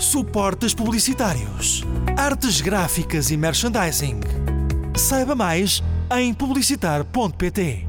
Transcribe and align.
suportes 0.00 0.72
publicitários, 0.72 1.84
artes 2.16 2.60
gráficas 2.62 3.30
e 3.30 3.36
merchandising. 3.36 4.20
Saiba 4.96 5.34
mais 5.34 5.82
em 6.16 6.32
publicitar.pt. 6.32 7.86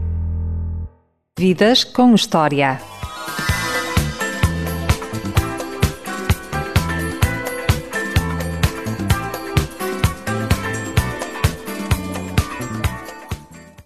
Vidas 1.40 1.86
com 1.86 2.14
História. 2.14 2.82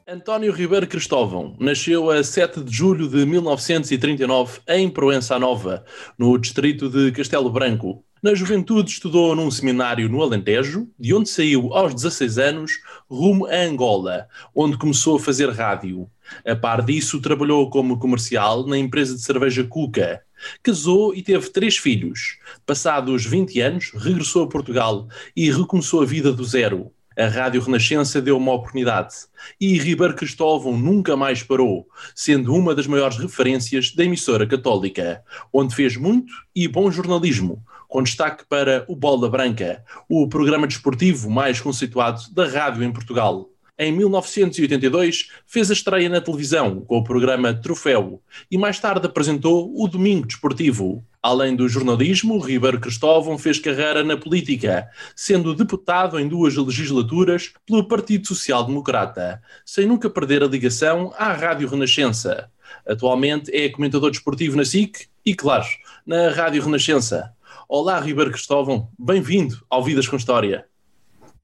António 0.08 0.52
Ribeiro 0.52 0.88
Cristóvão 0.88 1.56
nasceu 1.60 2.10
a 2.10 2.24
7 2.24 2.64
de 2.64 2.76
julho 2.76 3.08
de 3.08 3.26
1939 3.28 4.60
em 4.68 4.90
Proença 4.90 5.38
Nova, 5.38 5.86
no 6.18 6.36
distrito 6.40 6.90
de 6.90 7.12
Castelo 7.12 7.52
Branco. 7.52 8.04
Na 8.26 8.34
juventude 8.34 8.90
estudou 8.90 9.36
num 9.36 9.52
seminário 9.52 10.10
no 10.10 10.20
Alentejo, 10.20 10.90
de 11.00 11.14
onde 11.14 11.30
saiu 11.30 11.76
aos 11.76 11.94
16 11.94 12.40
anos 12.40 12.72
rumo 13.08 13.46
a 13.46 13.56
Angola, 13.56 14.28
onde 14.56 14.80
começou 14.80 15.18
a 15.18 15.20
fazer 15.20 15.52
rádio. 15.52 16.10
A 16.44 16.56
par 16.56 16.82
disso, 16.82 17.22
trabalhou 17.22 17.70
como 17.70 18.00
comercial 18.00 18.66
na 18.66 18.80
empresa 18.80 19.14
de 19.14 19.22
cerveja 19.22 19.64
Cuca. 19.64 20.24
Casou 20.64 21.14
e 21.14 21.22
teve 21.22 21.52
três 21.52 21.78
filhos. 21.78 22.40
Passados 22.66 23.24
20 23.24 23.62
anos, 23.62 23.92
regressou 23.94 24.46
a 24.46 24.50
Portugal 24.50 25.08
e 25.36 25.52
recomeçou 25.52 26.02
a 26.02 26.06
vida 26.08 26.34
do 26.34 26.44
zero. 26.44 26.92
A 27.16 27.28
Rádio 27.28 27.62
Renascença 27.62 28.20
deu 28.20 28.38
uma 28.38 28.54
oportunidade 28.54 29.14
e 29.62 29.78
Ribeiro 29.78 30.16
Cristóvão 30.16 30.76
nunca 30.76 31.16
mais 31.16 31.44
parou, 31.44 31.88
sendo 32.16 32.56
uma 32.56 32.74
das 32.74 32.88
maiores 32.88 33.18
referências 33.18 33.94
da 33.94 34.04
emissora 34.04 34.48
católica, 34.48 35.24
onde 35.54 35.76
fez 35.76 35.96
muito 35.96 36.34
e 36.54 36.68
bom 36.68 36.90
jornalismo, 36.92 37.64
com 37.96 38.04
destaque 38.04 38.44
para 38.50 38.84
o 38.90 38.96
Bola 38.96 39.30
Branca, 39.30 39.82
o 40.10 40.28
programa 40.28 40.68
desportivo 40.68 41.30
mais 41.30 41.62
conceituado 41.62 42.24
da 42.34 42.46
rádio 42.46 42.84
em 42.84 42.92
Portugal. 42.92 43.50
Em 43.80 43.90
1982, 43.90 45.30
fez 45.48 45.70
a 45.70 45.74
estreia 45.74 46.10
na 46.10 46.20
televisão 46.20 46.82
com 46.82 46.98
o 46.98 47.04
programa 47.06 47.54
Troféu 47.54 48.22
e 48.52 48.58
mais 48.58 48.82
tarde 48.82 49.06
apresentou 49.06 49.72
o 49.74 49.88
Domingo 49.88 50.28
Desportivo. 50.28 51.06
Além 51.24 51.56
do 51.56 51.70
jornalismo, 51.70 52.38
Ribeiro 52.38 52.82
Cristóvão 52.82 53.38
fez 53.38 53.60
carreira 53.60 54.04
na 54.04 54.18
política, 54.18 54.90
sendo 55.16 55.56
deputado 55.56 56.20
em 56.20 56.28
duas 56.28 56.54
legislaturas 56.58 57.54
pelo 57.66 57.88
Partido 57.88 58.28
Social 58.28 58.66
Democrata, 58.66 59.42
sem 59.66 59.86
nunca 59.86 60.10
perder 60.10 60.44
a 60.44 60.48
ligação 60.48 61.14
à 61.18 61.32
Rádio 61.32 61.70
Renascença. 61.70 62.52
Atualmente 62.86 63.56
é 63.56 63.70
comentador 63.70 64.12
desportivo 64.12 64.58
na 64.58 64.66
SIC 64.66 65.08
e, 65.26 65.34
claro, 65.34 65.66
na 66.06 66.30
Rádio 66.30 66.62
Renascença. 66.62 67.35
Olá, 67.68 68.00
Ribeiro 68.00 68.32
Cristóvão, 68.32 68.90
bem-vindo 68.98 69.66
ao 69.68 69.84
Vidas 69.84 70.08
com 70.08 70.16
História. 70.16 70.66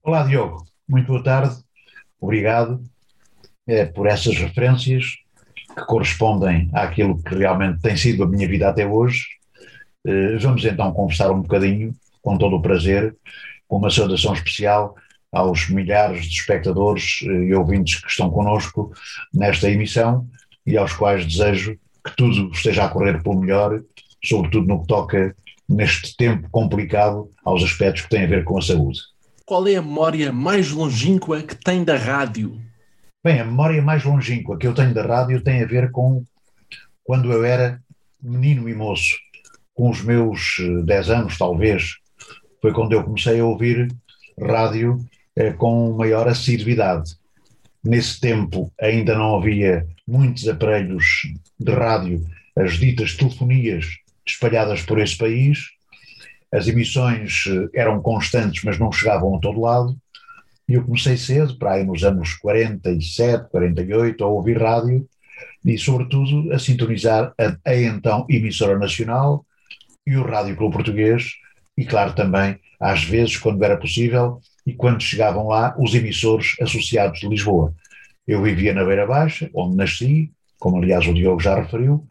Olá, 0.02 0.22
Diogo, 0.22 0.64
muito 0.88 1.08
boa 1.08 1.22
tarde 1.22 1.56
Obrigado 2.20 2.80
é, 3.66 3.84
por 3.84 4.06
essas 4.06 4.36
referências 4.36 5.16
que 5.74 5.84
correspondem 5.84 6.70
àquilo 6.72 7.20
que 7.20 7.34
realmente 7.34 7.80
tem 7.82 7.96
sido 7.96 8.22
a 8.22 8.28
minha 8.28 8.46
vida 8.46 8.68
até 8.68 8.86
hoje. 8.86 9.24
Eh, 10.06 10.36
vamos 10.38 10.64
então 10.64 10.92
conversar 10.92 11.32
um 11.32 11.40
bocadinho, 11.40 11.92
com 12.20 12.38
todo 12.38 12.54
o 12.54 12.62
prazer, 12.62 13.16
com 13.66 13.78
uma 13.78 13.90
saudação 13.90 14.32
especial 14.32 14.94
aos 15.32 15.68
milhares 15.68 16.26
de 16.26 16.38
espectadores 16.38 17.20
eh, 17.24 17.46
e 17.48 17.54
ouvintes 17.54 18.00
que 18.00 18.08
estão 18.08 18.30
connosco 18.30 18.92
nesta 19.34 19.68
emissão 19.68 20.28
e 20.64 20.76
aos 20.76 20.92
quais 20.92 21.26
desejo 21.26 21.76
que 22.04 22.16
tudo 22.16 22.52
esteja 22.52 22.84
a 22.84 22.88
correr 22.88 23.20
pelo 23.22 23.40
melhor, 23.40 23.82
sobretudo 24.22 24.68
no 24.68 24.82
que 24.82 24.86
toca 24.86 25.34
neste 25.72 26.16
tempo 26.16 26.48
complicado 26.50 27.30
aos 27.44 27.62
aspectos 27.62 28.02
que 28.02 28.10
têm 28.10 28.24
a 28.24 28.28
ver 28.28 28.44
com 28.44 28.58
a 28.58 28.62
saúde. 28.62 29.00
Qual 29.44 29.66
é 29.66 29.76
a 29.76 29.82
memória 29.82 30.32
mais 30.32 30.70
longínqua 30.70 31.42
que 31.42 31.54
tem 31.54 31.82
da 31.82 31.96
rádio? 31.96 32.60
Bem, 33.24 33.40
a 33.40 33.44
memória 33.44 33.82
mais 33.82 34.04
longínqua 34.04 34.58
que 34.58 34.66
eu 34.66 34.74
tenho 34.74 34.94
da 34.94 35.04
rádio 35.04 35.42
tem 35.42 35.62
a 35.62 35.66
ver 35.66 35.90
com 35.90 36.24
quando 37.04 37.32
eu 37.32 37.44
era 37.44 37.80
menino 38.22 38.68
e 38.68 38.74
moço, 38.74 39.16
com 39.74 39.90
os 39.90 40.02
meus 40.02 40.56
10 40.84 41.08
eh, 41.08 41.14
anos, 41.14 41.36
talvez, 41.36 41.96
foi 42.60 42.72
quando 42.72 42.92
eu 42.92 43.02
comecei 43.02 43.40
a 43.40 43.44
ouvir 43.44 43.88
rádio 44.40 44.98
eh, 45.34 45.52
com 45.52 45.92
maior 45.96 46.28
assiduidade. 46.28 47.16
Nesse 47.84 48.20
tempo 48.20 48.72
ainda 48.80 49.16
não 49.16 49.36
havia 49.36 49.84
muitos 50.06 50.46
aparelhos 50.46 51.22
de 51.58 51.72
rádio, 51.72 52.24
as 52.56 52.74
ditas 52.74 53.16
telefonias 53.16 54.01
espalhadas 54.26 54.82
por 54.82 55.00
esse 55.00 55.16
país, 55.16 55.70
as 56.52 56.68
emissões 56.68 57.44
eh, 57.48 57.80
eram 57.80 58.00
constantes, 58.00 58.62
mas 58.62 58.78
não 58.78 58.92
chegavam 58.92 59.34
a 59.36 59.40
todo 59.40 59.60
lado, 59.60 59.96
e 60.68 60.74
eu 60.74 60.84
comecei 60.84 61.16
cedo, 61.16 61.58
para 61.58 61.74
aí 61.74 61.84
nos 61.84 62.04
anos 62.04 62.34
47, 62.34 63.50
48, 63.50 64.22
a 64.22 64.26
ouvir 64.26 64.60
rádio 64.60 65.06
e, 65.64 65.76
sobretudo, 65.78 66.52
a 66.52 66.58
sintonizar 66.58 67.32
a, 67.38 67.70
a 67.70 67.76
então 67.76 68.26
emissora 68.28 68.78
nacional 68.78 69.44
e 70.06 70.16
o 70.16 70.22
Rádio 70.22 70.56
Clube 70.56 70.74
Português, 70.74 71.32
e, 71.76 71.84
claro, 71.84 72.14
também, 72.14 72.58
às 72.80 73.04
vezes, 73.04 73.36
quando 73.36 73.62
era 73.62 73.76
possível, 73.76 74.40
e 74.66 74.72
quando 74.72 75.02
chegavam 75.02 75.48
lá 75.48 75.74
os 75.78 75.94
emissores 75.94 76.54
associados 76.60 77.20
de 77.20 77.28
Lisboa. 77.28 77.74
Eu 78.26 78.42
vivia 78.42 78.72
na 78.72 78.84
Beira 78.84 79.06
Baixa, 79.06 79.50
onde 79.54 79.76
nasci, 79.76 80.30
como 80.58 80.76
aliás 80.76 81.06
o 81.06 81.14
Diogo 81.14 81.40
já 81.40 81.54
referiu, 81.54 82.06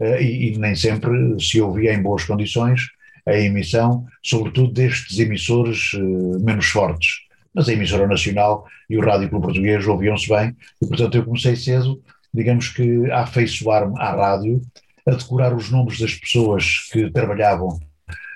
e, 0.00 0.48
e 0.48 0.58
nem 0.58 0.74
sempre 0.74 1.10
se 1.38 1.60
ouvia 1.60 1.92
em 1.92 2.02
boas 2.02 2.24
condições, 2.24 2.82
a 3.26 3.36
emissão, 3.36 4.06
sobretudo 4.22 4.72
destes 4.72 5.18
emissores 5.18 5.92
uh, 5.94 6.40
menos 6.40 6.66
fortes. 6.66 7.20
Mas 7.54 7.68
a 7.68 7.72
emissora 7.72 8.06
nacional 8.06 8.64
e 8.88 8.96
o 8.96 9.00
Rádio 9.00 9.28
Clube 9.28 9.44
Português 9.44 9.86
ouviam-se 9.86 10.28
bem, 10.28 10.56
e 10.80 10.86
portanto 10.86 11.16
eu 11.16 11.24
comecei 11.24 11.56
cedo, 11.56 12.00
digamos 12.32 12.68
que 12.68 13.10
a 13.10 13.22
afeiçoar-me 13.22 13.98
à 13.98 14.14
rádio, 14.14 14.60
a 15.06 15.12
decorar 15.12 15.54
os 15.54 15.70
nomes 15.70 15.98
das 15.98 16.14
pessoas 16.14 16.88
que 16.92 17.10
trabalhavam 17.10 17.78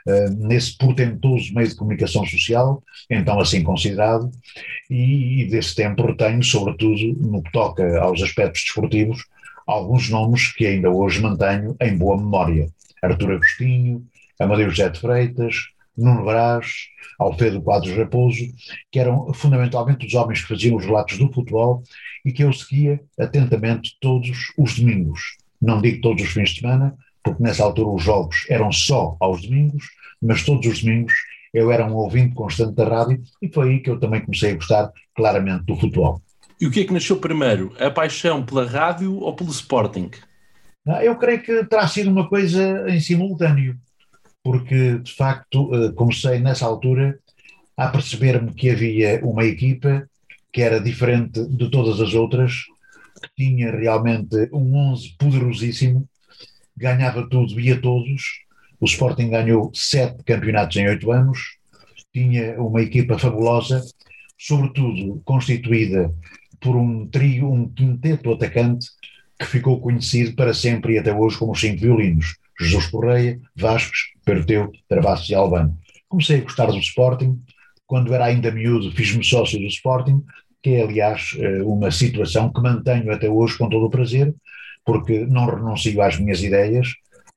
Uh, 0.07 0.29
nesse 0.47 0.77
portentoso 0.77 1.55
meio 1.55 1.67
de 1.67 1.75
comunicação 1.75 2.27
social, 2.27 2.83
então 3.09 3.41
assim 3.41 3.63
considerado, 3.63 4.31
e, 4.91 5.41
e, 5.41 5.49
desse 5.49 5.75
tempo 5.75 6.07
retenho, 6.07 6.43
sobretudo 6.43 7.01
no 7.23 7.43
que 7.43 7.51
toca 7.51 7.99
aos 8.03 8.21
aspectos 8.21 8.65
desportivos, 8.65 9.25
alguns 9.67 10.09
nomes 10.11 10.53
que 10.53 10.67
ainda 10.67 10.91
hoje 10.91 11.21
mantenho 11.21 11.77
em 11.81 11.97
boa 11.97 12.17
memória. 12.17 12.69
Artur 13.03 13.33
Agostinho, 13.33 14.05
Amadeu 14.41 14.71
José 14.71 14.89
de 14.89 15.01
Freitas, 15.01 15.57
Nuno 15.97 16.25
Brás, 16.25 16.67
Alfredo 17.19 17.63
Quadros 17.63 17.97
Raposo, 17.97 18.45
que 18.91 18.99
eram 18.99 19.33
fundamentalmente 19.33 20.07
os 20.07 20.15
homens 20.15 20.41
que 20.43 20.49
faziam 20.49 20.77
os 20.77 20.85
relatos 20.85 21.19
do 21.19 21.33
futebol 21.33 21.83
e 22.25 22.33
que 22.33 22.43
eu 22.43 22.53
seguia 22.53 23.01
atentamente 23.19 23.97
todos 24.01 24.53
os 24.59 24.79
domingos. 24.79 25.37
Não 25.61 25.81
digo 25.81 26.01
todos 26.01 26.23
os 26.23 26.31
fins 26.31 26.51
de 26.51 26.61
semana, 26.61 26.97
porque 27.23 27.43
nessa 27.43 27.63
altura 27.63 27.89
os 27.89 28.03
jogos 28.03 28.45
eram 28.51 28.73
só 28.73 29.17
aos 29.21 29.43
domingos, 29.43 29.85
mas 30.21 30.45
todos 30.45 30.67
os 30.67 30.83
domingos 30.83 31.13
eu 31.53 31.71
era 31.71 31.87
um 31.87 31.95
ouvinte 31.95 32.35
constante 32.35 32.75
da 32.75 32.89
rádio 32.89 33.23
e 33.41 33.49
foi 33.49 33.71
aí 33.71 33.81
que 33.81 33.89
eu 33.89 34.01
também 34.01 34.21
comecei 34.21 34.51
a 34.51 34.55
gostar 34.57 34.93
claramente 35.15 35.65
do 35.65 35.77
futebol. 35.77 36.21
E 36.65 36.67
o 36.67 36.71
que 36.71 36.81
é 36.81 36.85
que 36.85 36.95
nasceu 36.95 37.19
primeiro? 37.19 37.77
A 37.79 37.91
paixão 37.91 38.43
pela 38.43 38.65
rádio 38.65 39.19
ou 39.19 39.37
pelo 39.37 39.51
Sporting? 39.51 40.11
Ah, 40.89 41.05
eu 41.05 41.15
creio 41.19 41.43
que 41.43 41.63
terá 41.67 41.87
sido 41.87 42.09
uma 42.09 42.27
coisa 42.27 42.89
em 42.89 42.99
simultâneo 43.01 43.79
porque 44.43 44.99
de 44.99 45.13
facto 45.13 45.71
eh, 45.75 45.93
comecei 45.93 46.39
nessa 46.39 46.65
altura 46.65 47.19
a 47.77 47.89
perceber-me 47.89 48.55
que 48.55 48.71
havia 48.71 49.21
uma 49.23 49.45
equipa 49.45 50.09
que 50.51 50.63
era 50.63 50.81
diferente 50.81 51.45
de 51.47 51.71
todas 51.71 52.01
as 52.01 52.15
outras, 52.15 52.65
que 53.23 53.29
tinha 53.37 53.71
realmente 53.71 54.49
um 54.51 54.75
11 54.91 55.17
poderosíssimo, 55.19 56.09
ganhava 56.75 57.29
tudo 57.29 57.61
e 57.61 57.73
a 57.73 57.79
todos. 57.79 58.23
O 58.81 58.87
Sporting 58.87 59.29
ganhou 59.29 59.71
sete 59.75 60.25
campeonatos 60.25 60.79
em 60.79 60.89
oito 60.89 61.13
anos, 61.13 61.59
tinha 62.11 62.59
uma 62.59 62.81
equipa 62.81 63.19
fabulosa, 63.19 63.85
sobretudo 64.39 65.21
constituída 65.27 66.11
por 66.65 66.77
um 66.77 67.07
trio, 67.07 67.53
um 67.53 67.69
quinteto 67.69 68.33
atacante 68.33 68.89
que 69.39 69.45
ficou 69.45 69.79
conhecido 69.83 70.35
para 70.35 70.55
sempre 70.55 70.95
e 70.95 70.99
até 70.99 71.13
hoje 71.13 71.37
como 71.37 71.53
os 71.53 71.61
cinco 71.61 71.83
violinos. 71.83 72.37
Jesus 72.59 72.87
Correia, 72.87 73.39
Vasques, 73.55 74.01
Perteu, 74.25 74.73
Travassos 74.89 75.29
e 75.29 75.35
Albano. 75.35 75.77
Comecei 76.09 76.39
a 76.39 76.43
gostar 76.43 76.67
do 76.67 76.79
Sporting, 76.79 77.39
quando 77.87 78.15
era 78.15 78.25
ainda 78.25 78.51
miúdo 78.51 78.91
fiz-me 78.93 79.23
sócio 79.23 79.59
do 79.59 79.67
Sporting, 79.67 80.25
que 80.63 80.71
é 80.71 80.83
aliás 80.83 81.37
eh, 81.39 81.63
uma 81.63 81.91
situação 81.91 82.51
que 82.51 82.63
mantenho 82.63 83.13
até 83.13 83.29
hoje 83.29 83.59
com 83.59 83.69
todo 83.69 83.85
o 83.85 83.91
prazer, 83.91 84.35
porque 84.87 85.27
não 85.27 85.45
renuncio 85.45 86.01
às 86.01 86.19
minhas 86.19 86.43
ideias, 86.43 86.89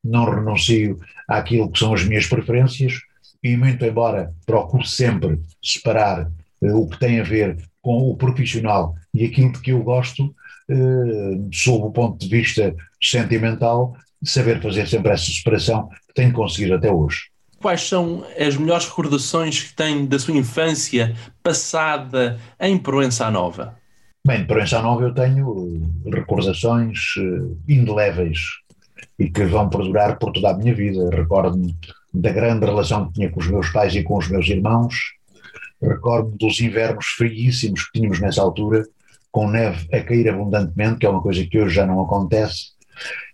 não 0.01 0.23
renuncio 0.23 0.97
àquilo 1.27 1.69
que 1.69 1.79
são 1.79 1.93
as 1.93 2.05
minhas 2.05 2.27
preferências, 2.27 2.93
e 3.43 3.57
muito 3.57 3.83
embora 3.83 4.33
procure 4.45 4.87
sempre 4.87 5.41
separar 5.61 6.31
eh, 6.63 6.71
o 6.71 6.87
que 6.87 6.97
tem 6.97 7.19
a 7.19 7.23
ver 7.23 7.57
com 7.87 8.09
o 8.09 8.17
profissional 8.17 8.95
e 9.13 9.23
aquilo 9.23 9.53
de 9.53 9.61
que 9.61 9.71
eu 9.71 9.81
gosto, 9.81 10.35
eh, 10.69 11.39
sob 11.53 11.85
o 11.85 11.89
ponto 11.89 12.19
de 12.19 12.27
vista 12.27 12.75
sentimental, 13.01 13.95
saber 14.21 14.61
fazer 14.61 14.85
sempre 14.89 15.13
essa 15.13 15.31
separação 15.31 15.87
que 15.87 16.13
tenho 16.13 16.33
conseguido 16.33 16.75
até 16.75 16.91
hoje. 16.91 17.29
Quais 17.61 17.87
são 17.87 18.25
as 18.37 18.57
melhores 18.57 18.89
recordações 18.89 19.63
que 19.63 19.73
tem 19.73 20.05
da 20.05 20.19
sua 20.19 20.35
infância 20.35 21.15
passada 21.41 22.37
em 22.59 22.77
Proença 22.77 23.31
Nova? 23.31 23.77
Bem, 24.27 24.39
de 24.41 24.47
Proença 24.47 24.81
Nova 24.81 25.03
eu 25.03 25.13
tenho 25.13 25.89
recordações 26.13 27.15
uh, 27.15 27.57
indeléveis 27.69 28.37
e 29.17 29.29
que 29.29 29.45
vão 29.45 29.69
perdurar 29.69 30.19
por 30.19 30.33
toda 30.33 30.49
a 30.49 30.57
minha 30.57 30.75
vida. 30.75 31.09
Recordo-me 31.09 31.73
da 32.13 32.33
grande 32.33 32.65
relação 32.65 33.07
que 33.07 33.13
tinha 33.13 33.29
com 33.29 33.39
os 33.39 33.47
meus 33.47 33.69
pais 33.69 33.95
e 33.95 34.03
com 34.03 34.17
os 34.17 34.27
meus 34.27 34.45
irmãos, 34.49 35.16
recordo-me 35.81 36.37
dos 36.37 36.59
invernos 36.59 37.05
friíssimos 37.05 37.85
que 37.85 37.99
tínhamos 37.99 38.19
nessa 38.19 38.41
altura, 38.41 38.83
com 39.31 39.49
neve 39.49 39.87
a 39.93 40.01
cair 40.01 40.29
abundantemente, 40.29 40.99
que 40.99 41.05
é 41.05 41.09
uma 41.09 41.21
coisa 41.21 41.45
que 41.45 41.59
hoje 41.59 41.75
já 41.75 41.85
não 41.85 42.01
acontece, 42.01 42.71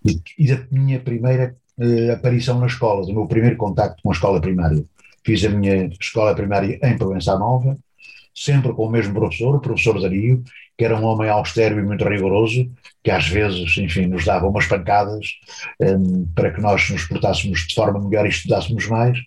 e, 0.05 0.19
e 0.37 0.47
da 0.47 0.65
minha 0.71 0.99
primeira 0.99 1.55
uh, 1.77 2.11
aparição 2.11 2.59
na 2.59 2.67
escola, 2.67 3.05
do 3.05 3.13
meu 3.13 3.25
primeiro 3.25 3.55
contacto 3.55 4.01
com 4.03 4.09
a 4.09 4.13
escola 4.13 4.41
primária. 4.41 4.83
Fiz 5.25 5.43
a 5.45 5.49
minha 5.49 5.89
escola 5.99 6.35
primária 6.35 6.77
em 6.83 6.97
Provença 6.97 7.37
Nova, 7.37 7.77
sempre 8.35 8.73
com 8.73 8.87
o 8.87 8.91
mesmo 8.91 9.13
professor, 9.13 9.55
o 9.55 9.61
professor 9.61 10.01
Dario, 10.01 10.43
que 10.77 10.83
era 10.83 10.99
um 10.99 11.05
homem 11.05 11.29
austero 11.29 11.79
e 11.79 11.83
muito 11.83 12.03
rigoroso, 12.03 12.69
que 13.03 13.11
às 13.11 13.27
vezes, 13.27 13.77
enfim, 13.77 14.07
nos 14.07 14.25
dava 14.25 14.47
umas 14.47 14.65
pancadas 14.65 15.35
um, 15.79 16.25
para 16.33 16.51
que 16.51 16.59
nós 16.59 16.89
nos 16.89 17.05
portássemos 17.05 17.67
de 17.67 17.75
forma 17.75 17.99
melhor 17.99 18.25
e 18.25 18.29
estudássemos 18.29 18.87
mais. 18.87 19.17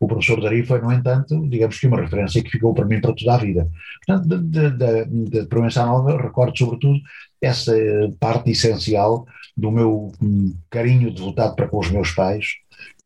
O 0.00 0.08
professor 0.08 0.40
Dario 0.40 0.66
foi, 0.66 0.80
no 0.80 0.90
entanto, 0.90 1.46
digamos 1.46 1.78
que 1.78 1.86
uma 1.86 2.00
referência 2.00 2.42
que 2.42 2.50
ficou 2.50 2.72
para 2.72 2.86
mim 2.86 3.02
para 3.02 3.12
toda 3.12 3.34
a 3.34 3.36
vida. 3.36 3.68
Portanto, 4.06 4.28
de, 4.28 4.70
de, 4.70 5.04
de, 5.04 5.30
de 5.30 5.46
Provença 5.46 5.84
Nova, 5.84 6.16
recordo 6.16 6.56
sobretudo 6.56 6.98
essa 7.40 7.74
parte 8.18 8.50
essencial 8.50 9.26
do 9.54 9.70
meu 9.70 10.10
hum, 10.22 10.54
carinho 10.70 11.12
devotado 11.12 11.54
para 11.54 11.68
com 11.68 11.78
os 11.78 11.90
meus 11.90 12.12
pais, 12.12 12.46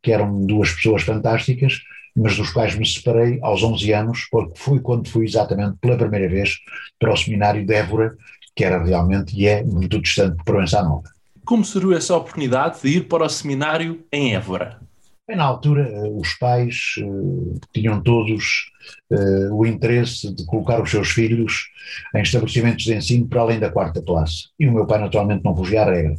que 0.01 0.13
eram 0.13 0.47
duas 0.47 0.73
pessoas 0.73 1.03
fantásticas, 1.03 1.81
mas 2.15 2.37
dos 2.37 2.51
quais 2.51 2.77
me 2.77 2.87
separei 2.87 3.41
aos 3.43 3.65
11 3.65 3.93
anos, 3.93 4.29
porque 4.31 4.57
fui 4.57 4.79
quando 4.79 5.09
fui 5.09 5.25
exatamente 5.25 5.77
pela 5.81 5.99
primeira 5.99 6.29
vez 6.29 6.59
para 7.01 7.13
o 7.13 7.17
seminário 7.17 7.67
de 7.67 7.75
Évora, 7.75 8.15
que 8.55 8.65
era 8.65 8.81
realmente 8.81 9.37
e 9.37 9.49
é 9.49 9.65
muito 9.65 10.01
distante 10.01 10.37
de 10.37 10.45
Provença 10.45 10.81
Nova. 10.81 11.11
Como 11.45 11.65
surgiu 11.65 11.93
essa 11.93 12.17
oportunidade 12.17 12.81
de 12.83 12.89
ir 12.99 13.09
para 13.09 13.25
o 13.25 13.29
seminário 13.29 14.05
em 14.13 14.37
Évora? 14.37 14.84
Bem, 15.27 15.39
na 15.39 15.45
altura, 15.45 15.89
eh, 15.89 16.11
os 16.11 16.35
pais 16.35 16.97
uh, 16.99 17.59
tinham 17.73 18.03
todos 18.03 18.71
uh, 19.11 19.55
o 19.55 19.65
interesse 19.65 20.35
de 20.35 20.45
colocar 20.45 20.83
os 20.83 20.91
seus 20.91 21.09
filhos 21.13 21.71
em 22.15 22.21
estabelecimentos 22.21 22.85
de 22.85 22.95
ensino 22.95 23.27
para 23.27 23.41
além 23.41 23.59
da 23.59 23.71
quarta 23.71 24.03
classe. 24.03 24.49
E 24.61 24.67
o 24.67 24.73
meu 24.73 24.87
pai, 24.87 24.99
naturalmente, 25.01 25.43
não 25.43 25.57
fugia 25.57 25.81
à 25.81 25.91
regra. 25.91 26.15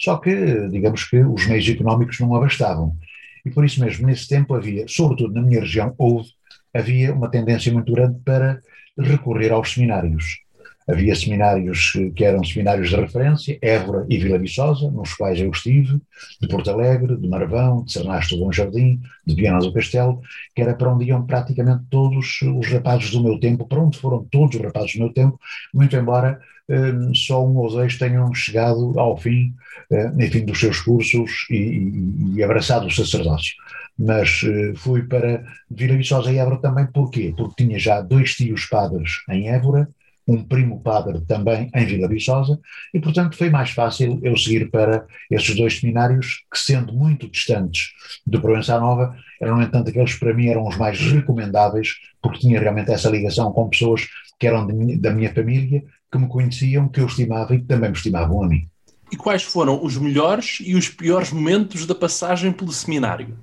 Só 0.00 0.16
que, 0.16 0.68
digamos 0.70 1.04
que, 1.04 1.18
os 1.18 1.46
meios 1.46 1.68
económicos 1.68 2.18
não 2.18 2.34
abastavam. 2.34 2.96
E 3.44 3.50
por 3.50 3.62
isso 3.62 3.78
mesmo, 3.84 4.06
nesse 4.06 4.26
tempo 4.26 4.54
havia, 4.54 4.86
sobretudo 4.88 5.34
na 5.34 5.42
minha 5.42 5.60
região, 5.60 5.94
houve, 5.98 6.30
havia 6.72 7.12
uma 7.12 7.30
tendência 7.30 7.70
muito 7.70 7.92
grande 7.92 8.18
para 8.24 8.62
recorrer 8.98 9.52
aos 9.52 9.74
seminários. 9.74 10.45
Havia 10.88 11.16
seminários 11.16 11.92
que 12.14 12.24
eram 12.24 12.44
seminários 12.44 12.90
de 12.90 12.96
referência, 12.96 13.58
Évora 13.60 14.06
e 14.08 14.18
Vila 14.18 14.38
Viçosa, 14.38 14.88
nos 14.90 15.14
quais 15.14 15.40
eu 15.40 15.50
estive, 15.50 16.00
de 16.40 16.48
Porto 16.48 16.70
Alegre, 16.70 17.16
de 17.16 17.28
Marvão, 17.28 17.82
de 17.82 17.92
Cernasto 17.92 18.36
do 18.36 18.44
Bom 18.44 18.52
Jardim, 18.52 19.00
de 19.26 19.34
Viana 19.34 19.58
do 19.58 19.72
Castelo, 19.72 20.20
que 20.54 20.62
era 20.62 20.74
para 20.74 20.92
onde 20.92 21.06
iam 21.06 21.26
praticamente 21.26 21.82
todos 21.90 22.40
os 22.42 22.66
rapazes 22.68 23.10
do 23.10 23.22
meu 23.22 23.40
tempo, 23.40 23.66
para 23.66 23.80
onde 23.80 23.98
foram 23.98 24.24
todos 24.30 24.54
os 24.54 24.62
rapazes 24.62 24.94
do 24.94 25.00
meu 25.00 25.12
tempo, 25.12 25.38
muito 25.74 25.96
embora 25.96 26.40
um, 26.68 27.14
só 27.14 27.44
um 27.44 27.56
ou 27.56 27.68
dois 27.68 27.96
tenham 27.96 28.32
chegado 28.34 28.98
ao 28.98 29.16
fim, 29.16 29.54
uh, 29.90 30.22
enfim, 30.22 30.44
dos 30.44 30.58
seus 30.58 30.80
cursos 30.80 31.46
e, 31.50 31.56
e, 31.56 32.34
e 32.36 32.42
abraçado 32.42 32.86
o 32.86 32.90
sacerdócio. 32.90 33.54
Mas 33.98 34.42
uh, 34.42 34.76
fui 34.76 35.02
para 35.02 35.44
Vila 35.70 35.96
Viçosa 35.96 36.32
e 36.32 36.38
Évora 36.38 36.58
também, 36.58 36.86
porquê? 36.86 37.32
Porque 37.36 37.64
tinha 37.64 37.78
já 37.78 38.00
dois 38.00 38.34
tios 38.34 38.66
padres 38.66 39.22
em 39.30 39.48
Évora, 39.48 39.88
um 40.26 40.42
primo 40.42 40.80
padre 40.80 41.20
também 41.20 41.70
em 41.74 41.86
Vila 41.86 42.08
Viçosa, 42.08 42.58
e 42.92 43.00
portanto 43.00 43.36
foi 43.36 43.48
mais 43.48 43.70
fácil 43.70 44.18
eu 44.22 44.36
seguir 44.36 44.70
para 44.70 45.06
esses 45.30 45.54
dois 45.54 45.78
seminários 45.78 46.44
que, 46.52 46.58
sendo 46.58 46.92
muito 46.92 47.28
distantes 47.28 47.90
de 48.26 48.38
Provença 48.38 48.78
Nova, 48.80 49.16
eram, 49.40 49.56
no 49.56 49.62
entanto, 49.62 49.90
aqueles 49.90 50.14
que 50.14 50.20
para 50.20 50.34
mim 50.34 50.48
eram 50.48 50.66
os 50.66 50.76
mais 50.76 51.00
recomendáveis, 51.00 51.94
porque 52.20 52.40
tinha 52.40 52.58
realmente 52.58 52.90
essa 52.90 53.08
ligação 53.08 53.52
com 53.52 53.68
pessoas 53.68 54.08
que 54.38 54.46
eram 54.46 54.66
de, 54.66 54.96
da 54.96 55.12
minha 55.12 55.32
família, 55.32 55.84
que 56.10 56.18
me 56.18 56.28
conheciam, 56.28 56.88
que 56.88 57.00
eu 57.00 57.06
estimava 57.06 57.54
e 57.54 57.60
que 57.60 57.66
também 57.66 57.90
me 57.90 57.96
estimavam 57.96 58.42
a 58.42 58.48
mim. 58.48 58.68
E 59.10 59.16
quais 59.16 59.42
foram 59.42 59.84
os 59.84 59.96
melhores 59.96 60.58
e 60.60 60.74
os 60.74 60.88
piores 60.88 61.30
momentos 61.30 61.86
da 61.86 61.94
passagem 61.94 62.52
pelo 62.52 62.72
seminário? 62.72 63.38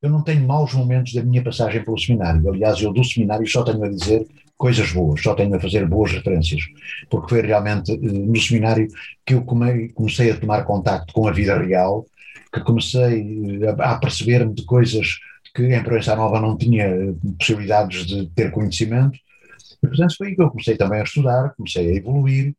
Eu 0.00 0.10
não 0.10 0.22
tenho 0.22 0.46
maus 0.46 0.72
momentos 0.72 1.12
da 1.12 1.24
minha 1.24 1.42
passagem 1.42 1.82
pelo 1.82 1.98
seminário. 1.98 2.48
Aliás, 2.48 2.80
eu 2.80 2.92
do 2.92 3.02
seminário 3.02 3.46
só 3.48 3.64
tenho 3.64 3.82
a 3.82 3.88
dizer 3.88 4.28
coisas 4.58 4.92
boas, 4.92 5.22
só 5.22 5.34
tenho 5.34 5.54
a 5.54 5.60
fazer 5.60 5.86
boas 5.86 6.12
referências, 6.12 6.62
porque 7.08 7.30
foi 7.30 7.42
realmente 7.42 7.92
eh, 7.92 7.96
no 7.96 8.36
seminário 8.38 8.88
que 9.24 9.34
eu 9.34 9.42
comecei 9.42 10.32
a 10.32 10.36
tomar 10.36 10.64
contacto 10.64 11.14
com 11.14 11.28
a 11.28 11.32
vida 11.32 11.56
real, 11.56 12.04
que 12.52 12.60
comecei 12.60 13.60
eh, 13.62 13.74
a, 13.78 13.94
perceber-me 13.96 14.52
de 14.52 14.64
coisas 14.64 15.16
que 15.54 15.62
em 15.62 15.82
Proença 15.82 16.16
Nova 16.16 16.40
não 16.40 16.56
tinha 16.56 16.86
eh, 16.86 17.14
possibilidades 17.38 18.04
de 18.04 18.26
ter 18.30 18.50
conhecimento, 18.50 19.16
e 19.82 19.86
portanto 19.86 20.16
foi 20.16 20.28
aí 20.28 20.34
que 20.34 20.42
eu 20.42 20.50
comecei 20.50 20.76
também 20.76 21.00
a 21.00 21.04
estudar, 21.04 21.54
comecei 21.56 21.88
a 21.88 21.94
evoluir, 21.94 22.52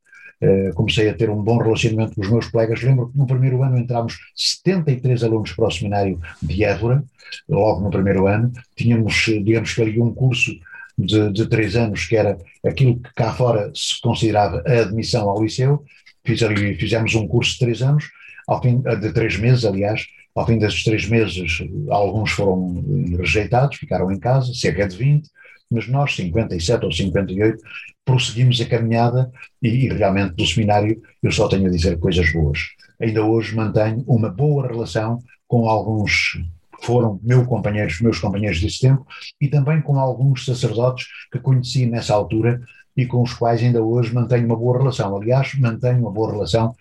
comecei 0.73 1.09
a 1.09 1.13
ter 1.13 1.29
um 1.29 1.43
bom 1.43 1.57
relacionamento 1.57 2.15
com 2.15 2.21
os 2.21 2.29
meus 2.29 2.47
colegas. 2.47 2.81
Lembro 2.81 3.09
que 3.09 3.17
no 3.17 3.27
primeiro 3.27 3.61
ano 3.61 3.77
entramos 3.77 4.17
73 4.33 5.21
alunos 5.25 5.51
para 5.51 5.67
o 5.67 5.69
seminário 5.69 6.17
de 6.41 6.63
Évora, 6.63 7.03
logo 7.49 7.81
no 7.81 7.89
primeiro 7.89 8.25
ano, 8.25 8.49
tínhamos, 8.73 9.25
digamos 9.25 9.73
que 9.73 9.81
ali 9.81 9.99
um 9.99 10.13
curso 10.13 10.53
de, 10.99 11.31
de 11.31 11.47
três 11.47 11.75
anos, 11.75 12.05
que 12.05 12.15
era 12.15 12.37
aquilo 12.65 12.99
que 12.99 13.13
cá 13.15 13.33
fora 13.33 13.71
se 13.73 13.99
considerava 14.01 14.61
a 14.65 14.81
admissão 14.81 15.29
ao 15.29 15.41
liceu. 15.41 15.83
Fiz 16.25 16.43
ali, 16.43 16.75
fizemos 16.75 17.15
um 17.15 17.27
curso 17.27 17.53
de 17.53 17.59
três 17.59 17.81
anos, 17.81 18.09
ao 18.47 18.61
fim 18.61 18.81
de 18.81 19.13
três 19.13 19.37
meses, 19.37 19.65
aliás. 19.65 20.05
Ao 20.35 20.45
fim 20.45 20.57
desses 20.57 20.83
três 20.83 21.07
meses, 21.07 21.63
alguns 21.89 22.31
foram 22.31 22.83
rejeitados, 23.17 23.77
ficaram 23.77 24.11
em 24.11 24.19
casa, 24.19 24.53
cerca 24.53 24.87
de 24.87 24.95
20, 24.95 25.27
mas 25.71 25.87
nós, 25.87 26.15
57 26.15 26.85
ou 26.85 26.91
58, 26.91 27.61
prosseguimos 28.05 28.59
a 28.61 28.65
caminhada 28.65 29.31
e, 29.61 29.67
e, 29.67 29.89
realmente 29.89 30.35
do 30.35 30.45
seminário 30.45 31.01
eu 31.21 31.31
só 31.31 31.47
tenho 31.47 31.67
a 31.67 31.69
dizer 31.69 31.97
coisas 31.99 32.31
boas. 32.31 32.59
Ainda 32.99 33.23
hoje 33.23 33.55
mantenho 33.55 34.03
uma 34.07 34.29
boa 34.29 34.67
relação 34.67 35.19
com 35.47 35.67
alguns 35.67 36.39
foram 36.81 37.19
meus 37.23 37.47
companheiros, 37.47 38.01
meus 38.01 38.19
companheiros 38.19 38.61
desse 38.61 38.79
tempo, 38.79 39.05
e 39.39 39.47
também 39.47 39.81
com 39.81 39.99
alguns 39.99 40.45
sacerdotes 40.45 41.07
que 41.31 41.39
conheci 41.39 41.85
nessa 41.85 42.13
altura 42.13 42.61
e 42.95 43.05
com 43.05 43.21
os 43.21 43.33
quais 43.33 43.61
ainda 43.61 43.81
hoje 43.81 44.13
mantenho 44.13 44.45
uma 44.45 44.55
boa 44.55 44.77
relação. 44.77 45.15
Aliás, 45.15 45.53
mantenho 45.55 45.99
uma 45.99 46.11
boa 46.11 46.31
relação, 46.31 46.75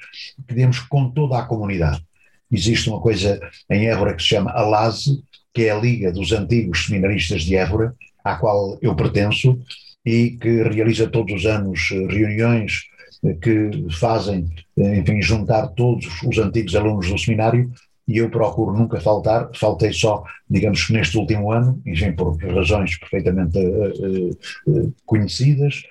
digamos, 0.49 0.81
com 0.81 1.11
toda 1.11 1.39
a 1.39 1.45
comunidade. 1.45 2.03
Existe 2.51 2.89
uma 2.89 3.01
coisa 3.01 3.39
em 3.71 3.89
Évora 3.89 4.15
que 4.15 4.23
se 4.23 4.29
chama 4.29 4.51
a 4.51 4.63
LASE, 4.63 5.23
que 5.53 5.65
é 5.65 5.71
a 5.71 5.79
Liga 5.79 6.11
dos 6.11 6.33
Antigos 6.33 6.87
Seminaristas 6.87 7.43
de 7.43 7.57
Évora, 7.57 7.95
à 8.25 8.37
qual 8.37 8.79
eu 8.81 8.95
pertenço, 8.97 9.59
e 10.05 10.31
que 10.41 10.63
realiza 10.63 11.09
todos 11.09 11.35
os 11.35 11.47
anos 11.47 11.91
eh, 11.93 12.07
reuniões 12.07 12.85
eh, 13.25 13.35
que 13.35 13.87
fazem, 13.99 14.49
eh, 14.79 14.99
enfim, 14.99 15.21
juntar 15.21 15.69
todos 15.69 16.07
os 16.23 16.39
antigos 16.39 16.75
alunos 16.75 17.09
do 17.09 17.19
seminário 17.19 17.71
e 18.09 18.17
eu 18.17 18.31
procuro 18.31 18.73
nunca 18.73 18.99
faltar, 19.01 19.51
faltei 19.55 19.93
só, 19.93 20.25
digamos 20.49 20.89
neste 20.89 21.19
último 21.19 21.53
ano, 21.53 21.81
enfim, 21.87 22.11
por 22.13 22.37
razões 22.43 22.99
perfeitamente 22.99 23.59
uh, 23.59 24.31
uh, 24.67 24.95
conhecidas 25.05 25.83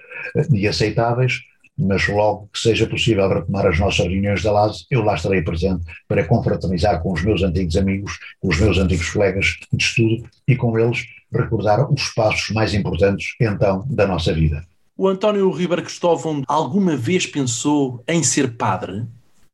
e 0.52 0.68
aceitáveis, 0.68 1.44
mas 1.78 2.08
logo 2.08 2.50
que 2.52 2.60
seja 2.60 2.88
possível 2.88 3.30
retomar 3.30 3.68
as 3.68 3.80
nossas 3.80 4.08
reuniões 4.08 4.42
da 4.42 4.52
LAS, 4.52 4.88
eu 4.90 5.04
lá 5.04 5.14
estarei 5.14 5.44
presente 5.44 5.86
para 6.08 6.26
confraternizar 6.26 7.02
com 7.04 7.14
os 7.14 7.24
meus 7.24 7.44
antigos 7.44 7.78
amigos, 7.78 8.18
com 8.42 8.50
os 8.50 8.60
meus 8.60 8.80
antigos 8.80 9.08
colegas 9.12 9.60
de 9.72 9.84
estudo 9.84 10.28
e 10.48 10.56
com 10.56 10.78
eles 10.80 11.06
recordar 11.32 11.92
os 11.92 12.10
passos 12.10 12.50
mais 12.50 12.74
importantes 12.74 13.36
então 13.40 13.86
da 13.88 14.08
nossa 14.08 14.34
vida. 14.34 14.66
O 14.98 15.08
António 15.08 15.52
Ribeiro 15.52 15.84
Cristóvão 15.84 16.42
alguma 16.48 16.96
vez 16.96 17.28
pensou 17.28 18.04
em 18.08 18.24
ser 18.24 18.58
padre? 18.58 19.06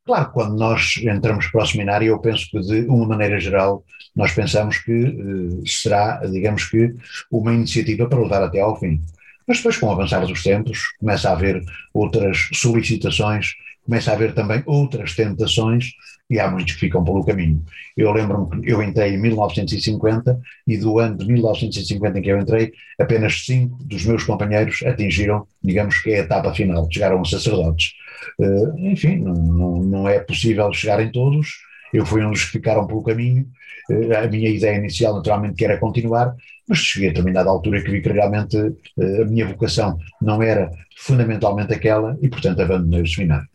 Claro, 0.05 0.31
quando 0.33 0.57
nós 0.57 0.97
entramos 0.97 1.47
para 1.47 1.63
o 1.63 1.65
seminário, 1.65 2.07
eu 2.09 2.19
penso 2.19 2.49
que 2.51 2.59
de 2.59 2.81
uma 2.87 3.07
maneira 3.07 3.39
geral 3.39 3.85
nós 4.13 4.33
pensamos 4.33 4.77
que 4.77 4.91
uh, 4.91 5.63
será, 5.65 6.17
digamos 6.25 6.65
que, 6.65 6.93
uma 7.31 7.53
iniciativa 7.53 8.07
para 8.07 8.19
levar 8.19 8.43
até 8.43 8.59
ao 8.59 8.77
fim. 8.77 9.01
Mas 9.47 9.57
depois, 9.57 9.77
com 9.77 9.87
o 9.87 9.91
avançar 9.91 10.25
dos 10.25 10.43
tempos, 10.43 10.79
começa 10.99 11.29
a 11.29 11.33
haver 11.33 11.63
outras 11.93 12.49
solicitações, 12.53 13.53
começa 13.85 14.11
a 14.11 14.13
haver 14.13 14.33
também 14.33 14.61
outras 14.65 15.15
tentações 15.15 15.91
e 16.29 16.39
há 16.39 16.49
muitos 16.49 16.73
que 16.73 16.79
ficam 16.79 17.03
pelo 17.03 17.23
caminho. 17.23 17.63
Eu 17.95 18.11
lembro-me 18.11 18.61
que 18.61 18.71
eu 18.71 18.81
entrei 18.81 19.13
em 19.13 19.17
1950 19.21 20.39
e 20.67 20.77
do 20.77 20.99
ano 20.99 21.17
de 21.17 21.25
1950 21.25 22.19
em 22.19 22.21
que 22.21 22.29
eu 22.29 22.39
entrei, 22.39 22.71
apenas 22.99 23.45
cinco 23.45 23.81
dos 23.83 24.05
meus 24.05 24.23
companheiros 24.23 24.81
atingiram, 24.83 25.45
digamos 25.61 25.99
que 25.99 26.11
é 26.11 26.21
a 26.21 26.23
etapa 26.23 26.53
final, 26.53 26.87
chegaram 26.91 27.21
a 27.21 27.25
sacerdotes. 27.25 27.93
Uh, 28.39 28.77
enfim, 28.79 29.17
não, 29.17 29.33
não, 29.33 29.83
não, 29.83 30.09
é 30.09 30.19
possível 30.19 30.71
chegarem 30.73 31.11
todos 31.11 31.47
eu 31.93 32.05
fui 32.05 32.25
um 32.25 32.31
dos 32.31 32.45
que 32.45 32.53
ficaram 32.53 32.87
pelo 32.87 33.03
caminho, 33.03 33.47
eh, 33.89 34.15
a 34.15 34.27
minha 34.27 34.49
ideia 34.49 34.77
inicial 34.77 35.15
naturalmente 35.15 35.55
que 35.55 35.63
era 35.63 35.77
continuar, 35.77 36.35
mas 36.67 36.79
cheguei 36.79 37.09
a 37.09 37.11
determinada 37.11 37.49
altura 37.49 37.81
que 37.83 37.91
vi 37.91 38.01
que 38.01 38.09
realmente 38.09 38.57
eh, 38.57 39.21
a 39.21 39.25
minha 39.25 39.47
vocação 39.47 39.97
não 40.19 40.41
era 40.41 40.71
fundamentalmente 40.97 41.71
aquela 41.71 42.17
e 42.21 42.27
portanto 42.27 42.61
abandonei 42.61 43.03
o 43.03 43.07
seminário. 43.07 43.47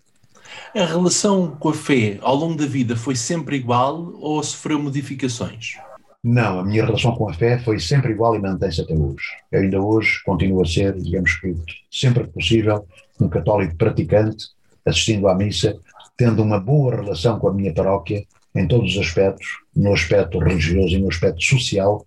A 0.74 0.84
relação 0.84 1.56
com 1.58 1.70
a 1.70 1.74
fé 1.74 2.18
ao 2.22 2.36
longo 2.36 2.54
da 2.54 2.66
vida 2.66 2.94
foi 2.94 3.16
sempre 3.16 3.56
igual 3.56 4.12
ou 4.20 4.42
sofreu 4.42 4.78
modificações? 4.78 5.76
Não, 6.22 6.60
a 6.60 6.64
minha 6.64 6.84
relação 6.84 7.14
com 7.14 7.28
a 7.28 7.32
fé 7.32 7.58
foi 7.58 7.80
sempre 7.80 8.12
igual 8.12 8.34
e 8.34 8.38
mantém-se 8.38 8.80
até 8.80 8.92
hoje. 8.92 9.24
Eu 9.50 9.60
ainda 9.60 9.80
hoje 9.80 10.20
continuo 10.24 10.62
a 10.62 10.66
ser, 10.66 10.94
digamos 10.94 11.34
que, 11.40 11.54
sempre 11.90 12.24
que 12.24 12.30
possível, 12.30 12.86
um 13.24 13.28
católico 13.28 13.76
praticante, 13.76 14.46
assistindo 14.84 15.28
à 15.28 15.34
missa, 15.34 15.78
tendo 16.16 16.42
uma 16.42 16.58
boa 16.58 16.96
relação 16.96 17.38
com 17.38 17.48
a 17.48 17.54
minha 17.54 17.72
paróquia 17.72 18.24
em 18.54 18.66
todos 18.66 18.96
os 18.96 18.98
aspectos, 18.98 19.46
no 19.74 19.92
aspecto 19.92 20.38
religioso 20.38 20.94
e 20.94 20.98
no 20.98 21.08
aspecto 21.08 21.42
social, 21.42 22.04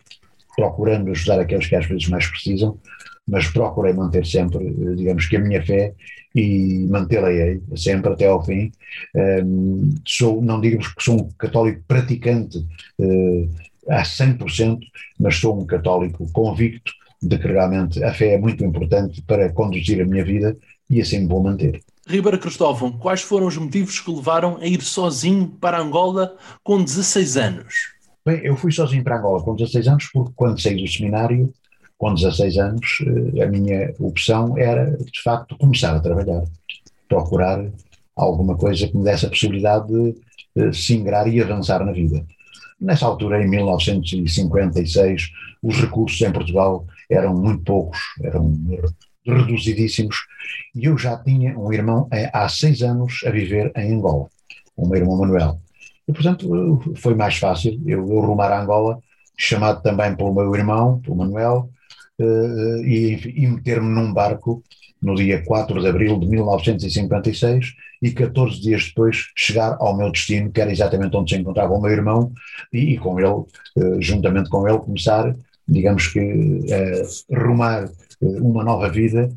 procurando 0.56 1.12
ajudar 1.12 1.40
aqueles 1.40 1.68
que 1.68 1.76
às 1.76 1.86
vezes 1.86 2.08
mais 2.10 2.28
precisam, 2.28 2.78
mas 3.28 3.48
procurei 3.48 3.94
manter 3.94 4.26
sempre, 4.26 4.68
eh, 4.68 4.96
digamos 4.96 5.28
que 5.28 5.38
a 5.38 5.40
minha 5.40 5.64
fé 5.66 5.94
e 6.36 6.86
mantê-la 6.90 7.30
sempre 7.76 8.14
até 8.14 8.28
ao 8.28 8.44
fim. 8.44 8.72
Um, 9.16 9.96
sou, 10.06 10.42
não 10.42 10.62
digamos 10.62 10.88
que 10.94 11.04
sou 11.04 11.22
um 11.22 11.30
católico 11.38 11.84
praticante 11.88 12.58
uh, 13.00 13.50
a 13.90 14.04
100%, 14.04 14.80
mas 15.20 15.36
sou 15.36 15.60
um 15.60 15.66
católico 15.66 16.30
convicto 16.32 16.92
de 17.22 17.38
que 17.38 17.48
realmente 17.48 18.04
a 18.04 18.14
fé 18.14 18.34
é 18.34 18.38
muito 18.38 18.64
importante 18.64 19.22
para 19.24 19.52
conduzir 19.52 20.02
a 20.02 20.06
minha 20.06 20.24
vida 20.24 20.56
e 20.92 21.02
assim 21.02 21.26
vou 21.26 21.42
manter. 21.42 21.82
Ribeiro 22.06 22.38
Cristóvão, 22.38 22.92
quais 22.92 23.22
foram 23.22 23.48
os 23.48 23.56
motivos 23.56 24.00
que 24.00 24.12
levaram 24.12 24.58
a 24.58 24.68
ir 24.68 24.82
sozinho 24.82 25.48
para 25.48 25.80
Angola 25.80 26.36
com 26.64 26.84
16 26.84 27.38
anos? 27.38 27.74
Bem, 28.26 28.42
eu 28.44 28.58
fui 28.58 28.72
sozinho 28.72 29.04
para 29.04 29.18
Angola 29.18 29.42
com 29.42 29.56
16 29.56 29.88
anos 29.88 30.10
porque 30.12 30.34
quando 30.36 30.62
saí 30.62 30.76
do 30.76 30.92
seminário, 30.92 31.52
com 31.98 32.14
16 32.14 32.58
anos, 32.58 32.98
eh, 33.36 33.44
a 33.44 33.48
minha 33.48 33.94
opção 34.00 34.58
era, 34.58 34.98
de 34.98 35.22
facto, 35.24 35.58
começar 35.58 35.96
a 35.96 36.00
trabalhar, 36.00 36.44
procurar 37.08 37.64
alguma 38.16 38.58
coisa 38.58 38.88
que 38.88 38.98
me 38.98 39.04
desse 39.04 39.26
a 39.26 39.30
possibilidade 39.30 40.16
de 40.56 40.74
se 40.74 40.96
ingrar 40.96 41.28
e 41.28 41.40
avançar 41.40 41.86
na 41.86 41.94
vida. 41.94 42.26
Nessa 42.80 43.06
altura, 43.06 43.42
em 43.42 43.48
1956, 43.48 45.30
os 45.62 45.78
recursos 45.78 46.20
em 46.22 46.32
Portugal 46.32 46.86
eram 47.10 47.36
muito 47.36 47.64
poucos, 47.64 48.00
eram 48.24 48.52
reduzidíssimos, 49.26 50.16
e 50.76 50.86
eu 50.86 50.98
já 50.98 51.18
tinha 51.18 51.58
um 51.58 51.72
irmão 51.72 52.08
há 52.34 52.48
seis 52.50 52.82
anos 52.82 53.22
a 53.26 53.30
viver 53.30 53.72
em 53.76 53.94
Angola, 53.94 54.28
o 54.76 54.88
meu 54.88 55.00
irmão 55.00 55.18
Manuel. 55.18 55.60
E, 56.08 56.14
portanto, 56.14 56.82
foi 56.96 57.16
mais 57.16 57.38
fácil 57.38 57.80
eu, 57.86 58.00
eu 58.00 58.20
rumar 58.20 58.52
a 58.52 58.62
Angola, 58.62 59.00
chamado 59.38 59.82
também 59.82 60.16
pelo 60.16 60.34
meu 60.34 60.54
irmão, 60.56 61.00
pelo 61.00 61.16
Manuel, 61.16 61.70
uh, 62.20 62.84
e, 62.84 63.44
e 63.44 63.48
meter-me 63.48 63.90
num 63.90 64.14
barco 64.14 64.64
no 65.02 65.16
dia 65.16 65.44
4 65.44 65.82
de 65.82 65.88
abril 65.88 66.20
de 66.20 66.28
1956 66.28 67.74
e 68.04 68.12
14 68.12 68.62
dias 68.62 68.86
depois 68.86 69.32
chegar 69.36 69.76
ao 69.80 69.98
meu 69.98 70.12
destino, 70.12 70.52
que 70.52 70.62
era 70.62 70.72
exatamente 70.72 71.16
onde 71.16 71.34
se 71.34 71.40
encontrava 71.40 71.74
o 71.74 71.82
meu 71.82 71.92
irmão, 71.92 72.32
e, 72.72 72.94
e 72.94 72.98
com 72.98 73.20
ele, 73.20 73.46
juntamente 74.00 74.50
com 74.50 74.68
ele, 74.68 74.78
começar, 74.78 75.36
digamos 75.68 76.08
que, 76.08 76.20
uh, 76.20 77.36
rumar 77.36 77.90
uma 78.22 78.64
nova 78.64 78.90
vida, 78.90 79.30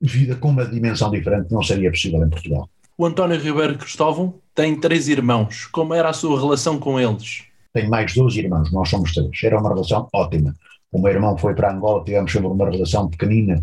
vida 0.00 0.34
com 0.36 0.48
uma 0.48 0.64
dimensão 0.64 1.10
diferente 1.10 1.52
não 1.52 1.62
seria 1.62 1.90
possível 1.90 2.24
em 2.24 2.30
Portugal. 2.30 2.68
O 2.96 3.06
António 3.06 3.38
Ribeiro 3.38 3.78
Cristóvão 3.78 4.34
tem 4.54 4.78
três 4.78 5.08
irmãos. 5.08 5.66
Como 5.66 5.94
era 5.94 6.10
a 6.10 6.12
sua 6.12 6.38
relação 6.38 6.78
com 6.78 7.00
eles? 7.00 7.44
Tenho 7.72 7.90
mais 7.90 8.14
dois 8.14 8.36
irmãos, 8.36 8.70
nós 8.70 8.88
somos 8.88 9.12
três. 9.12 9.30
Era 9.42 9.58
uma 9.58 9.70
relação 9.70 10.08
ótima. 10.12 10.54
O 10.90 11.00
meu 11.00 11.10
irmão 11.10 11.36
foi 11.38 11.54
para 11.54 11.72
Angola, 11.72 12.04
tivemos 12.04 12.30
sempre 12.30 12.48
uma 12.48 12.70
relação 12.70 13.08
pequenina, 13.08 13.62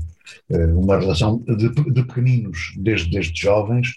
eh, 0.50 0.66
uma 0.74 1.00
relação 1.00 1.38
de, 1.46 1.70
de 1.70 2.04
pequeninos, 2.04 2.74
desde, 2.76 3.12
desde 3.12 3.40
jovens. 3.40 3.94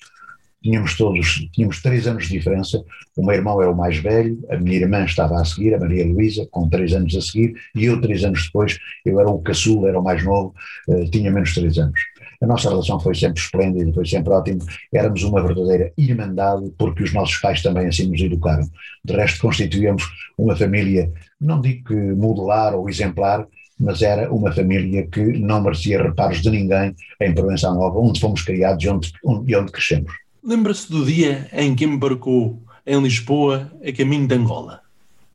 Tínhamos 0.62 0.96
todos, 0.96 1.48
tínhamos 1.52 1.82
três 1.82 2.06
anos 2.06 2.24
de 2.24 2.38
diferença. 2.38 2.82
O 3.16 3.26
meu 3.26 3.34
irmão 3.34 3.60
era 3.60 3.70
o 3.70 3.76
mais 3.76 3.96
velho, 3.98 4.38
a 4.48 4.56
minha 4.56 4.76
irmã 4.76 5.04
estava 5.04 5.40
a 5.40 5.44
seguir, 5.44 5.74
a 5.74 5.78
Maria 5.78 6.06
Luísa, 6.06 6.46
com 6.50 6.68
três 6.68 6.92
anos 6.92 7.14
a 7.16 7.20
seguir, 7.20 7.54
e 7.74 7.84
eu, 7.84 8.00
três 8.00 8.24
anos 8.24 8.44
depois, 8.44 8.78
eu 9.04 9.18
era 9.18 9.28
o 9.28 9.40
caçula, 9.40 9.88
era 9.88 9.98
o 9.98 10.04
mais 10.04 10.24
novo, 10.24 10.54
eh, 10.88 11.04
tinha 11.10 11.30
menos 11.30 11.52
três 11.52 11.76
anos. 11.78 11.98
A 12.40 12.46
nossa 12.46 12.68
relação 12.68 12.98
foi 12.98 13.14
sempre 13.14 13.40
esplêndida, 13.40 13.92
foi 13.92 14.06
sempre 14.06 14.32
ótima. 14.32 14.64
Éramos 14.92 15.22
uma 15.22 15.42
verdadeira 15.42 15.92
irmandade, 15.96 16.72
porque 16.76 17.04
os 17.04 17.12
nossos 17.12 17.36
pais 17.38 17.62
também 17.62 17.86
assim 17.86 18.08
nos 18.08 18.20
educaram. 18.20 18.68
De 19.04 19.14
resto, 19.14 19.40
constituíamos 19.40 20.04
uma 20.36 20.56
família, 20.56 21.12
não 21.40 21.60
digo 21.60 21.84
que 21.84 21.94
modelar 21.94 22.74
ou 22.74 22.88
exemplar, 22.88 23.46
mas 23.78 24.02
era 24.02 24.32
uma 24.32 24.52
família 24.52 25.06
que 25.06 25.20
não 25.20 25.62
merecia 25.62 26.02
reparos 26.02 26.40
de 26.40 26.50
ninguém 26.50 26.94
em 27.20 27.34
Provença 27.34 27.72
Nova, 27.72 27.98
onde 27.98 28.20
fomos 28.20 28.42
criados 28.42 28.84
e 28.84 28.88
onde, 28.88 29.12
onde, 29.24 29.56
onde 29.56 29.72
crescemos. 29.72 30.21
Lembra-se 30.44 30.90
do 30.90 31.04
dia 31.04 31.48
em 31.52 31.74
que 31.74 31.84
embarcou 31.84 32.60
em 32.84 33.00
Lisboa 33.00 33.70
a 33.86 33.92
caminho 33.92 34.26
de 34.26 34.34
Angola? 34.34 34.80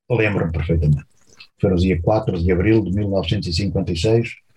Lembro-me 0.09 0.51
perfeitamente. 0.51 1.05
Foi 1.59 1.71
no 1.71 1.77
dia 1.77 2.01
4 2.01 2.41
de 2.41 2.51
abril 2.51 2.83
de 2.83 2.91
1956 2.91 4.47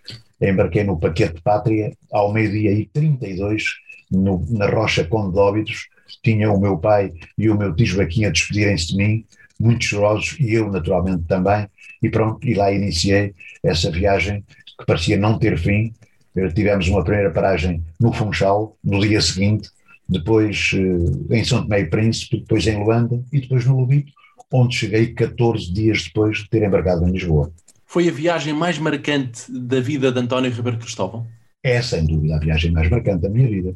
embarquei 0.48 0.84
no 0.84 0.98
Paquete 0.98 1.40
Pátria 1.42 1.92
ao 2.10 2.32
meio-dia 2.32 2.72
e 2.72 2.86
32, 2.86 3.64
no, 4.10 4.44
na 4.48 4.66
Rocha 4.66 5.04
Conde 5.04 5.32
de 5.34 5.38
Óbidos, 5.38 5.88
tinha 6.22 6.50
o 6.50 6.60
meu 6.60 6.78
pai 6.78 7.12
e 7.36 7.50
o 7.50 7.56
meu 7.56 7.74
tio 7.74 7.86
Joaquim 7.86 8.24
a 8.24 8.30
despedirem-se 8.30 8.88
de 8.88 8.96
mim, 8.96 9.24
muito 9.58 9.84
chorosos, 9.84 10.36
e 10.40 10.54
eu 10.54 10.70
naturalmente 10.70 11.24
também, 11.24 11.68
e 12.02 12.08
pronto, 12.08 12.46
e 12.46 12.54
lá 12.54 12.72
iniciei 12.72 13.34
essa 13.62 13.90
viagem 13.90 14.42
que 14.78 14.86
parecia 14.86 15.18
não 15.18 15.38
ter 15.38 15.58
fim. 15.58 15.92
Eh, 16.34 16.48
tivemos 16.48 16.88
uma 16.88 17.04
primeira 17.04 17.30
paragem 17.30 17.84
no 18.00 18.12
Funchal, 18.12 18.76
no 18.82 19.00
dia 19.00 19.20
seguinte, 19.20 19.68
depois 20.10 20.72
eh, 20.74 21.36
em 21.38 21.44
São 21.44 21.62
Tomé 21.62 21.80
e 21.80 21.86
Príncipe, 21.86 22.40
depois 22.40 22.66
em 22.66 22.82
Luanda 22.82 23.22
e 23.32 23.40
depois 23.40 23.64
no 23.64 23.78
Lubito, 23.78 24.12
onde 24.52 24.74
cheguei 24.74 25.14
14 25.14 25.72
dias 25.72 26.02
depois 26.04 26.38
de 26.38 26.50
ter 26.50 26.62
embarcado 26.64 27.06
em 27.06 27.12
Lisboa. 27.12 27.52
Foi 27.86 28.08
a 28.08 28.12
viagem 28.12 28.52
mais 28.52 28.78
marcante 28.78 29.50
da 29.50 29.80
vida 29.80 30.10
de 30.10 30.18
António 30.18 30.50
Ribeiro 30.50 30.78
Cristóvão? 30.78 31.26
É, 31.62 31.80
sem 31.82 32.04
dúvida, 32.06 32.36
a 32.36 32.38
viagem 32.38 32.72
mais 32.72 32.88
marcante 32.88 33.22
da 33.22 33.28
minha 33.28 33.48
vida, 33.48 33.74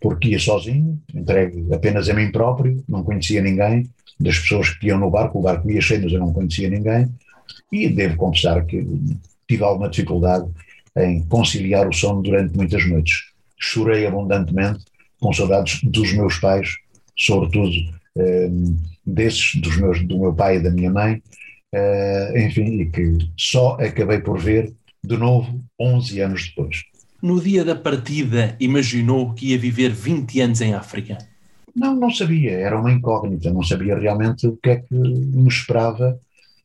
porque 0.00 0.28
ia 0.28 0.38
sozinho, 0.38 1.00
entregue 1.14 1.66
apenas 1.72 2.08
a 2.08 2.14
mim 2.14 2.30
próprio, 2.30 2.84
não 2.88 3.02
conhecia 3.02 3.40
ninguém, 3.40 3.88
das 4.20 4.38
pessoas 4.38 4.70
que 4.70 4.88
iam 4.88 4.98
no 4.98 5.10
barco, 5.10 5.38
o 5.38 5.42
barco 5.42 5.70
ia 5.70 5.80
cheio, 5.80 6.02
mas 6.02 6.12
eu 6.12 6.20
não 6.20 6.32
conhecia 6.32 6.68
ninguém, 6.68 7.08
e 7.72 7.88
devo 7.88 8.16
confessar 8.16 8.64
que 8.66 8.86
tive 9.48 9.64
alguma 9.64 9.88
dificuldade 9.88 10.46
em 10.96 11.22
conciliar 11.26 11.88
o 11.88 11.92
sono 11.92 12.22
durante 12.22 12.54
muitas 12.54 12.86
noites. 12.86 13.32
Chorei 13.58 14.06
abundantemente, 14.06 14.84
com 15.22 15.32
saudades 15.32 15.80
dos 15.84 16.12
meus 16.12 16.38
pais, 16.38 16.76
sobretudo 17.16 17.72
eh, 18.18 18.50
desses, 19.06 19.54
dos 19.54 19.76
meus, 19.78 20.04
do 20.04 20.18
meu 20.18 20.34
pai 20.34 20.56
e 20.56 20.62
da 20.62 20.70
minha 20.70 20.90
mãe, 20.90 21.22
uh, 21.74 22.38
enfim, 22.38 22.80
e 22.80 22.86
que 22.86 23.18
só 23.36 23.76
acabei 23.80 24.20
por 24.20 24.38
ver 24.38 24.72
de 25.02 25.16
novo 25.16 25.62
11 25.80 26.20
anos 26.20 26.48
depois. 26.48 26.82
No 27.20 27.40
dia 27.40 27.64
da 27.64 27.74
partida, 27.74 28.56
imaginou 28.60 29.32
que 29.32 29.48
ia 29.50 29.58
viver 29.58 29.90
20 29.90 30.40
anos 30.40 30.60
em 30.60 30.74
África? 30.74 31.18
Não, 31.74 31.96
não 31.96 32.10
sabia, 32.10 32.52
era 32.52 32.78
uma 32.78 32.92
incógnita, 32.92 33.50
não 33.50 33.62
sabia 33.62 33.98
realmente 33.98 34.46
o 34.46 34.56
que 34.56 34.70
é 34.70 34.76
que 34.76 34.94
me 34.94 35.48
esperava 35.48 36.18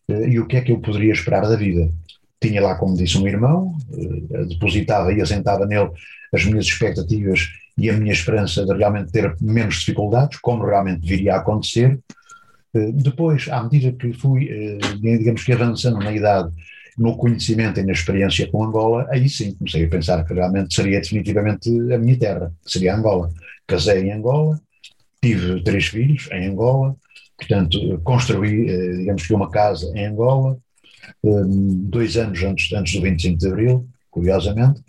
uh, 0.10 0.28
e 0.28 0.40
o 0.40 0.46
que 0.46 0.58
é 0.58 0.62
que 0.62 0.72
eu 0.72 0.80
poderia 0.80 1.14
esperar 1.14 1.48
da 1.48 1.56
vida. 1.56 1.90
Tinha 2.42 2.62
lá, 2.62 2.76
como 2.76 2.96
disse, 2.96 3.18
um 3.18 3.28
irmão, 3.28 3.76
uh, 3.90 4.46
depositava 4.48 5.14
e 5.14 5.22
assentava 5.22 5.66
nele 5.66 5.90
as 6.34 6.46
minhas 6.46 6.66
expectativas 6.66 7.48
e 7.78 7.90
a 7.90 7.94
minha 7.94 8.12
esperança 8.12 8.66
de 8.66 8.74
realmente 8.74 9.12
ter 9.12 9.36
menos 9.40 9.76
dificuldades, 9.76 10.40
como 10.40 10.66
realmente 10.66 11.08
viria 11.08 11.36
a 11.36 11.38
acontecer, 11.38 12.00
eh, 12.74 12.92
depois, 12.92 13.48
à 13.50 13.64
medida 13.64 13.92
que 13.92 14.12
fui, 14.14 14.50
eh, 14.50 14.78
digamos 15.00 15.44
que 15.44 15.54
avançando 15.54 16.00
na 16.00 16.12
idade, 16.12 16.52
no 16.98 17.16
conhecimento 17.16 17.80
e 17.80 17.84
na 17.84 17.92
experiência 17.92 18.50
com 18.50 18.64
Angola, 18.64 19.06
aí 19.12 19.30
sim 19.30 19.54
comecei 19.54 19.86
a 19.86 19.90
pensar 19.90 20.26
que 20.26 20.34
realmente 20.34 20.74
seria 20.74 21.00
definitivamente 21.00 21.70
a 21.94 21.98
minha 22.00 22.18
terra, 22.18 22.52
seria 22.66 22.96
Angola. 22.96 23.30
Casei 23.68 24.04
em 24.04 24.12
Angola, 24.12 24.60
tive 25.22 25.62
três 25.64 25.86
filhos 25.86 26.28
em 26.32 26.48
Angola, 26.48 26.96
portanto, 27.38 28.02
construí, 28.04 28.70
eh, 28.70 28.98
digamos 28.98 29.28
que 29.28 29.34
uma 29.34 29.52
casa 29.52 29.92
em 29.96 30.08
Angola, 30.08 30.58
dois 31.24 32.18
anos 32.18 32.44
antes, 32.44 32.74
antes 32.74 32.94
do 32.94 33.02
25 33.02 33.38
de 33.38 33.48
Abril, 33.48 33.88
curiosamente, 34.10 34.82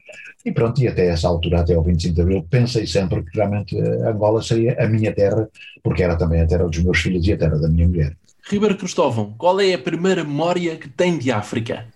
e 0.44 0.52
pronto, 0.52 0.80
e 0.80 0.86
até 0.86 1.06
essa 1.06 1.28
altura, 1.28 1.60
até 1.60 1.74
ao 1.74 1.82
25 1.82 2.14
de 2.14 2.22
Abril, 2.22 2.46
pensei 2.48 2.86
sempre 2.86 3.22
que 3.22 3.36
realmente 3.36 3.76
eh, 3.76 4.08
Angola 4.08 4.40
seria 4.40 4.76
a 4.82 4.88
minha 4.88 5.12
terra, 5.12 5.48
porque 5.82 6.02
era 6.02 6.16
também 6.16 6.40
a 6.40 6.46
terra 6.46 6.64
dos 6.64 6.78
meus 6.78 6.98
filhos 6.98 7.26
e 7.26 7.32
a 7.32 7.36
terra 7.36 7.58
da 7.58 7.68
minha 7.68 7.88
mulher. 7.88 8.16
Ribeiro 8.48 8.76
Cristóvão, 8.76 9.34
qual 9.36 9.60
é 9.60 9.74
a 9.74 9.78
primeira 9.78 10.24
memória 10.24 10.76
que 10.76 10.88
tem 10.88 11.18
de 11.18 11.32
África? 11.32 11.86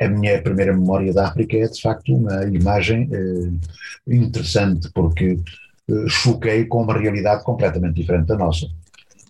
A 0.00 0.08
minha 0.08 0.40
primeira 0.40 0.72
memória 0.72 1.12
da 1.12 1.28
África 1.28 1.56
é 1.56 1.66
de 1.68 1.80
facto 1.80 2.14
uma 2.14 2.44
imagem 2.46 3.08
eh, 3.12 4.12
interessante, 4.12 4.90
porque 4.94 5.38
eh, 5.90 6.08
choquei 6.08 6.64
com 6.64 6.82
uma 6.82 6.98
realidade 6.98 7.44
completamente 7.44 7.96
diferente 7.96 8.28
da 8.28 8.36
nossa. 8.36 8.66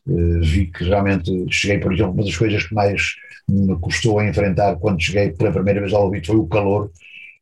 vi 0.06 0.66
que 0.66 0.84
realmente 0.84 1.46
cheguei, 1.50 1.78
por 1.78 1.92
exemplo, 1.92 2.12
uma 2.12 2.24
das 2.24 2.36
coisas 2.36 2.62
que 2.66 2.74
mais 2.74 3.16
me 3.48 3.76
custou 3.78 4.18
a 4.18 4.26
enfrentar 4.26 4.76
quando 4.76 5.02
cheguei 5.02 5.32
pela 5.32 5.52
primeira 5.52 5.80
vez 5.80 5.92
ao 5.92 6.02
Alvito 6.02 6.28
foi 6.28 6.36
o 6.36 6.46
calor, 6.46 6.90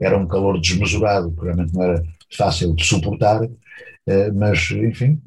era 0.02 0.18
um 0.18 0.26
calor 0.26 0.61
desmesurado, 0.61 1.32
que 1.32 1.42
realmente 1.42 1.75
não 1.75 1.82
era 1.82 2.02
fácil 2.37 2.75
de 2.75 2.85
suportar, 2.85 3.40
mas 4.35 4.71
enfim, 4.71 5.21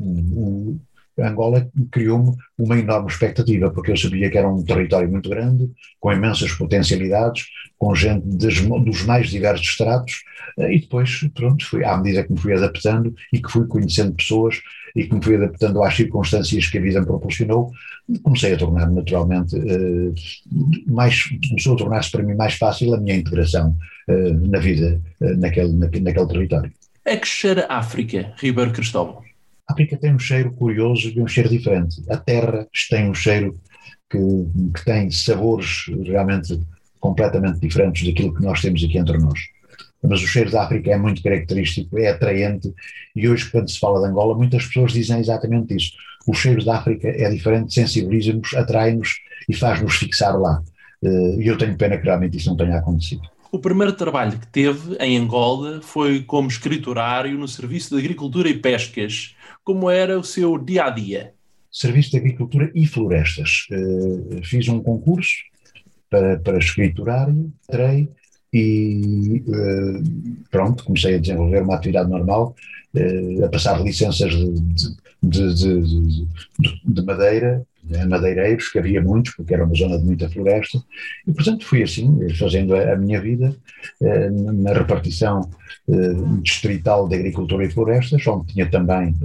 Angola 1.17 1.69
criou-me 1.91 2.35
uma 2.57 2.77
enorme 2.77 3.09
expectativa, 3.09 3.71
porque 3.71 3.91
eu 3.91 3.97
sabia 3.97 4.29
que 4.29 4.37
era 4.37 4.49
um 4.49 4.63
território 4.63 5.09
muito 5.09 5.29
grande, 5.29 5.71
com 5.99 6.11
imensas 6.11 6.51
potencialidades, 6.51 7.45
com 7.77 7.93
gente 7.93 8.25
des, 8.25 8.61
dos 8.61 9.03
mais 9.03 9.29
diversos 9.29 9.67
estratos, 9.67 10.23
e 10.57 10.79
depois, 10.79 11.27
pronto, 11.33 11.65
fui, 11.65 11.83
à 11.83 11.97
medida 11.97 12.23
que 12.23 12.31
me 12.31 12.39
fui 12.39 12.53
adaptando 12.53 13.13
e 13.33 13.41
que 13.41 13.51
fui 13.51 13.67
conhecendo 13.67 14.13
pessoas 14.13 14.61
e 14.95 15.03
que 15.03 15.13
me 15.13 15.21
fui 15.21 15.35
adaptando 15.35 15.83
às 15.83 15.95
circunstâncias 15.95 16.67
que 16.67 16.77
a 16.77 16.81
vida 16.81 17.01
me 17.01 17.05
proporcionou, 17.05 17.71
comecei 18.23 18.53
a 18.53 18.57
tornar 18.57 18.89
naturalmente 18.89 19.55
eh, 19.57 20.13
mais, 20.87 21.23
começou 21.49 21.73
a 21.73 21.77
tornar-se 21.77 22.11
para 22.11 22.23
mim 22.23 22.35
mais 22.35 22.53
fácil 22.53 22.93
a 22.93 22.97
minha 22.99 23.17
integração 23.17 23.75
eh, 24.07 24.31
na 24.31 24.59
vida 24.59 25.01
eh, 25.21 25.35
naquele, 25.35 25.73
naquele 25.73 26.27
território. 26.27 26.71
É 27.03 27.17
que 27.17 27.27
cheira 27.27 27.65
África, 27.69 28.33
Ribeiro 28.37 28.71
Cristóvão? 28.71 29.21
A 29.67 29.73
África 29.73 29.97
tem 29.97 30.13
um 30.13 30.19
cheiro 30.19 30.51
curioso 30.53 31.09
e 31.09 31.21
um 31.21 31.27
cheiro 31.27 31.49
diferente. 31.49 32.01
A 32.09 32.17
terra 32.17 32.67
tem 32.89 33.09
um 33.09 33.13
cheiro 33.13 33.59
que, 34.09 34.17
que 34.75 34.85
tem 34.85 35.11
sabores 35.11 35.85
realmente 36.05 36.59
completamente 36.99 37.59
diferentes 37.59 38.05
daquilo 38.05 38.33
que 38.33 38.41
nós 38.41 38.61
temos 38.61 38.83
aqui 38.83 38.97
entre 38.97 39.17
nós. 39.17 39.39
Mas 40.01 40.21
o 40.21 40.27
cheiro 40.27 40.51
da 40.51 40.63
África 40.63 40.91
é 40.91 40.97
muito 40.97 41.21
característico, 41.21 41.97
é 41.97 42.09
atraente, 42.09 42.73
e 43.15 43.27
hoje, 43.27 43.49
quando 43.49 43.69
se 43.69 43.79
fala 43.79 44.01
de 44.01 44.07
Angola, 44.07 44.35
muitas 44.35 44.65
pessoas 44.65 44.91
dizem 44.91 45.19
exatamente 45.19 45.75
isso. 45.75 45.93
O 46.27 46.33
cheiro 46.33 46.63
da 46.63 46.77
África 46.77 47.07
é 47.07 47.29
diferente, 47.29 47.73
sensibiliza-nos, 47.73 48.53
atrai-nos 48.53 49.19
e 49.47 49.53
faz-nos 49.55 49.95
fixar 49.95 50.39
lá. 50.39 50.61
Eh, 51.03 51.35
e 51.39 51.47
eu 51.47 51.57
tenho 51.57 51.77
pena 51.77 51.97
que 51.97 52.05
realmente 52.05 52.37
isso 52.37 52.49
não 52.49 52.57
tenha 52.57 52.77
acontecido. 52.77 53.21
O 53.51 53.59
primeiro 53.59 53.93
trabalho 53.93 54.37
que 54.37 54.47
teve 54.47 54.97
em 54.99 55.17
Angola 55.17 55.79
foi 55.81 56.21
como 56.23 56.47
escriturário 56.47 57.37
no 57.37 57.47
Serviço 57.47 57.91
de 57.91 58.01
Agricultura 58.01 58.49
e 58.49 58.57
Pescas. 58.57 59.35
Como 59.63 59.89
era 59.89 60.19
o 60.19 60.23
seu 60.23 60.57
dia 60.57 60.85
a 60.85 60.89
dia? 60.89 61.33
Serviço 61.71 62.11
de 62.11 62.17
Agricultura 62.17 62.71
e 62.75 62.85
Florestas. 62.85 63.67
Uh, 63.71 64.41
fiz 64.43 64.67
um 64.67 64.81
concurso 64.81 65.35
para, 66.09 66.39
para 66.39 66.57
escriturário, 66.57 67.51
entrei 67.69 68.09
e 68.53 69.43
uh, 69.47 70.03
pronto, 70.49 70.85
comecei 70.85 71.15
a 71.15 71.19
desenvolver 71.19 71.61
uma 71.61 71.75
atividade 71.75 72.09
normal, 72.09 72.55
uh, 72.95 73.45
a 73.45 73.49
passar 73.49 73.81
licenças 73.83 74.31
de, 74.31 74.53
de, 75.21 75.53
de, 75.53 76.27
de 76.85 77.01
madeira 77.01 77.65
madeireiros, 78.07 78.69
que 78.69 78.79
havia 78.79 79.01
muitos, 79.01 79.35
porque 79.35 79.53
era 79.53 79.63
uma 79.63 79.75
zona 79.75 79.99
de 79.99 80.05
muita 80.05 80.29
floresta, 80.29 80.81
e 81.27 81.31
portanto 81.31 81.65
fui 81.65 81.83
assim, 81.83 82.27
fazendo 82.33 82.75
a, 82.75 82.93
a 82.93 82.95
minha 82.95 83.21
vida 83.21 83.55
eh, 84.01 84.29
na 84.31 84.73
repartição 84.73 85.47
distrital 86.41 87.07
de 87.07 87.13
agricultura 87.13 87.63
e 87.63 87.69
florestas, 87.69 88.25
onde 88.25 88.53
tinha 88.53 88.67
também 88.67 89.15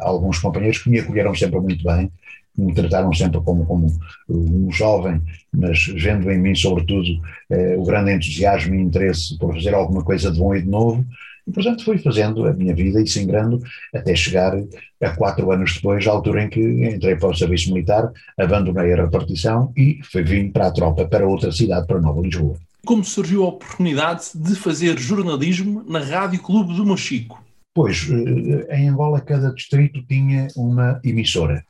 alguns 0.00 0.38
companheiros 0.38 0.76
que 0.76 0.90
me 0.90 0.98
acolheram 0.98 1.34
sempre 1.34 1.58
muito 1.60 1.82
bem, 1.82 2.12
me 2.60 2.74
trataram 2.74 3.12
sempre 3.12 3.40
como, 3.40 3.64
como 3.66 3.86
um 4.28 4.70
jovem, 4.70 5.20
mas 5.52 5.86
vendo 5.86 6.30
em 6.30 6.38
mim, 6.38 6.54
sobretudo, 6.54 7.08
eh, 7.50 7.76
o 7.76 7.84
grande 7.84 8.12
entusiasmo 8.12 8.74
e 8.74 8.80
interesse 8.80 9.38
por 9.38 9.54
fazer 9.54 9.74
alguma 9.74 10.04
coisa 10.04 10.30
de 10.30 10.38
bom 10.38 10.54
e 10.54 10.62
de 10.62 10.68
novo, 10.68 11.04
e, 11.46 11.52
portanto, 11.52 11.84
fui 11.84 11.98
fazendo 11.98 12.46
a 12.46 12.52
minha 12.52 12.74
vida 12.74 13.00
e 13.00 13.06
singrando 13.06 13.60
até 13.94 14.14
chegar 14.14 14.56
a 15.02 15.10
quatro 15.16 15.50
anos 15.50 15.74
depois, 15.74 16.06
à 16.06 16.10
altura 16.10 16.44
em 16.44 16.48
que 16.48 16.60
entrei 16.60 17.16
para 17.16 17.30
o 17.30 17.34
serviço 17.34 17.72
militar, 17.72 18.10
abandonei 18.38 18.92
a 18.92 19.04
repartição 19.04 19.72
e 19.76 20.00
fui 20.04 20.22
vim 20.22 20.50
para 20.50 20.68
a 20.68 20.70
tropa, 20.70 21.06
para 21.06 21.26
outra 21.26 21.50
cidade, 21.50 21.86
para 21.86 22.00
Nova 22.00 22.20
Lisboa. 22.20 22.56
Como 22.86 23.04
surgiu 23.04 23.44
a 23.44 23.48
oportunidade 23.48 24.30
de 24.34 24.54
fazer 24.54 24.98
jornalismo 24.98 25.84
na 25.88 25.98
Rádio 25.98 26.40
Clube 26.40 26.74
do 26.74 26.86
Mochico? 26.86 27.42
Pois, 27.74 28.08
eh, 28.10 28.78
em 28.78 28.88
Angola 28.88 29.20
cada 29.20 29.52
distrito 29.52 30.02
tinha 30.06 30.48
uma 30.56 31.00
emissora. 31.04 31.64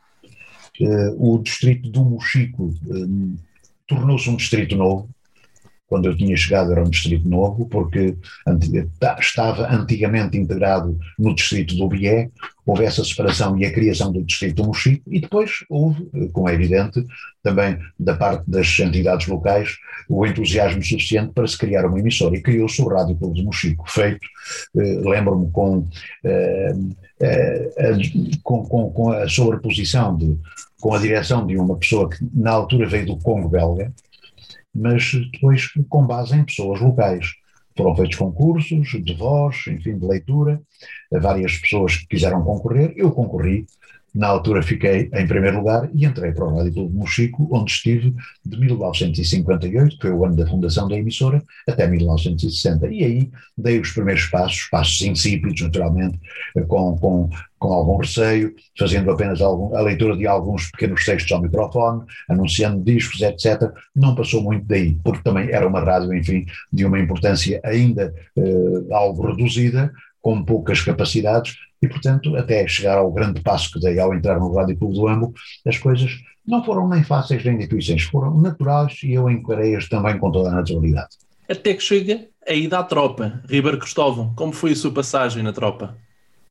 Eh, 0.80 1.14
o 1.18 1.38
distrito 1.38 1.90
do 1.90 2.04
Mochico 2.04 2.74
eh, 2.88 3.38
tornou-se 3.86 4.30
um 4.30 4.36
distrito 4.36 4.76
novo, 4.76 5.08
quando 5.90 6.06
eu 6.06 6.16
tinha 6.16 6.36
chegado 6.36 6.70
era 6.70 6.84
um 6.84 6.88
distrito 6.88 7.28
novo, 7.28 7.66
porque 7.66 8.14
estava 9.18 9.68
antigamente 9.74 10.38
integrado 10.38 10.96
no 11.18 11.34
distrito 11.34 11.74
do 11.74 11.88
Bié, 11.88 12.30
houve 12.64 12.84
essa 12.84 13.04
separação 13.04 13.58
e 13.58 13.66
a 13.66 13.72
criação 13.72 14.12
do 14.12 14.22
distrito 14.22 14.62
do 14.62 14.68
Mochico, 14.68 15.02
e 15.08 15.20
depois 15.20 15.64
houve, 15.68 16.08
como 16.32 16.48
é 16.48 16.54
evidente, 16.54 17.04
também 17.42 17.76
da 17.98 18.14
parte 18.14 18.48
das 18.48 18.78
entidades 18.78 19.26
locais, 19.26 19.76
o 20.08 20.24
entusiasmo 20.24 20.80
suficiente 20.80 21.32
para 21.32 21.48
se 21.48 21.58
criar 21.58 21.84
uma 21.84 21.98
emissora, 21.98 22.36
e 22.36 22.42
criou-se 22.42 22.80
o 22.80 22.86
Rádio 22.86 23.16
Clube 23.16 23.40
do 23.40 23.46
Mochico, 23.46 23.90
feito, 23.90 24.24
eh, 24.76 25.00
lembro-me, 25.02 25.50
eh, 26.22 26.72
eh, 27.20 27.96
com, 28.44 28.64
com, 28.64 28.92
com 28.92 29.10
a 29.10 29.28
sobreposição 29.28 30.16
de, 30.16 30.38
com 30.80 30.94
a 30.94 30.98
direção 30.98 31.46
de 31.46 31.56
uma 31.56 31.76
pessoa 31.76 32.08
que 32.08 32.18
na 32.32 32.52
altura 32.52 32.88
veio 32.88 33.06
do 33.06 33.18
Congo 33.18 33.48
belga, 33.48 33.92
mas 34.74 35.12
depois 35.32 35.68
com 35.88 36.06
base 36.06 36.34
em 36.34 36.44
pessoas 36.44 36.80
locais. 36.80 37.34
Foram 37.76 37.94
feitos 37.94 38.16
concursos 38.16 38.88
de 38.88 39.14
voz, 39.14 39.64
enfim, 39.68 39.96
de 39.98 40.04
leitura, 40.04 40.60
várias 41.12 41.56
pessoas 41.58 41.96
que 41.96 42.08
quiseram 42.08 42.42
concorrer, 42.42 42.92
eu 42.96 43.10
concorri, 43.10 43.66
na 44.14 44.28
altura 44.28 44.62
fiquei 44.62 45.08
em 45.12 45.26
primeiro 45.26 45.58
lugar 45.58 45.88
e 45.94 46.04
entrei 46.04 46.32
para 46.32 46.44
o 46.44 46.56
Rádio 46.56 46.72
Clube 46.72 46.94
Mochico, 46.94 47.48
onde 47.52 47.70
estive 47.70 48.14
de 48.44 48.58
1958, 48.58 49.96
que 49.96 50.02
foi 50.02 50.10
o 50.12 50.24
ano 50.24 50.36
da 50.36 50.46
fundação 50.46 50.88
da 50.88 50.96
emissora, 50.96 51.42
até 51.68 51.86
1960. 51.86 52.88
E 52.88 53.04
aí 53.04 53.30
dei 53.56 53.78
os 53.78 53.92
primeiros 53.92 54.26
passos, 54.26 54.68
passos 54.70 55.00
insípidos, 55.02 55.60
naturalmente, 55.60 56.18
com, 56.66 56.96
com, 56.98 57.30
com 57.58 57.72
algum 57.72 57.98
receio, 57.98 58.54
fazendo 58.78 59.10
apenas 59.10 59.40
algum, 59.40 59.76
a 59.76 59.80
leitura 59.80 60.16
de 60.16 60.26
alguns 60.26 60.70
pequenos 60.70 61.04
textos 61.04 61.30
ao 61.30 61.42
microfone, 61.42 62.02
anunciando 62.28 62.82
discos, 62.82 63.20
etc. 63.20 63.70
Não 63.94 64.14
passou 64.14 64.42
muito 64.42 64.66
daí, 64.66 64.96
porque 65.04 65.22
também 65.22 65.50
era 65.50 65.66
uma 65.66 65.80
rádio, 65.80 66.12
enfim, 66.14 66.44
de 66.72 66.84
uma 66.84 66.98
importância 66.98 67.60
ainda 67.64 68.12
eh, 68.36 68.94
algo 68.94 69.26
reduzida, 69.28 69.92
com 70.20 70.44
poucas 70.44 70.82
capacidades, 70.82 71.56
e, 71.82 71.88
portanto, 71.88 72.36
até 72.36 72.68
chegar 72.68 72.98
ao 72.98 73.10
grande 73.10 73.40
passo 73.40 73.72
que 73.72 73.80
dei 73.80 73.98
ao 73.98 74.14
entrar 74.14 74.38
no 74.38 74.54
Rádio 74.54 74.76
Clube 74.76 74.94
do 74.94 75.08
Ambo, 75.08 75.32
as 75.66 75.78
coisas 75.78 76.12
não 76.46 76.62
foram 76.64 76.88
nem 76.88 77.02
fáceis 77.02 77.42
nem 77.44 77.56
difíceis, 77.56 78.02
foram 78.02 78.38
naturais 78.40 78.98
e 79.02 79.12
eu 79.12 79.30
encarei-as 79.30 79.88
também 79.88 80.18
com 80.18 80.30
toda 80.30 80.50
a 80.50 80.54
naturalidade. 80.54 81.16
Até 81.48 81.72
que 81.74 81.82
chega 81.82 82.28
a 82.46 82.52
ida 82.52 82.78
à 82.78 82.84
tropa. 82.84 83.42
Ribeiro 83.48 83.78
Cristóvão, 83.78 84.34
como 84.34 84.52
foi 84.52 84.72
a 84.72 84.76
sua 84.76 84.92
passagem 84.92 85.42
na 85.42 85.52
tropa? 85.52 85.96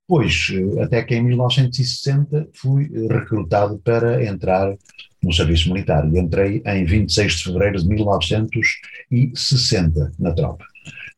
Pois, 0.07 0.47
até 0.81 1.03
que 1.03 1.13
em 1.15 1.21
1960 1.21 2.49
fui 2.53 2.89
recrutado 3.07 3.77
para 3.77 4.25
entrar 4.25 4.75
no 5.21 5.31
serviço 5.31 5.71
militar 5.71 6.11
e 6.11 6.17
entrei 6.17 6.63
em 6.65 6.85
26 6.85 7.33
de 7.33 7.43
fevereiro 7.43 7.79
de 7.79 7.87
1960 7.87 10.11
na 10.17 10.33
tropa 10.33 10.65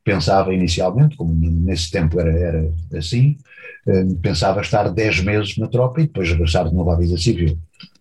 pensava 0.04 0.54
inicialmente, 0.54 1.15
como 1.15 1.34
nesse 1.34 1.91
tempo 1.91 2.19
era, 2.19 2.32
era 2.32 2.74
assim, 2.95 3.38
pensava 4.21 4.61
estar 4.61 4.89
10 4.89 5.21
meses 5.21 5.57
na 5.57 5.67
tropa 5.67 6.01
e 6.01 6.07
depois 6.07 6.29
regressar 6.29 6.69
de 6.69 6.75
novo 6.75 6.91
à 6.91 6.97
vida 6.97 7.17
civil. 7.17 7.57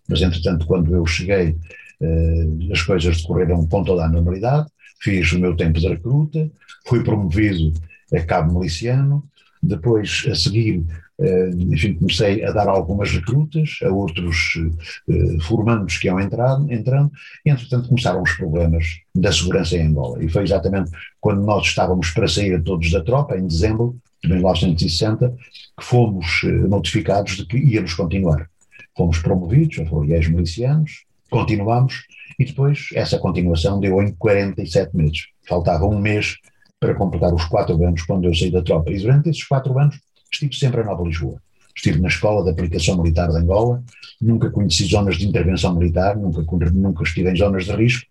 Mas, 0.07 0.21
entretanto, 0.21 0.65
quando 0.65 0.93
eu 0.95 1.05
cheguei, 1.05 1.57
eh, 2.01 2.47
as 2.71 2.81
coisas 2.81 3.21
decorreram 3.21 3.65
com 3.67 3.83
toda 3.83 4.05
a 4.05 4.09
normalidade, 4.09 4.67
fiz 4.99 5.31
o 5.31 5.39
meu 5.39 5.55
tempo 5.55 5.79
de 5.79 5.87
recruta, 5.87 6.49
fui 6.87 7.03
promovido 7.03 7.73
a 8.13 8.19
cabo 8.21 8.59
miliciano, 8.59 9.23
depois, 9.63 10.25
a 10.29 10.35
seguir, 10.35 10.83
eh, 10.83 10.93
enfim, 11.55 11.93
comecei 11.93 12.43
a 12.43 12.51
dar 12.51 12.67
algumas 12.67 13.11
recrutas 13.11 13.79
a 13.83 13.89
outros 13.89 14.55
uh, 15.07 15.41
formandos 15.41 15.97
que 15.97 16.07
iam 16.07 16.19
entrando, 16.19 16.71
entrando, 16.71 17.11
e 17.45 17.51
entretanto 17.51 17.89
começaram 17.89 18.23
os 18.23 18.31
problemas 18.31 18.99
da 19.13 19.31
segurança 19.31 19.75
em 19.75 19.87
Angola. 19.87 20.23
E 20.23 20.29
foi 20.29 20.43
exatamente 20.43 20.91
quando 21.19 21.41
nós 21.41 21.67
estávamos 21.67 22.09
para 22.11 22.27
sair 22.27 22.61
todos 22.63 22.91
da 22.91 23.03
tropa, 23.03 23.37
em 23.37 23.45
dezembro 23.45 23.95
de 24.23 24.29
1960, 24.29 25.35
que 25.77 25.85
fomos 25.85 26.43
uh, 26.43 26.67
notificados 26.67 27.37
de 27.37 27.45
que 27.45 27.57
íamos 27.57 27.93
continuar. 27.93 28.49
Fomos 28.97 29.19
promovidos 29.19 29.79
a 29.79 29.85
foliões 29.85 30.27
milicianos, 30.27 31.03
continuamos, 31.29 32.03
e 32.39 32.45
depois 32.45 32.89
essa 32.93 33.19
continuação 33.19 33.79
deu 33.79 34.01
em 34.01 34.11
47 34.13 34.95
meses. 34.95 35.27
Faltava 35.47 35.85
um 35.85 35.99
mês 35.99 36.37
para 36.79 36.95
completar 36.95 37.31
os 37.31 37.45
quatro 37.45 37.75
anos 37.85 38.01
quando 38.01 38.25
eu 38.25 38.33
saí 38.33 38.49
da 38.49 38.63
tropa. 38.63 38.91
E 38.91 38.99
durante 38.99 39.29
esses 39.29 39.43
quatro 39.43 39.77
anos 39.77 39.99
estive 40.31 40.55
sempre 40.55 40.81
em 40.81 40.85
Nova 40.85 41.03
Lisboa. 41.03 41.41
Estive 41.75 41.99
na 41.99 42.07
Escola 42.07 42.43
de 42.43 42.49
Aplicação 42.51 42.97
Militar 42.97 43.29
de 43.29 43.37
Angola, 43.37 43.83
nunca 44.21 44.49
conheci 44.49 44.85
zonas 44.85 45.17
de 45.17 45.27
intervenção 45.27 45.75
militar, 45.75 46.17
nunca, 46.17 46.43
nunca 46.71 47.03
estive 47.03 47.31
em 47.31 47.35
zonas 47.35 47.65
de 47.65 47.71
risco. 47.71 48.05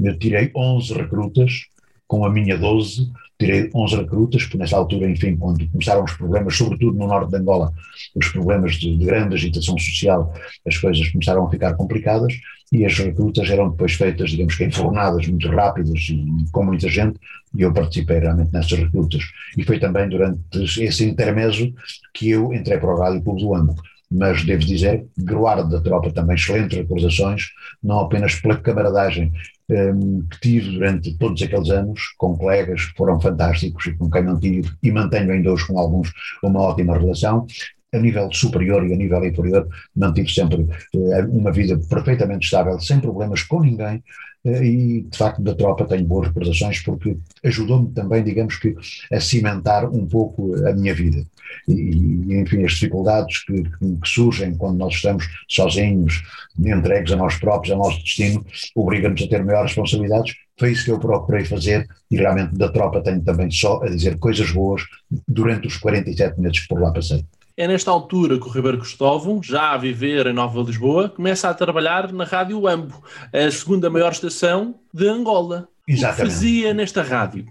Eu 0.00 0.18
tirei 0.18 0.50
11 0.54 0.94
recrutas 0.94 1.66
com 2.06 2.24
a 2.24 2.30
minha 2.30 2.56
12, 2.56 3.10
tirei 3.38 3.70
11 3.74 3.96
recrutas, 3.96 4.42
porque 4.44 4.58
nessa 4.58 4.76
altura, 4.76 5.10
enfim, 5.10 5.36
quando 5.36 5.68
começaram 5.70 6.04
os 6.04 6.12
problemas, 6.12 6.56
sobretudo 6.56 6.96
no 6.96 7.06
norte 7.06 7.30
de 7.30 7.36
Angola, 7.36 7.72
os 8.14 8.28
problemas 8.28 8.74
de, 8.74 8.96
de 8.96 9.04
grande 9.04 9.34
agitação 9.34 9.76
social, 9.78 10.32
as 10.66 10.76
coisas 10.76 11.08
começaram 11.10 11.46
a 11.46 11.50
ficar 11.50 11.74
complicadas 11.74 12.34
e 12.72 12.84
as 12.84 12.96
recrutas 12.98 13.48
eram 13.50 13.70
depois 13.70 13.92
feitas, 13.94 14.30
digamos 14.30 14.56
que 14.56 14.64
enfornadas 14.64 15.26
muito 15.26 15.48
rápidas 15.48 16.00
e 16.10 16.44
com 16.52 16.64
muita 16.64 16.88
gente, 16.88 17.18
e 17.56 17.62
eu 17.62 17.72
participei 17.72 18.18
realmente 18.18 18.52
nessas 18.52 18.78
recrutas. 18.78 19.22
E 19.56 19.62
foi 19.62 19.78
também 19.78 20.08
durante 20.08 20.40
esse 20.82 21.04
intermédio 21.04 21.72
que 22.12 22.30
eu 22.30 22.52
entrei 22.52 22.78
para 22.78 22.94
o 22.94 22.98
Rádio 22.98 23.22
Clube 23.22 23.42
do 23.42 23.54
Âmbito 23.54 23.82
mas 24.10 24.44
devo 24.44 24.64
dizer, 24.64 25.06
gruardo 25.18 25.68
da 25.68 25.80
tropa 25.80 26.12
também 26.12 26.36
excelentes 26.36 26.78
recordações, 26.78 27.48
não 27.82 28.00
apenas 28.00 28.36
pela 28.36 28.56
camaradagem 28.56 29.32
um, 29.70 30.22
que 30.26 30.40
tive 30.40 30.72
durante 30.72 31.16
todos 31.16 31.42
aqueles 31.42 31.70
anos, 31.70 32.00
com 32.18 32.36
colegas 32.36 32.86
que 32.86 32.96
foram 32.96 33.20
fantásticos 33.20 33.86
e 33.86 33.94
com 33.94 34.10
quem 34.10 34.22
mantive 34.22 34.70
e 34.82 34.90
mantenho 34.90 35.32
ainda 35.32 35.52
hoje 35.52 35.66
com 35.66 35.78
alguns 35.78 36.12
uma 36.42 36.60
ótima 36.60 36.98
relação, 36.98 37.46
a 37.92 37.98
nível 37.98 38.28
superior 38.32 38.86
e 38.86 38.92
a 38.92 38.96
nível 38.96 39.24
inferior, 39.24 39.68
mantive 39.94 40.28
sempre 40.28 40.62
uh, 40.62 41.30
uma 41.30 41.52
vida 41.52 41.78
perfeitamente 41.88 42.44
estável, 42.44 42.78
sem 42.80 43.00
problemas 43.00 43.42
com 43.44 43.60
ninguém, 43.60 44.02
uh, 44.44 44.62
e 44.62 45.02
de 45.02 45.16
facto 45.16 45.40
da 45.40 45.54
tropa 45.54 45.86
tenho 45.86 46.04
boas 46.04 46.26
recordações 46.28 46.82
porque 46.82 47.16
ajudou-me 47.44 47.92
também, 47.92 48.24
digamos 48.24 48.56
que, 48.56 48.74
a 49.12 49.20
cimentar 49.20 49.88
um 49.88 50.06
pouco 50.06 50.54
a 50.66 50.72
minha 50.72 50.92
vida 50.92 51.24
e, 51.68 52.34
enfim, 52.36 52.64
as 52.64 52.72
dificuldades 52.72 53.44
que, 53.44 53.62
que, 53.62 54.08
surgem 54.08 54.54
quando 54.54 54.78
nós 54.78 54.94
estamos 54.94 55.26
sozinhos, 55.48 56.22
entregues 56.58 57.12
a 57.12 57.16
nós 57.16 57.36
próprios, 57.36 57.72
ao 57.72 57.78
nosso 57.78 58.02
destino, 58.02 58.44
obriga-nos 58.74 59.22
a 59.22 59.28
ter 59.28 59.44
maiores 59.44 59.72
responsabilidades. 59.74 60.34
Foi 60.58 60.70
isso 60.70 60.84
que 60.84 60.90
eu 60.90 61.00
procurei 61.00 61.44
fazer 61.44 61.88
e 62.10 62.16
realmente 62.16 62.54
da 62.56 62.68
tropa 62.68 63.02
tenho 63.02 63.22
também 63.22 63.50
só 63.50 63.82
a 63.82 63.88
dizer 63.88 64.18
coisas 64.18 64.50
boas 64.50 64.82
durante 65.26 65.66
os 65.66 65.76
47 65.76 66.40
meses 66.40 66.60
que 66.60 66.68
por 66.68 66.80
lá 66.80 66.92
passei. 66.92 67.24
É 67.56 67.68
nesta 67.68 67.90
altura 67.90 68.38
que 68.38 68.48
o 68.48 68.50
Ribeiro 68.50 68.78
Cristóvão, 68.78 69.40
já 69.40 69.72
a 69.72 69.78
viver 69.78 70.26
em 70.26 70.32
Nova 70.32 70.60
Lisboa, 70.60 71.08
começa 71.08 71.48
a 71.48 71.54
trabalhar 71.54 72.12
na 72.12 72.24
Rádio 72.24 72.66
Ambo, 72.66 73.00
a 73.32 73.48
segunda 73.48 73.88
maior 73.88 74.10
estação 74.10 74.74
de 74.92 75.06
Angola. 75.06 75.68
Exatamente. 75.86 76.22
O 76.22 76.24
que 76.24 76.32
fazia 76.32 76.74
nesta 76.74 77.02
rádio? 77.02 77.46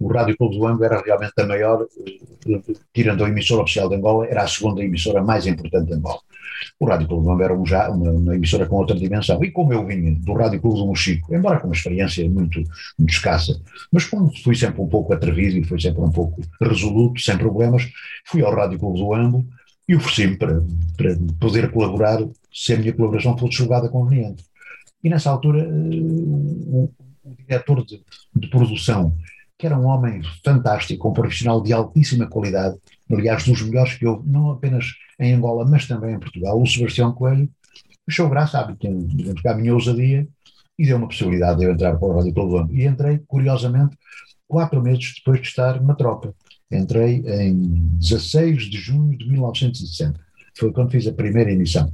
O 0.00 0.08
Rádio 0.08 0.36
Clube 0.36 0.56
do 0.56 0.66
Ango 0.66 0.84
era 0.84 1.02
realmente 1.02 1.32
a 1.38 1.46
maior, 1.46 1.86
tirando 2.94 3.24
a 3.24 3.28
emissora 3.28 3.62
oficial 3.62 3.88
de 3.88 3.96
Angola, 3.96 4.26
era 4.26 4.42
a 4.42 4.48
segunda 4.48 4.82
emissora 4.82 5.22
mais 5.22 5.46
importante 5.46 5.88
de 5.88 5.94
Angola. 5.94 6.20
O 6.78 6.86
Rádio 6.86 7.08
Clube 7.08 7.24
do 7.24 7.32
Ango 7.32 7.42
era 7.42 7.54
um, 7.54 7.62
uma, 7.62 8.10
uma, 8.12 8.34
emissora 8.36 8.66
com 8.66 8.76
outra 8.76 8.96
dimensão. 8.96 9.42
E 9.42 9.50
como 9.50 9.72
eu 9.72 9.84
vinha 9.84 10.14
do 10.14 10.32
Rádio 10.34 10.60
Clube 10.60 10.78
do 10.78 10.86
Mochico, 10.86 11.34
embora 11.34 11.58
com 11.58 11.66
uma 11.66 11.74
experiência 11.74 12.28
muito, 12.28 12.62
muito 12.98 13.10
escassa, 13.10 13.60
mas 13.92 14.04
como 14.04 14.30
fui 14.42 14.54
sempre 14.54 14.80
um 14.80 14.88
pouco 14.88 15.12
atrevido 15.12 15.58
e 15.58 15.64
fui 15.64 15.80
sempre 15.80 16.00
um 16.00 16.10
pouco 16.10 16.40
resoluto, 16.60 17.20
sem 17.20 17.36
problemas, 17.36 17.88
fui 18.24 18.42
ao 18.42 18.54
Rádio 18.54 18.78
Clube 18.78 19.00
do 19.00 19.14
Ango 19.14 19.44
e 19.88 19.96
ofereci-me 19.96 20.36
para, 20.36 20.62
para 20.96 21.16
poder 21.40 21.70
colaborar 21.72 22.18
se 22.52 22.74
a 22.74 22.76
minha 22.76 22.92
colaboração 22.92 23.36
fosse 23.36 23.56
julgada 23.56 23.88
conveniente. 23.88 24.44
E 25.02 25.08
nessa 25.08 25.30
altura, 25.30 25.60
eh, 25.60 25.68
o, 25.70 26.90
o 27.24 27.34
diretor 27.36 27.84
de, 27.84 28.02
de 28.34 28.48
produção 28.48 29.16
que 29.58 29.66
era 29.66 29.76
um 29.76 29.86
homem 29.86 30.22
fantástico, 30.44 31.08
um 31.08 31.12
profissional 31.12 31.60
de 31.60 31.72
altíssima 31.72 32.28
qualidade, 32.28 32.78
aliás, 33.10 33.44
dos 33.44 33.60
melhores 33.62 33.94
que 33.94 34.06
houve, 34.06 34.28
não 34.28 34.50
apenas 34.50 34.94
em 35.18 35.34
Angola, 35.34 35.66
mas 35.68 35.86
também 35.86 36.14
em 36.14 36.20
Portugal, 36.20 36.60
o 36.60 36.66
Sebastião 36.66 37.12
Coelho, 37.12 37.50
achou 38.08 38.28
graça, 38.28 38.62
digamos 38.80 39.42
que 39.42 39.48
a 39.48 39.54
minha 39.54 39.74
ousadia, 39.74 40.26
e 40.78 40.86
deu 40.86 40.96
uma 40.96 41.08
possibilidade 41.08 41.58
de 41.58 41.64
eu 41.64 41.72
entrar 41.72 41.98
para 41.98 42.08
o 42.08 42.16
Rádio 42.16 42.32
Clube 42.32 42.72
E 42.72 42.86
entrei, 42.86 43.18
curiosamente, 43.26 43.98
quatro 44.46 44.80
meses 44.80 45.14
depois 45.16 45.42
de 45.42 45.48
estar 45.48 45.82
na 45.82 45.94
tropa. 45.94 46.32
Entrei 46.70 47.24
em 47.26 47.54
16 47.98 48.70
de 48.70 48.78
junho 48.78 49.18
de 49.18 49.28
1960 49.28 50.27
foi 50.58 50.72
quando 50.72 50.90
fiz 50.90 51.06
a 51.06 51.12
primeira 51.12 51.52
emissão. 51.52 51.92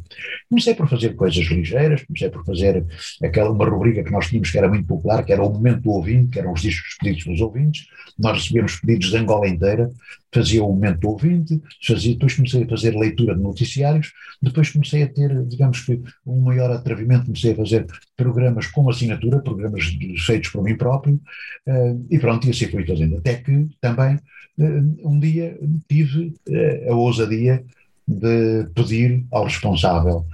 Comecei 0.49 0.75
por 0.75 0.89
fazer 0.89 1.15
coisas 1.15 1.45
ligeiras, 1.47 2.03
comecei 2.05 2.31
por 2.31 2.45
fazer 2.45 2.85
aquela, 3.23 3.51
uma 3.51 3.69
rubrica 3.69 4.03
que 4.03 4.11
nós 4.11 4.29
tínhamos 4.29 4.51
que 4.51 4.59
era 4.59 4.69
muito 4.69 4.87
popular, 4.87 5.25
que 5.25 5.33
era 5.33 5.43
o 5.43 5.53
Momento 5.53 5.83
do 5.83 5.91
Ouvinte, 5.91 6.31
que 6.31 6.39
eram 6.39 6.53
os 6.53 6.63
discos 6.63 6.97
pedidos 6.99 7.25
pelos 7.25 7.41
ouvintes, 7.41 7.87
nós 8.19 8.39
recebíamos 8.39 8.77
pedidos 8.77 9.11
de 9.11 9.17
Angola 9.17 9.49
inteira, 9.49 9.91
fazia 10.33 10.65
o 10.65 10.69
Momento 10.73 11.01
do 11.01 11.09
Ouvinte, 11.11 11.63
fazia, 11.87 12.13
depois 12.13 12.35
comecei 12.35 12.65
a 12.65 12.69
fazer 12.69 12.97
leitura 12.97 13.35
de 13.35 13.43
noticiários, 13.43 14.13
depois 14.43 14.71
comecei 14.71 15.03
a 15.03 15.09
ter, 15.09 15.45
digamos 15.47 15.81
que, 15.81 16.01
um 16.27 16.41
maior 16.41 16.71
atrevimento, 16.71 17.27
comecei 17.27 17.53
a 17.53 17.57
fazer 17.57 17.87
programas 18.17 18.67
com 18.67 18.89
assinatura, 18.89 19.41
programas 19.41 19.85
feitos 20.25 20.51
por 20.51 20.63
mim 20.63 20.77
próprio, 20.77 21.21
uh, 21.67 22.07
e 22.11 22.19
pronto, 22.19 22.47
e 22.47 22.51
assim 22.51 22.67
fui 22.69 22.85
fazendo. 22.87 23.19
Até 23.19 23.37
que 23.37 23.69
também, 23.81 24.17
uh, 24.59 25.09
um 25.09 25.19
dia, 25.19 25.59
tive 25.89 26.35
uh, 26.49 26.93
a 26.93 26.97
ousadia 26.97 27.65
de 28.07 28.67
pedir 28.75 29.25
ao 29.33 29.45
responsável 29.45 30.25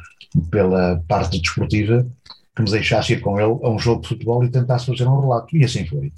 pela 0.51 1.03
parte 1.09 1.41
desportiva 1.41 2.07
que 2.55 2.63
me 2.63 2.71
deixasse 2.71 3.13
ir 3.15 3.21
com 3.21 3.39
ele 3.41 3.59
a 3.63 3.71
um 3.71 3.79
jogo 3.79 4.03
de 4.03 4.09
futebol 4.09 4.45
e 4.45 4.51
tentasse 4.51 4.87
fazer 4.87 5.07
um 5.07 5.21
relato. 5.21 5.57
E 5.57 5.65
assim 5.65 5.87
foi. 5.87 6.13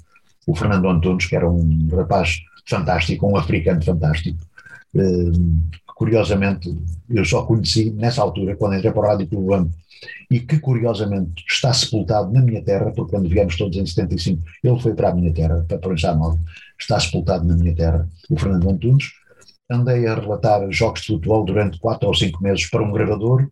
O 0.45 0.55
Fernando 0.55 0.89
Antunes, 0.89 1.25
que 1.25 1.35
era 1.35 1.49
um 1.49 1.87
rapaz 1.91 2.39
fantástico, 2.67 3.27
um 3.27 3.37
africano 3.37 3.83
fantástico, 3.83 4.37
eh, 4.95 5.31
curiosamente 5.95 6.75
eu 7.09 7.23
só 7.23 7.43
conheci 7.43 7.91
nessa 7.91 8.21
altura, 8.21 8.55
quando 8.55 8.75
entrei 8.75 8.91
para 8.91 9.01
o 9.01 9.05
Rádio 9.05 9.27
Clube 9.27 9.69
e 10.29 10.39
que 10.39 10.59
curiosamente 10.59 11.45
está 11.47 11.71
sepultado 11.73 12.31
na 12.31 12.41
minha 12.41 12.61
terra, 12.61 12.91
porque 12.91 13.11
quando 13.11 13.29
viemos 13.29 13.55
todos 13.55 13.77
em 13.77 13.85
75, 13.85 14.41
ele 14.63 14.79
foi 14.79 14.93
para 14.93 15.09
a 15.09 15.15
minha 15.15 15.33
terra, 15.33 15.63
para 15.67 15.77
Provençal 15.77 16.17
Nova, 16.17 16.39
está 16.79 16.99
sepultado 16.99 17.45
na 17.45 17.55
minha 17.55 17.75
terra, 17.75 18.07
o 18.29 18.37
Fernando 18.37 18.69
Antunes, 18.69 19.11
andei 19.69 20.05
a 20.07 20.15
relatar 20.15 20.69
jogos 20.71 21.01
de 21.01 21.07
futebol 21.07 21.45
durante 21.45 21.79
quatro 21.79 22.07
ou 22.07 22.13
cinco 22.13 22.41
meses 22.43 22.69
para 22.69 22.83
um 22.83 22.91
gravador, 22.91 23.47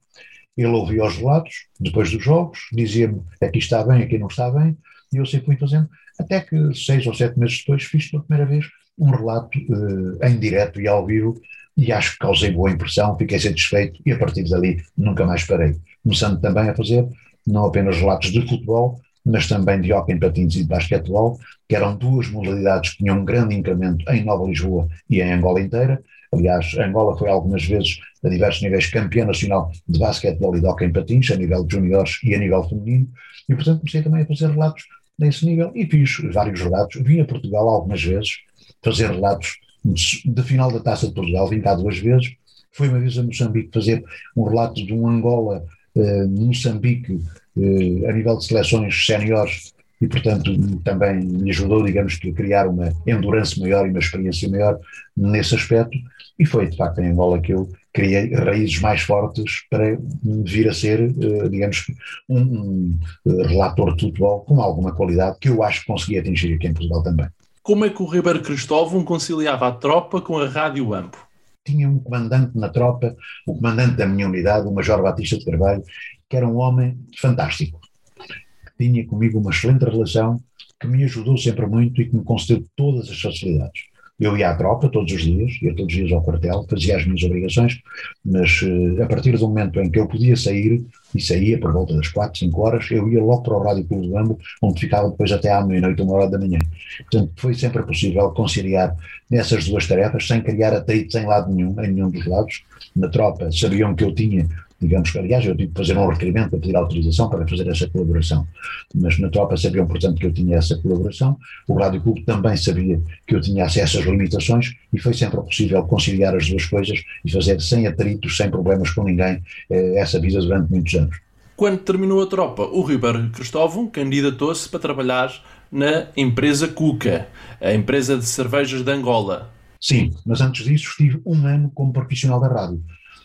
ele 0.58 0.68
ouvia 0.68 1.06
os 1.06 1.18
relatos, 1.18 1.68
depois 1.80 2.12
dos 2.12 2.24
jogos, 2.24 2.60
dizia-me 2.72 3.22
aqui 3.42 3.60
está 3.60 3.84
bem, 3.84 4.04
aqui 4.04 4.18
não 4.18 4.28
está 4.28 4.52
bem, 4.52 4.78
e 5.14 5.18
eu 5.18 5.26
sempre 5.26 5.48
fui 5.48 5.58
fazendo, 5.58 5.90
até 6.20 6.42
que 6.42 6.74
seis 6.76 7.06
ou 7.08 7.14
sete 7.14 7.40
meses 7.40 7.60
depois 7.60 7.84
fiz 7.84 8.12
pela 8.12 8.24
primeira 8.24 8.50
vez 8.50 8.66
um 8.98 9.10
relato 9.10 9.58
uh, 9.58 10.26
em 10.26 10.38
direto 10.38 10.80
e 10.80 10.88
ao 10.88 11.06
vivo, 11.06 11.40
e 11.76 11.92
acho 11.92 12.14
que 12.14 12.20
causei 12.20 12.52
boa 12.52 12.70
impressão, 12.70 13.18
fiquei 13.18 13.40
satisfeito, 13.40 14.02
e 14.06 14.12
a 14.12 14.18
partir 14.18 14.44
dali 14.44 14.84
nunca 14.98 15.26
mais 15.26 15.44
parei. 15.46 15.76
Começando 16.04 16.40
também 16.40 16.70
a 16.70 16.76
fazer 16.76 17.08
não 17.48 17.66
apenas 17.66 17.98
relatos 17.98 18.32
de 18.32 18.42
futebol, 18.42 19.00
mas 19.26 19.48
também 19.48 19.80
de 19.82 19.94
hóquei 19.94 20.16
em 20.16 20.20
patins 20.20 20.56
e 20.56 20.64
de 20.64 20.68
basquetebol, 20.68 21.40
que 21.68 21.76
eram 21.76 21.96
duas 21.96 22.28
modalidades 22.30 22.92
que 22.92 22.98
tinham 22.98 23.20
um 23.20 23.26
grande 23.26 23.56
incremento 23.56 24.10
em 24.12 24.24
Nova 24.24 24.46
Lisboa 24.46 24.88
e 25.10 25.22
em 25.22 25.32
Angola 25.32 25.62
inteira. 25.62 26.02
Aliás, 26.34 26.74
Angola 26.78 27.18
foi 27.18 27.30
algumas 27.30 27.66
vezes, 27.66 28.00
a 28.24 28.30
diversos 28.30 28.62
níveis, 28.62 28.90
campeã 28.90 29.26
nacional 29.26 29.72
de 29.88 30.00
basquetebol 30.00 30.56
e 30.56 30.62
de 30.62 30.66
hóquei 30.66 30.88
em 30.88 30.94
patins, 30.94 31.30
a 31.32 31.36
nível 31.36 31.66
de 31.66 31.76
juniores 31.76 32.20
e 32.24 32.34
a 32.34 32.40
nível 32.40 32.64
feminino, 32.68 33.08
e 33.50 33.56
portanto 33.56 33.80
comecei 33.80 34.02
também 34.02 34.24
a 34.24 34.26
fazer 34.26 34.50
relatos 34.50 34.84
nesse 35.20 35.46
nível 35.46 35.72
e 35.76 35.86
fiz 35.86 36.18
vários 36.34 36.62
relatos. 36.62 37.02
Vim 37.02 37.20
a 37.20 37.26
Portugal 37.26 37.68
algumas 37.68 38.02
vezes 38.02 38.38
fazer 38.84 39.12
relatos 39.12 39.58
de 39.84 40.44
final 40.44 40.72
da 40.72 40.80
Taça 40.80 41.08
de 41.08 41.14
Portugal, 41.14 41.48
vim 41.48 41.62
cá 41.62 41.76
duas 41.76 41.98
vezes. 41.98 42.34
Fui 42.72 42.88
uma 42.88 43.00
vez 43.00 43.18
a 43.18 43.24
Moçambique 43.24 43.70
fazer 43.74 44.04
um 44.36 44.44
relato 44.44 44.86
de 44.86 44.94
um 44.94 45.08
Angola 45.08 45.66
eh, 45.96 46.26
Moçambique 46.28 47.20
a 47.58 48.14
nível 48.14 48.38
de 48.38 48.46
seleções 48.46 49.06
séniores 49.06 49.74
e, 50.02 50.08
portanto, 50.08 50.52
também 50.84 51.20
me 51.20 51.52
ajudou, 51.52 51.84
digamos 51.84 52.16
que, 52.16 52.30
a 52.30 52.34
criar 52.34 52.68
uma 52.68 52.92
endurance 53.06 53.60
maior 53.60 53.86
e 53.86 53.92
uma 53.92 54.00
experiência 54.00 54.50
maior 54.50 54.80
nesse 55.16 55.54
aspecto. 55.54 55.96
E 56.40 56.46
foi, 56.46 56.68
de 56.68 56.76
facto, 56.76 57.00
em 57.00 57.12
Angola 57.12 57.40
que 57.40 57.54
eu 57.54 57.70
criei 57.94 58.34
raízes 58.34 58.80
mais 58.80 59.02
fortes 59.02 59.64
para 59.70 59.98
vir 60.24 60.68
a 60.68 60.74
ser, 60.74 61.02
eh, 61.02 61.50
digamos, 61.50 61.86
um, 62.28 62.98
um 63.26 63.44
relator 63.44 63.96
de 63.96 64.06
futebol 64.06 64.40
com 64.42 64.60
alguma 64.60 64.92
qualidade 64.92 65.38
que 65.40 65.50
eu 65.50 65.62
acho 65.62 65.82
que 65.82 65.88
consegui 65.88 66.18
atingir 66.18 66.56
aqui 66.56 66.68
em 66.68 66.74
Portugal 66.74 67.04
também. 67.04 67.28
Como 67.62 67.86
é 67.86 67.90
que 67.90 68.02
o 68.02 68.08
Ribeiro 68.08 68.42
Cristóvão 68.42 69.04
conciliava 69.04 69.68
a 69.68 69.72
tropa 69.72 70.20
com 70.20 70.40
a 70.40 70.48
Rádio 70.48 70.94
Ampo? 70.96 71.32
tinha 71.64 71.88
um 71.88 72.00
comandante 72.00 72.58
na 72.58 72.70
tropa, 72.70 73.16
o 73.46 73.56
comandante 73.56 73.96
da 73.96 74.08
minha 74.08 74.28
unidade, 74.28 74.68
o 74.68 74.72
Major 74.72 75.02
Batista 75.02 75.38
de 75.38 75.46
Carvalho, 75.46 75.84
que 76.32 76.38
era 76.38 76.48
um 76.48 76.56
homem 76.60 76.98
fantástico, 77.18 77.78
que 78.18 78.86
tinha 78.86 79.06
comigo 79.06 79.38
uma 79.38 79.52
excelente 79.52 79.84
relação, 79.84 80.42
que 80.80 80.88
me 80.88 81.04
ajudou 81.04 81.38
sempre 81.38 81.68
muito 81.68 82.02
e 82.02 82.08
que 82.08 82.16
me 82.16 82.24
concedeu 82.24 82.64
todas 82.74 83.10
as 83.10 83.20
facilidades. 83.20 83.84
Eu 84.18 84.38
ia 84.38 84.52
à 84.52 84.56
tropa 84.56 84.88
todos 84.88 85.12
os 85.12 85.22
dias, 85.22 85.52
ia 85.62 85.76
todos 85.76 85.94
os 85.94 86.00
dias 86.00 86.12
ao 86.14 86.24
quartel, 86.24 86.66
fazia 86.70 86.96
as 86.96 87.06
minhas 87.06 87.22
obrigações, 87.24 87.82
mas 88.24 88.62
uh, 88.62 89.04
a 89.04 89.08
partir 89.08 89.38
do 89.38 89.46
momento 89.46 89.82
em 89.82 89.92
que 89.92 90.00
eu 90.00 90.08
podia 90.08 90.38
sair, 90.38 90.86
e 91.14 91.20
saía 91.20 91.60
por 91.60 91.74
volta 91.74 91.94
das 91.94 92.08
4, 92.08 92.40
5 92.40 92.62
horas, 92.62 92.90
eu 92.90 93.12
ia 93.12 93.22
logo 93.22 93.44
para 93.44 93.58
o 93.58 93.64
Rádio 93.64 93.84
Clube 93.84 94.08
do 94.08 94.38
onde 94.62 94.80
ficava 94.80 95.10
depois 95.10 95.34
até 95.34 95.52
à 95.52 95.66
meia-noite, 95.66 96.02
uma 96.02 96.14
hora 96.14 96.30
da 96.30 96.40
manhã. 96.40 96.60
Portanto, 97.00 97.34
foi 97.36 97.54
sempre 97.54 97.84
possível 97.84 98.32
conciliar 98.32 98.96
nessas 99.30 99.68
duas 99.68 99.86
tarefas, 99.86 100.26
sem 100.26 100.42
criar 100.42 100.74
atrito 100.74 101.18
em 101.18 101.26
lado 101.26 101.54
nenhum, 101.54 101.78
em 101.82 101.92
nenhum 101.92 102.10
dos 102.10 102.26
lados. 102.26 102.64
Na 102.96 103.10
tropa 103.10 103.52
sabiam 103.52 103.94
que 103.94 104.06
eu 104.06 104.16
tinha 104.16 104.48
digamos 104.82 105.12
que, 105.12 105.20
aliás, 105.20 105.46
eu 105.46 105.56
tive 105.56 105.72
que 105.72 105.78
fazer 105.78 105.98
um 105.98 106.08
requerimento 106.08 106.50
para 106.50 106.60
pedir 106.60 106.76
autorização 106.76 107.30
para 107.30 107.48
fazer 107.48 107.68
essa 107.68 107.88
colaboração, 107.88 108.48
mas 108.96 109.20
na 109.20 109.30
tropa 109.30 109.56
sabiam, 109.56 109.88
portanto, 109.88 110.20
que 110.20 110.26
eu 110.26 110.34
tinha 110.34 110.58
essa 110.58 110.76
colaboração, 110.78 111.38
o 111.68 111.76
Rádio 111.76 112.02
Clube 112.02 112.24
também 112.24 112.58
sabia 112.58 113.00
que 113.28 113.36
eu 113.36 113.42
tinha 113.42 113.66
acesso 113.66 114.00
às 114.00 114.06
limitações 114.06 114.74
e 114.92 115.00
foi 115.00 115.14
sempre 115.14 115.40
possível 115.40 115.84
conciliar 115.84 116.36
as 116.36 116.50
duas 116.50 116.66
coisas 116.66 117.00
e 117.24 117.32
fazer 117.32 117.62
sem 117.62 117.86
atritos, 117.86 118.36
sem 118.36 118.50
problemas 118.50 118.90
com 118.90 119.04
ninguém, 119.04 119.42
eh, 119.70 120.00
essa 120.00 120.20
vida 120.20 120.40
durante 120.40 120.72
muitos 120.72 120.94
anos. 120.96 121.16
Quando 121.56 121.78
terminou 121.80 122.24
a 122.24 122.26
tropa, 122.26 122.64
o 122.64 122.82
Ribeiro 122.82 123.30
Cristóvão 123.30 123.88
candidatou-se 123.88 124.68
para 124.68 124.80
trabalhar 124.80 125.32
na 125.72 126.08
empresa 126.18 126.68
Cuca, 126.68 127.28
a 127.62 127.72
empresa 127.72 128.18
de 128.18 128.26
cervejas 128.26 128.82
de 128.82 128.92
Angola. 128.92 129.52
Sim, 129.80 130.12
mas 130.26 130.42
antes 130.42 130.66
disso 130.66 130.90
estive 130.90 131.22
um 131.24 131.46
ano 131.46 131.72
como 131.74 131.94
profissional 131.94 132.40
da 132.40 132.48
rádio 132.48 132.82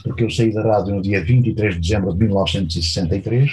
porque 0.07 0.23
eu 0.23 0.31
saí 0.31 0.53
da 0.53 0.62
rádio 0.62 0.95
no 0.95 1.03
dia 1.03 1.23
23 1.23 1.75
de 1.75 1.81
dezembro 1.81 2.12
de 2.12 2.19
1963, 2.21 3.51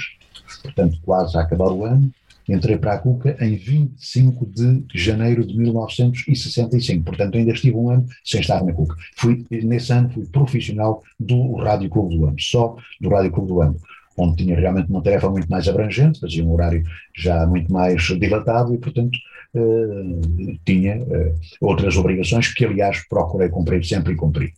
portanto 0.62 0.98
quase 1.04 1.36
a 1.36 1.42
acabar 1.42 1.72
o 1.72 1.84
ano, 1.84 2.12
entrei 2.48 2.78
para 2.78 2.94
a 2.94 2.98
Cuca 3.00 3.36
em 3.42 3.56
25 3.56 4.46
de 4.46 4.86
janeiro 4.94 5.46
de 5.46 5.58
1965, 5.58 7.04
portanto 7.04 7.38
ainda 7.38 7.52
estive 7.52 7.76
um 7.76 7.90
ano 7.90 8.06
sem 8.24 8.40
estar 8.40 8.64
na 8.64 8.72
Cuca. 8.72 8.96
Fui, 9.16 9.44
nesse 9.50 9.92
ano 9.92 10.10
fui 10.10 10.26
profissional 10.28 11.02
do 11.20 11.56
Rádio 11.56 11.90
Clube 11.90 12.18
do 12.18 12.26
Ano, 12.28 12.40
só 12.40 12.76
do 13.02 13.10
Rádio 13.10 13.32
Clube 13.32 13.48
do 13.48 13.62
Ano, 13.62 13.76
onde 14.16 14.44
tinha 14.44 14.56
realmente 14.56 14.92
uma 14.92 15.02
tarefa 15.02 15.30
muito 15.30 15.50
mais 15.50 15.68
abrangente, 15.68 16.20
fazia 16.20 16.46
um 16.46 16.52
horário 16.52 16.84
já 17.18 17.48
muito 17.48 17.74
mais 17.74 18.04
dilatado 18.04 18.76
e, 18.76 18.78
portanto, 18.78 19.18
eh, 19.56 20.56
tinha 20.64 20.94
eh, 20.94 21.34
outras 21.60 21.96
obrigações 21.98 22.54
que, 22.54 22.64
aliás, 22.64 23.08
procurei 23.08 23.50
cumprir 23.50 23.84
sempre 23.84 24.14
e 24.14 24.16
cumpri. 24.16 24.54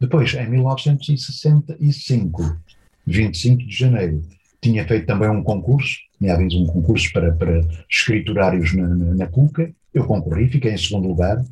Depois, 0.00 0.32
em 0.34 0.48
1965, 0.48 2.56
25 3.06 3.64
de 3.64 3.76
janeiro, 3.76 4.22
tinha 4.60 4.86
feito 4.86 5.06
também 5.06 5.28
um 5.28 5.42
concurso, 5.42 5.96
tinha 6.18 6.34
havido 6.34 6.62
um 6.62 6.66
concurso 6.66 7.12
para, 7.12 7.32
para 7.32 7.60
escriturários 7.90 8.74
na, 8.74 8.88
na, 8.88 9.14
na 9.14 9.26
Cuca, 9.26 9.70
eu 9.92 10.04
concorri, 10.04 10.48
fiquei 10.48 10.72
em 10.72 10.78
segundo 10.78 11.08
lugar, 11.08 11.42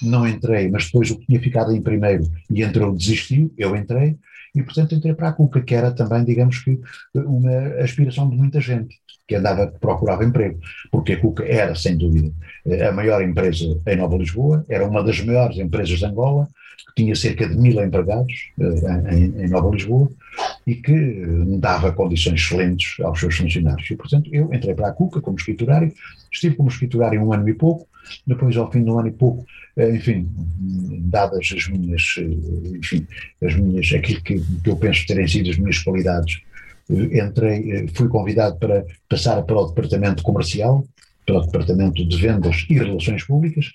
não 0.00 0.26
entrei, 0.26 0.68
mas 0.68 0.86
depois 0.86 1.10
o 1.10 1.18
que 1.18 1.26
tinha 1.26 1.40
ficado 1.40 1.74
em 1.74 1.82
primeiro 1.82 2.30
e 2.50 2.62
entrou 2.62 2.94
desistiu, 2.94 3.52
eu 3.58 3.76
entrei, 3.76 4.16
e 4.54 4.62
portanto 4.62 4.94
entrei 4.94 5.14
para 5.14 5.28
a 5.28 5.32
Cuca, 5.32 5.60
que 5.60 5.74
era 5.74 5.90
também, 5.90 6.24
digamos 6.24 6.58
que, 6.58 6.80
uma 7.14 7.82
aspiração 7.82 8.28
de 8.28 8.36
muita 8.36 8.60
gente 8.60 8.98
que 9.28 9.36
andava, 9.36 9.68
procurava 9.68 10.24
emprego, 10.24 10.58
porque 10.90 11.12
a 11.12 11.20
Cuca 11.20 11.44
era, 11.44 11.74
sem 11.74 11.96
dúvida, 11.96 12.32
a 12.88 12.92
maior 12.92 13.22
empresa 13.22 13.80
em 13.86 13.96
Nova 13.96 14.16
Lisboa, 14.16 14.64
era 14.68 14.86
uma 14.86 15.04
das 15.04 15.20
maiores 15.20 15.58
empresas 15.58 15.98
de 15.98 16.04
Angola, 16.04 16.48
que 16.86 17.02
tinha 17.02 17.14
cerca 17.14 17.48
de 17.48 17.56
mil 17.56 17.82
empregados 17.82 18.50
uh, 18.58 19.12
em, 19.12 19.44
em, 19.44 19.48
Nova 19.48 19.70
Lisboa 19.70 20.10
e 20.66 20.74
que 20.74 20.92
uh, 20.92 21.58
dava 21.58 21.92
condições 21.92 22.40
excelentes 22.40 22.98
aos 23.00 23.20
seus 23.20 23.36
funcionários. 23.36 23.90
E, 23.90 23.96
portanto, 23.96 24.28
eu 24.32 24.52
entrei 24.52 24.74
para 24.74 24.88
a 24.88 24.92
CUCA 24.92 25.20
como 25.20 25.36
escriturário, 25.36 25.92
estive 26.32 26.56
como 26.56 26.68
escriturário 26.68 27.22
um 27.22 27.32
ano 27.32 27.48
e 27.48 27.54
pouco, 27.54 27.86
depois, 28.26 28.56
ao 28.56 28.70
fim 28.70 28.82
de 28.82 28.90
um 28.90 28.98
ano 28.98 29.08
e 29.08 29.12
pouco, 29.12 29.44
uh, 29.76 29.94
enfim, 29.94 30.28
dadas 31.02 31.52
as 31.54 31.68
minhas, 31.68 32.02
enfim, 32.74 33.06
as 33.42 33.54
minhas, 33.54 33.92
aquilo 33.92 34.22
que, 34.22 34.40
que 34.40 34.70
eu 34.70 34.76
penso 34.76 35.06
terem 35.06 35.26
sido 35.28 35.50
as 35.50 35.58
minhas 35.58 35.78
qualidades, 35.78 36.40
entrei, 36.90 37.86
fui 37.94 38.08
convidado 38.08 38.56
para 38.58 38.84
passar 39.08 39.40
para 39.42 39.60
o 39.60 39.66
departamento 39.66 40.24
comercial, 40.24 40.84
para 41.30 41.38
o 41.38 41.46
departamento 41.46 42.04
de 42.04 42.16
vendas 42.16 42.66
e 42.68 42.74
relações 42.74 43.24
públicas, 43.24 43.66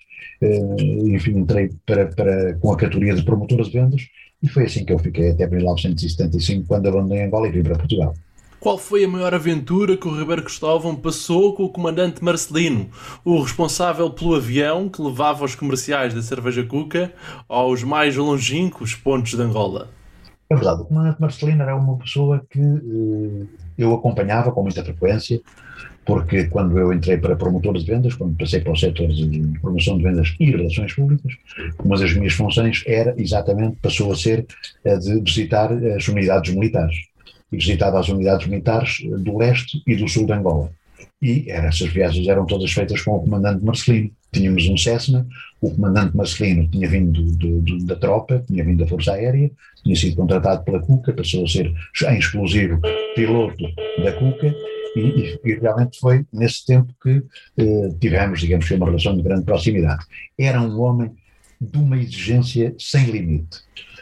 eh, 0.42 0.76
enfim, 1.06 1.40
entrei 1.40 1.70
para, 1.86 2.08
para, 2.08 2.54
com 2.56 2.72
a 2.72 2.78
categoria 2.78 3.16
de 3.16 3.24
promotora 3.24 3.64
de 3.64 3.72
vendas 3.72 4.02
e 4.44 4.48
foi 4.48 4.66
assim 4.66 4.84
que 4.84 4.94
eu 4.94 5.00
fiquei 5.00 5.32
até 5.32 5.48
1975, 5.48 6.68
quando 6.68 6.88
abandonei 6.88 7.24
Angola 7.24 7.48
e 7.48 7.52
vim 7.52 7.64
para 7.64 7.78
Portugal. 7.78 8.14
Qual 8.60 8.78
foi 8.78 9.04
a 9.04 9.08
maior 9.08 9.34
aventura 9.34 9.96
que 9.96 10.08
o 10.08 10.18
Ribeiro 10.18 10.44
Cristóvão 10.44 10.96
passou 10.96 11.54
com 11.54 11.64
o 11.64 11.70
comandante 11.70 12.24
Marcelino, 12.24 12.90
o 13.24 13.42
responsável 13.42 14.10
pelo 14.10 14.36
avião 14.36 14.90
que 14.90 15.02
levava 15.02 15.46
os 15.46 15.56
comerciais 15.56 16.14
da 16.14 16.22
cerveja 16.22 16.64
Cuca 16.64 17.14
aos 17.48 17.84
mais 17.84 18.16
longínquos 18.16 18.96
pontos 18.96 19.36
de 19.36 19.42
Angola? 19.42 19.90
É 20.50 20.56
verdade, 20.56 20.82
o 20.82 20.86
comandante 20.86 21.20
Marcelino 21.22 21.62
era 21.62 21.76
uma 21.76 21.98
pessoa 21.98 22.46
que 22.50 22.60
eh, 22.60 23.46
eu 23.78 23.94
acompanhava 23.94 24.52
com 24.52 24.64
muita 24.64 24.84
frequência, 24.84 25.42
porque 26.06 26.46
quando 26.46 26.78
eu 26.78 26.94
entrei 26.94 27.18
para 27.18 27.36
promotor 27.36 27.78
de 27.78 27.86
vendas, 27.86 28.14
quando 28.14 28.38
passei 28.38 28.62
para 28.62 28.74
o 28.74 28.78
setor 28.78 29.08
de 29.08 29.60
promoção 29.60 29.98
de 29.98 30.04
vendas 30.04 30.36
e 30.40 30.52
relações 30.52 30.94
públicas, 30.94 31.34
uma 31.84 31.98
das 31.98 32.14
minhas 32.14 32.34
funções 32.34 32.84
era 32.86 33.16
exatamente, 33.18 33.78
passou 33.82 34.12
a 34.12 34.16
ser 34.16 34.46
a 34.86 34.96
de 34.96 35.20
visitar 35.20 35.72
as 35.72 36.08
unidades 36.08 36.54
militares. 36.54 36.96
E 37.52 37.58
visitava 37.58 38.00
as 38.00 38.10
unidades 38.10 38.48
militares 38.48 39.00
do 39.20 39.38
leste 39.38 39.82
e 39.88 39.96
do 39.96 40.08
sul 40.08 40.26
de 40.26 40.34
Angola. 40.34 40.72
E 41.22 41.50
era, 41.50 41.68
essas 41.68 41.90
viagens 41.90 42.28
eram 42.28 42.46
todas 42.46 42.72
feitas 42.72 43.02
com 43.02 43.16
o 43.16 43.22
comandante 43.22 43.64
Marcelino. 43.64 44.12
Tínhamos 44.32 44.68
um 44.68 44.78
Cessna, 44.78 45.26
o 45.62 45.72
comandante 45.72 46.16
Marcelino 46.16 46.68
tinha 46.68 46.88
vindo 46.90 47.22
do, 47.22 47.62
do, 47.62 47.86
da 47.86 47.96
tropa, 47.96 48.44
tinha 48.46 48.64
vindo 48.64 48.84
da 48.84 48.88
Força 48.88 49.14
Aérea, 49.14 49.50
tinha 49.84 49.96
sido 49.96 50.16
contratado 50.18 50.64
pela 50.64 50.82
Cuca, 50.82 51.14
passou 51.14 51.46
a 51.46 51.48
ser, 51.48 51.74
em 52.10 52.20
exclusivo, 52.20 52.80
piloto 53.16 53.64
da 54.04 54.12
Cuca, 54.12 54.54
e, 54.96 55.40
e, 55.44 55.54
realmente 55.56 56.00
foi 56.00 56.26
nesse 56.32 56.66
tempo 56.66 56.94
que 57.02 57.22
eh, 57.58 57.90
tivemos, 58.00 58.40
digamos 58.40 58.70
uma 58.72 58.86
relação 58.86 59.16
de 59.16 59.24
grande 59.24 59.46
proximidade. 59.46 60.06
Era 60.38 60.62
um 60.62 60.80
homem 60.82 61.12
de 61.60 61.78
uma 61.78 61.98
exigência 61.98 62.74
sem 62.78 63.06
limite. 63.06 63.60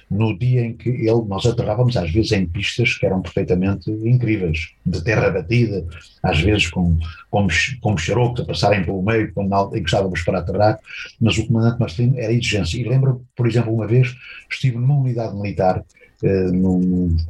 No 0.10 0.38
dia 0.38 0.62
em 0.62 0.74
que 0.74 0.90
ele, 0.90 1.24
nós 1.28 1.46
aterrávamos 1.46 1.98
às 1.98 2.12
vezes 2.12 2.32
em 2.34 2.46
pistas 2.46 2.94
que 2.96 3.06
eram 3.06 3.22
perfeitamente 3.22 3.90
incríveis, 3.90 4.74
de 4.86 5.04
terra 5.04 5.32
batida, 5.32 5.86
às 6.22 6.40
vezes 6.40 6.68
com, 6.70 6.98
com, 7.32 7.48
com 7.82 7.98
xerocos 7.98 8.42
a 8.42 8.46
passarem 8.46 8.84
pelo 8.84 9.02
meio, 9.02 9.34
quando 9.34 9.50
gostávamos 9.82 10.22
para 10.22 10.40
aterrar, 10.40 10.80
mas 11.20 11.38
o 11.38 11.48
comandante 11.48 11.80
Marcelino 11.80 12.20
era 12.20 12.32
exigência. 12.32 12.78
E 12.80 12.84
lembro, 12.84 13.26
por 13.36 13.48
exemplo, 13.48 13.74
uma 13.74 13.88
vez 13.88 14.14
estive 14.52 14.78
numa 14.78 15.00
unidade 15.00 15.36
militar, 15.36 15.84
eh, 16.24 16.52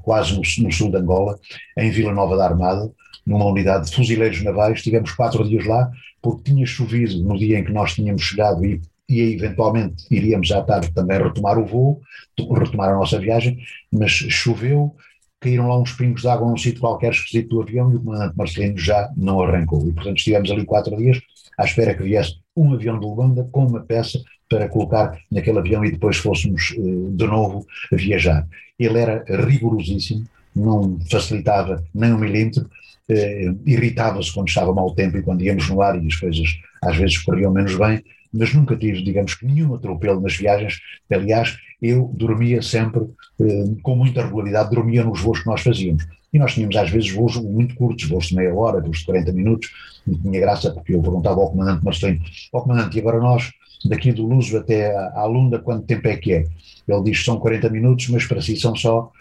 quase 0.02 0.34
no, 0.34 0.42
no 0.66 0.72
sul 0.72 0.92
de 0.92 0.98
Angola, 0.98 1.40
em 1.78 1.90
Vila 1.90 2.12
Nova 2.12 2.36
da 2.36 2.46
Armada, 2.46 2.92
numa 3.26 3.46
unidade 3.46 3.90
de 3.90 3.96
fuzileiros 3.96 4.42
navais, 4.44 4.82
tivemos 4.82 5.12
quatro 5.12 5.48
dias 5.48 5.66
lá, 5.66 5.90
porque 6.22 6.52
tinha 6.52 6.66
chovido 6.66 7.22
no 7.24 7.38
dia 7.38 7.60
em 7.60 7.64
que 7.64 7.72
nós 7.72 7.94
tínhamos 7.94 8.22
chegado 8.22 8.66
e, 8.66 8.82
e 9.10 9.22
eventualmente 9.22 10.06
iríamos 10.10 10.52
à 10.52 10.62
tarde 10.62 10.92
também 10.94 11.22
retomar 11.22 11.58
o 11.58 11.66
voo, 11.66 12.02
retomar 12.38 12.90
a 12.90 12.96
nossa 12.96 13.20
viagem, 13.20 13.58
mas 13.92 14.12
choveu, 14.12 14.96
caíram 15.40 15.68
lá 15.68 15.80
uns 15.80 15.92
pingos 15.92 16.22
de 16.22 16.28
água 16.28 16.50
num 16.50 16.58
sítio 16.58 16.80
qualquer 16.80 17.12
esquisito 17.12 17.50
do 17.50 17.62
avião 17.62 17.92
e 17.92 17.96
o 17.96 18.00
comandante 18.02 18.38
Marcelino 18.38 18.78
já 18.78 19.12
não 19.16 19.42
arrancou. 19.42 19.88
E 19.88 19.94
portanto 19.94 20.18
estivemos 20.18 20.50
ali 20.50 20.66
quatro 20.66 20.96
dias 20.96 21.20
à 21.58 21.66
espera 21.66 21.94
que 21.94 22.04
viesse 22.04 22.38
um 22.56 22.74
avião 22.74 23.00
de 23.00 23.06
Luanda 23.06 23.48
com 23.52 23.66
uma 23.66 23.82
peça 23.82 24.22
para 24.50 24.70
colocar 24.70 25.18
naquele 25.32 25.60
avião 25.60 25.84
e 25.84 25.92
depois 25.92 26.18
fôssemos 26.18 26.72
uh, 26.78 27.12
de 27.12 27.26
novo 27.26 27.66
viajar. 27.92 28.48
Ele 28.78 29.00
era 29.00 29.24
rigorosíssimo, 29.48 30.26
não 30.56 31.00
facilitava 31.10 31.84
nem 31.94 32.14
um 32.14 32.18
milímetro, 32.18 32.70
eh, 33.10 33.54
irritava-se 33.66 34.34
quando 34.34 34.48
estava 34.48 34.74
mau 34.74 34.94
tempo 34.94 35.18
e 35.18 35.22
quando 35.22 35.42
íamos 35.42 35.70
no 35.70 35.82
ar 35.82 36.02
e 36.02 36.08
as 36.08 36.16
coisas 36.16 36.48
às 36.82 36.96
vezes 36.96 37.18
corriam 37.20 37.52
menos 37.52 37.76
bem, 37.76 38.04
mas 38.34 38.54
nunca 38.54 38.76
tive, 38.76 39.04
digamos 39.04 39.36
que, 39.36 39.46
nenhum 39.46 39.76
atropelo 39.76 40.20
nas 40.20 40.36
viagens. 40.36 40.80
Aliás, 41.12 41.58
eu 41.82 42.12
dormia 42.16 42.62
sempre, 42.62 43.02
eh, 43.42 43.66
com 43.82 43.96
muita 43.96 44.24
regularidade, 44.24 44.74
dormia 44.74 45.04
nos 45.04 45.22
voos 45.22 45.42
que 45.42 45.48
nós 45.48 45.62
fazíamos. 45.62 46.06
E 46.34 46.40
nós 46.40 46.54
tínhamos 46.54 46.76
às 46.76 46.90
vezes 46.90 47.12
voos 47.12 47.36
muito 47.36 47.76
curtos, 47.76 48.10
voos 48.10 48.28
de 48.28 48.36
meia 48.36 48.54
hora, 48.56 48.82
voos 48.82 49.00
de 49.00 49.06
40 49.06 49.32
minutos, 49.34 49.70
e 50.08 50.18
tinha 50.18 50.40
graça 50.40 50.72
porque 50.72 50.96
eu 50.96 51.02
perguntava 51.02 51.40
ao 51.40 51.52
comandante 51.52 51.86
Marcelino, 51.86 52.22
oh, 52.52 52.62
comandante, 52.62 52.98
e 52.98 53.00
agora 53.00 53.20
nós, 53.20 53.52
daqui 53.86 54.12
do 54.12 54.26
Luso 54.26 54.58
até 54.58 54.96
à 54.96 55.26
Lunda, 55.26 55.60
quanto 55.60 55.86
tempo 55.86 56.08
é 56.08 56.18
que 56.18 56.34
é? 56.34 56.46
Ele 56.88 57.04
diz 57.04 57.20
que 57.20 57.26
são 57.26 57.40
40 57.40 57.70
minutos, 57.70 58.10
mas 58.10 58.26
para 58.26 58.42
si 58.42 58.58
são 58.58 58.76
só 58.76 59.12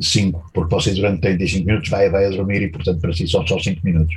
5, 0.00 0.50
porque 0.52 0.74
você 0.74 0.94
durante 0.94 1.20
35 1.20 1.66
minutos 1.66 1.88
vai, 1.88 2.08
vai 2.08 2.26
a 2.26 2.30
dormir 2.30 2.62
e, 2.62 2.68
portanto, 2.68 3.00
para 3.00 3.12
si 3.12 3.28
são 3.28 3.46
só 3.46 3.58
5 3.58 3.80
minutos. 3.84 4.14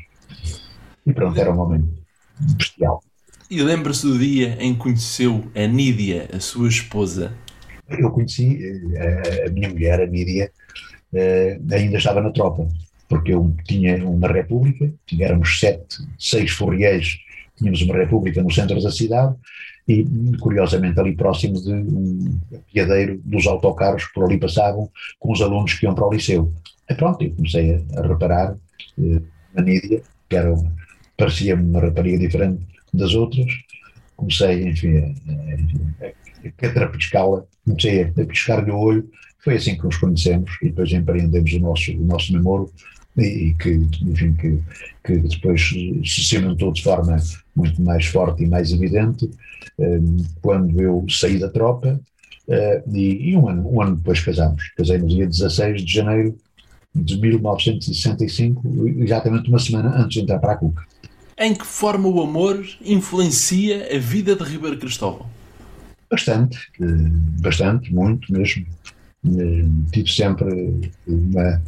E 1.05 1.13
pronto, 1.13 1.39
era 1.39 1.51
um 1.51 1.55
momento 1.55 1.87
bestial. 2.57 3.03
E 3.49 3.61
lembra-se 3.61 4.05
do 4.05 4.17
dia 4.17 4.57
em 4.59 4.73
que 4.73 4.79
conheceu 4.79 5.43
a 5.55 5.67
Nídia, 5.67 6.29
a 6.33 6.39
sua 6.39 6.67
esposa? 6.67 7.33
Eu 7.87 8.09
conheci 8.09 8.59
eh, 8.95 9.45
a, 9.47 9.51
minha 9.51 9.69
mulher, 9.69 10.01
a 10.01 10.07
Nídia, 10.07 10.51
eh, 11.13 11.59
ainda 11.71 11.97
estava 11.97 12.21
na 12.21 12.31
tropa, 12.31 12.67
porque 13.07 13.33
eu 13.33 13.53
tinha 13.65 14.03
uma 14.07 14.27
república, 14.27 14.91
tínhamos 15.05 15.59
sete, 15.59 15.97
seis 16.17 16.51
furriéis, 16.51 17.19
tínhamos 17.57 17.81
uma 17.83 17.95
república 17.95 18.41
no 18.41 18.51
centro 18.51 18.81
da 18.81 18.89
cidade, 18.89 19.35
e 19.87 20.05
curiosamente 20.39 20.99
ali 20.99 21.15
próximo 21.15 21.61
de 21.61 21.73
um 21.73 22.39
piadeiro 22.71 23.19
dos 23.25 23.45
autocarros 23.47 24.05
que 24.05 24.13
por 24.13 24.25
ali 24.25 24.37
passavam 24.37 24.89
com 25.19 25.31
os 25.31 25.41
alunos 25.41 25.73
que 25.73 25.85
iam 25.85 25.93
para 25.93 26.07
o 26.07 26.13
liceu. 26.13 26.51
E 26.89 26.93
pronto, 26.95 27.23
eu 27.23 27.31
comecei 27.31 27.85
a, 27.95 28.01
reparar 28.01 28.55
eh, 28.99 29.21
na 29.53 29.61
Nídia, 29.61 30.01
que 30.29 30.35
era 30.35 30.53
parecia-me 31.17 31.63
uma 31.69 31.81
rapariga 31.81 32.17
diferente 32.17 32.65
das 32.93 33.13
outras, 33.13 33.47
comecei, 34.15 34.67
enfim, 34.67 34.97
a, 34.97 36.05
a, 36.05 36.07
a 36.07 36.51
catrapiscá-la, 36.57 37.43
comecei 37.65 38.03
a, 38.03 38.07
a 38.07 38.25
piscar-lhe 38.25 38.71
o 38.71 38.77
olho, 38.77 39.09
Foi 39.39 39.55
assim 39.55 39.75
que 39.75 39.83
nos 39.83 39.97
conhecemos 39.97 40.51
e 40.61 40.69
depois 40.69 40.91
empreendemos 40.91 41.51
o 41.53 41.59
nosso, 41.59 41.91
o 41.91 42.05
nosso 42.05 42.31
namoro 42.33 42.71
e 43.17 43.53
que, 43.53 43.69
enfim, 44.01 44.33
que, 44.33 44.59
que 45.03 45.17
depois 45.17 45.61
se 45.61 46.23
cimentou 46.23 46.71
de 46.71 46.83
forma 46.83 47.17
muito 47.55 47.81
mais 47.81 48.05
forte 48.05 48.43
e 48.43 48.47
mais 48.47 48.71
evidente 48.71 49.29
um, 49.77 50.17
quando 50.41 50.79
eu 50.81 51.05
saí 51.09 51.39
da 51.39 51.49
tropa 51.49 51.99
uh, 52.47 52.95
e, 52.95 53.29
e, 53.29 53.37
um, 53.37 53.47
ano, 53.47 53.71
um 53.71 53.81
ano 53.81 53.95
depois 53.95 54.19
casámos. 54.19 54.71
Casei 54.75 54.97
no 54.97 55.07
dia 55.07 55.27
16 55.27 55.83
de 55.83 55.93
janeiro 55.93 56.35
de 56.95 57.19
1965, 57.19 58.61
exatamente 58.99 59.49
uma 59.49 59.59
semana 59.59 59.95
antes 59.95 60.13
de 60.13 60.21
entrar 60.21 60.39
para 60.39 60.53
a 60.53 60.57
CUC. 60.57 60.81
Em 61.39 61.55
que 61.55 61.65
forma 61.65 62.07
o 62.07 62.21
amor 62.21 62.63
influencia 62.85 63.95
a 63.95 63.97
vida 63.97 64.35
de 64.35 64.43
Ribeiro 64.43 64.77
Cristóvão? 64.77 65.25
Bastante, 66.09 66.59
bastante, 67.41 67.91
muito 67.91 68.31
mesmo. 68.31 68.67
Tive 69.91 70.11
sempre 70.11 70.91
uma 71.07 71.59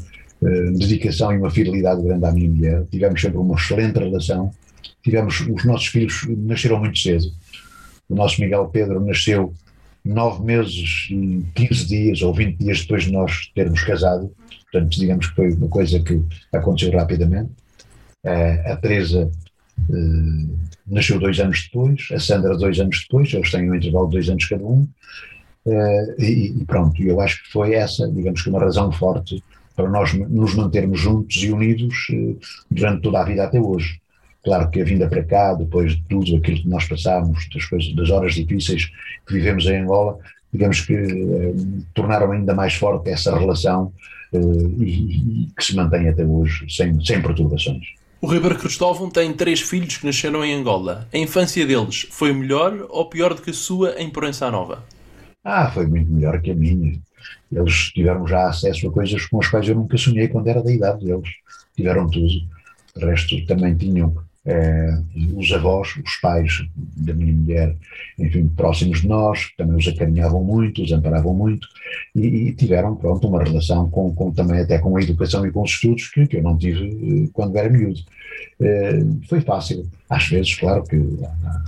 dedicação 0.73 1.33
e 1.33 1.37
uma 1.37 1.49
fidelidade 1.49 2.01
grande 2.01 2.25
à 2.25 2.31
minha 2.31 2.49
mulher. 2.49 2.85
Tivemos 2.91 3.21
sempre 3.21 3.37
uma 3.37 3.55
excelente 3.55 3.97
relação. 3.97 4.51
Tivemos, 5.03 5.41
os 5.41 5.65
nossos 5.65 5.87
filhos 5.87 6.25
nasceram 6.27 6.79
muito 6.79 6.97
cedo. 6.99 7.25
O 8.09 8.15
nosso 8.15 8.39
Miguel 8.41 8.67
Pedro 8.69 9.03
nasceu 9.03 9.53
nove 10.03 10.43
meses 10.43 11.07
e 11.09 11.43
15 11.55 11.87
dias 11.87 12.21
ou 12.21 12.33
20 12.33 12.57
dias 12.57 12.81
depois 12.81 13.05
de 13.05 13.11
nós 13.11 13.51
termos 13.55 13.83
casado. 13.83 14.31
Portanto, 14.71 14.99
digamos 14.99 15.27
que 15.27 15.35
foi 15.35 15.51
uma 15.53 15.67
coisa 15.67 15.99
que 15.99 16.21
aconteceu 16.53 16.91
rapidamente. 16.91 17.49
a 18.23 18.75
Teresa 18.77 19.31
uh, 19.89 20.59
nasceu 20.85 21.19
dois 21.19 21.39
anos 21.39 21.63
depois, 21.63 22.07
a 22.11 22.19
Sandra 22.19 22.57
dois 22.57 22.79
anos 22.79 23.01
depois, 23.01 23.33
eles 23.33 23.51
têm 23.51 23.69
um 23.69 23.75
intervalo 23.75 24.07
de 24.07 24.11
dois 24.13 24.29
anos 24.29 24.45
cada 24.45 24.63
um. 24.63 24.87
Uh, 25.65 26.21
e, 26.21 26.53
e, 26.61 26.65
pronto, 26.65 27.01
eu 27.01 27.19
acho 27.19 27.43
que 27.43 27.51
foi 27.51 27.73
essa, 27.73 28.07
digamos 28.11 28.41
que 28.43 28.49
uma 28.49 28.59
razão 28.59 28.91
forte 28.91 29.43
para 29.75 29.89
nós 29.89 30.13
nos 30.13 30.55
mantermos 30.55 30.99
juntos 30.99 31.37
e 31.37 31.51
unidos 31.51 32.07
uh, 32.09 32.39
durante 32.69 33.01
toda 33.01 33.21
a 33.21 33.25
vida 33.25 33.43
até 33.43 33.59
hoje. 33.59 33.99
Claro 34.43 34.69
que 34.69 34.81
a 34.81 34.85
vinda 34.85 35.07
para 35.07 35.23
cá, 35.23 35.53
depois 35.53 35.95
de 35.95 36.03
tudo 36.07 36.35
aquilo 36.37 36.61
que 36.61 36.69
nós 36.69 36.87
passámos, 36.87 37.49
das, 37.53 37.65
coisas, 37.65 37.93
das 37.95 38.09
horas 38.09 38.35
difíceis 38.35 38.85
que 39.27 39.33
vivemos 39.33 39.65
em 39.65 39.81
Angola, 39.81 40.19
digamos 40.53 40.81
que 40.81 40.95
tornaram 41.93 42.31
ainda 42.31 42.53
mais 42.53 42.75
forte 42.75 43.09
essa 43.09 43.37
relação 43.37 43.91
e, 44.33 45.45
e, 45.45 45.47
que 45.57 45.63
se 45.63 45.75
mantém 45.75 46.07
até 46.07 46.23
hoje 46.23 46.65
sem, 46.69 47.03
sem 47.03 47.21
perturbações. 47.21 47.83
O 48.21 48.27
Ribeiro 48.27 48.57
Cristóvão 48.57 49.09
tem 49.09 49.33
três 49.33 49.61
filhos 49.61 49.97
que 49.97 50.05
nasceram 50.05 50.43
em 50.43 50.53
Angola. 50.53 51.07
A 51.13 51.17
infância 51.17 51.65
deles 51.65 52.07
foi 52.09 52.33
melhor 52.33 52.87
ou 52.89 53.09
pior 53.09 53.33
do 53.33 53.41
que 53.41 53.51
a 53.51 53.53
sua 53.53 54.01
em 54.01 54.09
Proença 54.09 54.49
Nova? 54.49 54.83
Ah, 55.43 55.69
foi 55.69 55.85
muito 55.85 56.11
melhor 56.11 56.41
que 56.41 56.51
a 56.51 56.55
minha. 56.55 56.99
Eles 57.51 57.91
tiveram 57.91 58.27
já 58.27 58.49
acesso 58.49 58.87
a 58.87 58.91
coisas 58.91 59.25
com 59.25 59.39
as 59.39 59.47
quais 59.47 59.67
eu 59.67 59.75
nunca 59.75 59.97
sonhei 59.97 60.27
quando 60.27 60.47
era 60.47 60.63
da 60.63 60.71
idade 60.71 61.05
deles. 61.05 61.29
Tiveram 61.75 62.09
tudo. 62.09 62.33
O 62.95 63.05
resto 63.05 63.45
também 63.45 63.75
tinham 63.75 64.15
eh, 64.45 65.01
os 65.35 65.51
avós, 65.51 65.95
os 65.97 66.15
pais 66.17 66.63
da 66.75 67.13
minha 67.13 67.33
mulher, 67.33 67.75
enfim, 68.19 68.47
próximos 68.47 69.01
de 69.01 69.07
nós, 69.07 69.49
também 69.57 69.75
os 69.75 69.87
acarinhavam 69.87 70.43
muito, 70.43 70.83
os 70.83 70.91
amparavam 70.91 71.33
muito 71.33 71.67
e, 72.15 72.27
e 72.27 72.53
tiveram, 72.53 72.95
pronto, 72.95 73.27
uma 73.27 73.43
relação 73.43 73.89
com, 73.89 74.13
com, 74.13 74.31
também 74.31 74.61
até 74.61 74.77
com 74.77 74.95
a 74.95 75.01
educação 75.01 75.45
e 75.47 75.51
com 75.51 75.63
os 75.63 75.71
estudos 75.71 76.09
que, 76.09 76.27
que 76.27 76.37
eu 76.37 76.43
não 76.43 76.57
tive 76.57 77.25
eh, 77.25 77.29
quando 77.33 77.55
era 77.57 77.69
miúdo. 77.69 77.99
Eh, 78.61 78.99
foi 79.27 79.41
fácil. 79.41 79.89
Às 80.07 80.27
vezes, 80.27 80.55
claro 80.55 80.83
que 80.83 80.95
há, 81.43 81.63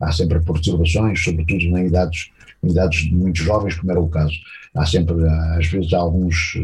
há 0.00 0.12
sempre 0.12 0.38
perturbações, 0.40 1.24
sobretudo 1.24 1.64
em 1.78 1.86
idades 1.86 2.30
idades 2.62 3.10
muito 3.10 3.38
jovens, 3.38 3.74
como 3.74 3.90
era 3.90 4.00
o 4.00 4.08
caso. 4.08 4.34
Há 4.74 4.84
sempre, 4.84 5.14
às 5.56 5.66
vezes, 5.66 5.92
alguns, 5.92 6.54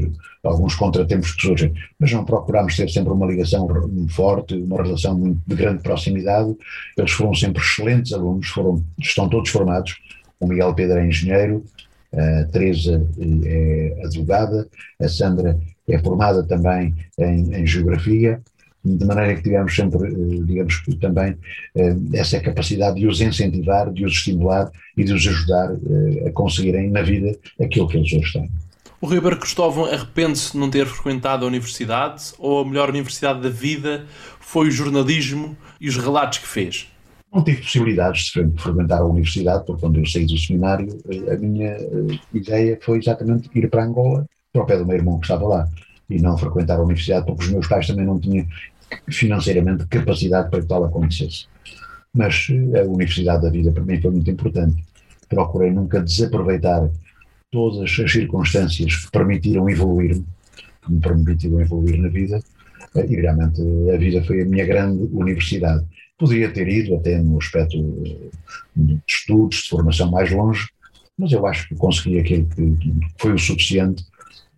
alguns 0.42 0.74
contratempos 0.74 1.32
que 1.32 1.42
surgem, 1.42 1.72
mas 1.98 2.12
não 2.12 2.24
procuramos 2.24 2.76
ter 2.76 2.88
sempre 2.88 3.12
uma 3.12 3.26
ligação 3.26 3.66
forte, 4.10 4.54
uma 4.54 4.82
relação 4.82 5.38
de 5.46 5.54
grande 5.54 5.82
proximidade. 5.82 6.54
Eles 6.96 7.12
foram 7.12 7.34
sempre 7.34 7.62
excelentes 7.62 8.12
alunos, 8.12 8.48
foram, 8.48 8.84
estão 8.98 9.28
todos 9.28 9.50
formados. 9.50 9.96
O 10.38 10.46
Miguel 10.46 10.74
Pedro 10.74 10.98
é 10.98 11.06
engenheiro, 11.06 11.64
a 12.12 12.44
Teresa 12.44 13.04
é 13.44 14.02
advogada, 14.04 14.68
a 15.00 15.08
Sandra 15.08 15.58
é 15.88 15.98
formada 15.98 16.42
também 16.44 16.94
em, 17.18 17.54
em 17.54 17.66
Geografia, 17.66 18.40
de 18.84 19.04
maneira 19.04 19.34
que 19.34 19.42
tivemos 19.42 19.74
sempre, 19.74 20.08
eh, 20.08 20.42
digamos 20.44 20.82
também, 21.00 21.36
eh, 21.74 21.96
essa 22.12 22.38
capacidade 22.38 23.00
de 23.00 23.06
os 23.06 23.20
incentivar, 23.20 23.90
de 23.90 24.04
os 24.04 24.12
estimular 24.12 24.70
e 24.96 25.04
de 25.04 25.12
os 25.14 25.26
ajudar 25.26 25.72
eh, 25.72 26.28
a 26.28 26.32
conseguirem 26.32 26.90
na 26.90 27.00
vida 27.00 27.34
aquilo 27.60 27.88
que 27.88 27.96
eles 27.96 28.12
hoje 28.12 28.32
têm. 28.32 28.50
O 29.00 29.06
Ribeiro 29.06 29.38
Cristóvão 29.38 29.86
arrepende-se 29.86 30.52
de 30.52 30.58
não 30.58 30.70
ter 30.70 30.86
frequentado 30.86 31.44
a 31.44 31.48
universidade 31.48 32.32
ou 32.38 32.60
a 32.60 32.64
melhor 32.64 32.90
universidade 32.90 33.40
da 33.40 33.50
vida 33.50 34.06
foi 34.38 34.68
o 34.68 34.70
jornalismo 34.70 35.56
e 35.80 35.88
os 35.88 35.96
relatos 35.96 36.38
que 36.38 36.46
fez? 36.46 36.88
Não 37.32 37.42
tive 37.42 37.62
possibilidades 37.62 38.26
de 38.26 38.62
frequentar 38.62 39.00
a 39.00 39.04
universidade, 39.04 39.64
porque 39.66 39.80
quando 39.80 39.98
eu 39.98 40.06
saí 40.06 40.24
do 40.24 40.38
seminário, 40.38 40.96
a 41.30 41.36
minha 41.36 41.76
ideia 42.32 42.78
foi 42.80 42.98
exatamente 42.98 43.50
ir 43.54 43.68
para 43.68 43.84
Angola, 43.84 44.24
para 44.52 44.62
o 44.62 44.66
pé 44.66 44.78
do 44.78 44.86
meu 44.86 44.96
irmão 44.96 45.18
que 45.18 45.24
estava 45.24 45.46
lá, 45.48 45.68
e 46.08 46.20
não 46.20 46.38
frequentar 46.38 46.78
a 46.78 46.82
universidade, 46.82 47.26
porque 47.26 47.44
os 47.44 47.50
meus 47.50 47.66
pais 47.66 47.86
também 47.86 48.04
não 48.04 48.18
tinham 48.20 48.46
financeiramente 49.08 49.86
capacidade 49.86 50.50
para 50.50 50.60
que 50.60 50.66
tal 50.66 50.84
acontecesse. 50.84 51.46
Mas 52.12 52.48
eh, 52.50 52.80
a 52.80 52.84
Universidade 52.84 53.42
da 53.42 53.50
Vida 53.50 53.72
para 53.72 53.84
mim 53.84 54.00
foi 54.00 54.10
muito 54.10 54.30
importante. 54.30 54.82
Procurei 55.28 55.70
nunca 55.70 56.00
desaproveitar 56.00 56.88
todas 57.50 57.82
as 57.82 58.12
circunstâncias 58.12 58.96
que 58.96 59.10
permitiram 59.10 59.68
evoluir-me, 59.68 60.24
que 60.82 60.92
me 60.92 61.00
permitiram 61.00 61.60
evoluir 61.60 62.00
na 62.00 62.08
vida, 62.08 62.40
eh, 62.94 63.06
e 63.08 63.16
realmente 63.16 63.60
a 63.92 63.96
vida 63.96 64.22
foi 64.24 64.42
a 64.42 64.44
minha 64.44 64.64
grande 64.64 65.08
universidade. 65.12 65.84
Poderia 66.16 66.50
ter 66.52 66.68
ido 66.68 66.94
até 66.96 67.20
no 67.20 67.38
aspecto 67.38 67.76
eh, 68.06 68.30
de 68.76 69.00
estudos, 69.08 69.56
de 69.58 69.68
formação 69.68 70.10
mais 70.10 70.30
longe, 70.30 70.68
mas 71.18 71.32
eu 71.32 71.46
acho 71.46 71.68
que 71.68 71.76
consegui 71.76 72.18
aquilo 72.18 72.46
que 72.46 72.92
foi 73.18 73.32
o 73.32 73.38
suficiente 73.38 74.04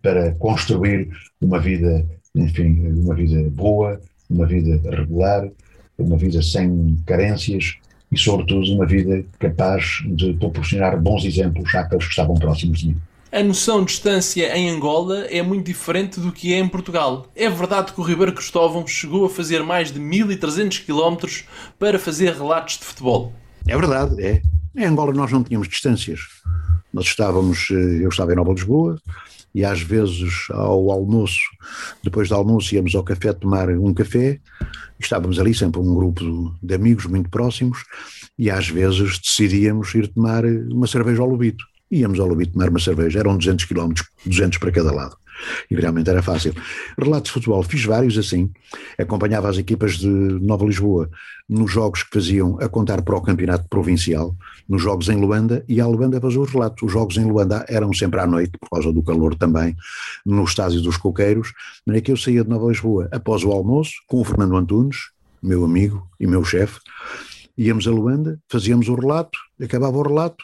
para 0.01 0.33
construir 0.35 1.09
uma 1.41 1.59
vida, 1.59 2.05
enfim, 2.35 2.87
uma 2.87 3.15
vida 3.15 3.49
boa, 3.49 3.99
uma 4.29 4.45
vida 4.45 4.79
regular, 4.89 5.49
uma 5.97 6.17
vida 6.17 6.41
sem 6.41 6.97
carências 7.05 7.75
e, 8.11 8.17
sobretudo, 8.17 8.73
uma 8.73 8.85
vida 8.85 9.23
capaz 9.39 10.03
de 10.05 10.33
proporcionar 10.33 10.99
bons 11.01 11.25
exemplos 11.25 11.73
àqueles 11.73 12.05
que 12.05 12.11
estavam 12.11 12.35
próximos 12.35 12.79
de 12.79 12.87
mim. 12.89 12.97
A 13.29 13.43
noção 13.43 13.81
de 13.81 13.87
distância 13.87 14.55
em 14.57 14.69
Angola 14.69 15.25
é 15.25 15.41
muito 15.41 15.65
diferente 15.65 16.17
do 16.19 16.31
que 16.31 16.53
é 16.53 16.59
em 16.59 16.67
Portugal. 16.67 17.27
É 17.35 17.49
verdade 17.49 17.91
que 17.91 17.99
o 17.99 18.03
Ribeiro 18.03 18.33
Cristóvão 18.33 18.87
chegou 18.87 19.25
a 19.25 19.29
fazer 19.29 19.61
mais 19.63 19.91
de 19.91 19.99
1300 19.99 20.79
km 20.79 21.17
para 21.77 21.99
fazer 21.99 22.33
relatos 22.33 22.77
de 22.77 22.85
futebol. 22.85 23.33
É 23.67 23.75
verdade, 23.75 24.23
é. 24.23 24.41
Em 24.75 24.85
Angola 24.85 25.13
nós 25.13 25.29
não 25.31 25.43
tínhamos 25.43 25.67
distâncias. 25.67 26.21
Nós 26.93 27.05
estávamos, 27.05 27.67
eh, 27.69 28.03
eu 28.05 28.09
estava 28.09 28.31
em 28.31 28.35
Nova 28.35 28.53
Lisboa, 28.53 28.97
e 29.57 29.65
às 29.65 29.81
vezes 29.81 30.45
ao 30.51 30.91
almoço, 30.91 31.39
depois 32.03 32.29
do 32.29 32.35
almoço 32.35 32.75
íamos 32.75 32.93
ao 32.93 33.03
café 33.03 33.33
tomar 33.33 33.67
um 33.71 33.91
café, 33.91 34.39
estávamos 34.99 35.39
ali 35.39 35.51
sempre 35.51 35.81
um 35.81 35.95
grupo 35.95 36.53
de 36.61 36.75
amigos 36.75 37.07
muito 37.07 37.27
próximos 37.27 37.83
e 38.37 38.51
às 38.51 38.69
vezes 38.69 39.17
decidíamos 39.17 39.95
ir 39.95 40.09
tomar 40.09 40.45
uma 40.45 40.85
cerveja 40.85 41.23
ao 41.23 41.27
Lobito. 41.27 41.65
Íamos 41.89 42.19
ao 42.19 42.27
Lobito 42.27 42.53
tomar 42.53 42.69
uma 42.69 42.79
cerveja, 42.79 43.17
eram 43.17 43.35
200 43.35 43.65
km, 43.65 43.93
200 44.23 44.59
para 44.59 44.71
cada 44.71 44.91
lado 44.91 45.17
e 45.69 45.75
realmente 45.75 46.09
era 46.09 46.21
fácil. 46.21 46.53
Relatos 46.97 47.29
de 47.29 47.33
futebol, 47.33 47.63
fiz 47.63 47.83
vários 47.85 48.17
assim, 48.17 48.51
acompanhava 48.97 49.49
as 49.49 49.57
equipas 49.57 49.97
de 49.97 50.07
Nova 50.07 50.65
Lisboa 50.65 51.09
nos 51.49 51.71
jogos 51.71 52.03
que 52.03 52.09
faziam 52.13 52.57
a 52.59 52.67
contar 52.67 53.01
para 53.01 53.15
o 53.15 53.21
campeonato 53.21 53.67
provincial, 53.69 54.35
nos 54.67 54.81
jogos 54.81 55.07
em 55.07 55.15
Luanda, 55.15 55.63
e 55.67 55.79
a 55.79 55.87
Luanda 55.87 56.19
fazia 56.19 56.41
os 56.41 56.51
relatos. 56.51 56.83
Os 56.83 56.91
jogos 56.91 57.17
em 57.17 57.23
Luanda 57.23 57.65
eram 57.69 57.93
sempre 57.93 58.19
à 58.19 58.27
noite, 58.27 58.57
por 58.59 58.69
causa 58.69 58.91
do 58.91 59.01
calor 59.01 59.35
também, 59.35 59.75
no 60.25 60.43
estádio 60.43 60.81
dos 60.81 60.97
Coqueiros, 60.97 61.53
mas 61.85 61.97
é 61.97 62.01
que 62.01 62.11
eu 62.11 62.17
saía 62.17 62.43
de 62.43 62.49
Nova 62.49 62.67
Lisboa 62.67 63.07
após 63.11 63.43
o 63.43 63.51
almoço, 63.51 63.93
com 64.07 64.19
o 64.19 64.25
Fernando 64.25 64.57
Antunes, 64.57 65.09
meu 65.41 65.63
amigo 65.63 66.05
e 66.19 66.27
meu 66.27 66.43
chefe, 66.43 66.79
íamos 67.57 67.87
a 67.87 67.91
Luanda, 67.91 68.39
fazíamos 68.49 68.87
o 68.89 68.95
relato, 68.95 69.39
acabava 69.61 69.97
o 69.97 70.01
relato, 70.01 70.43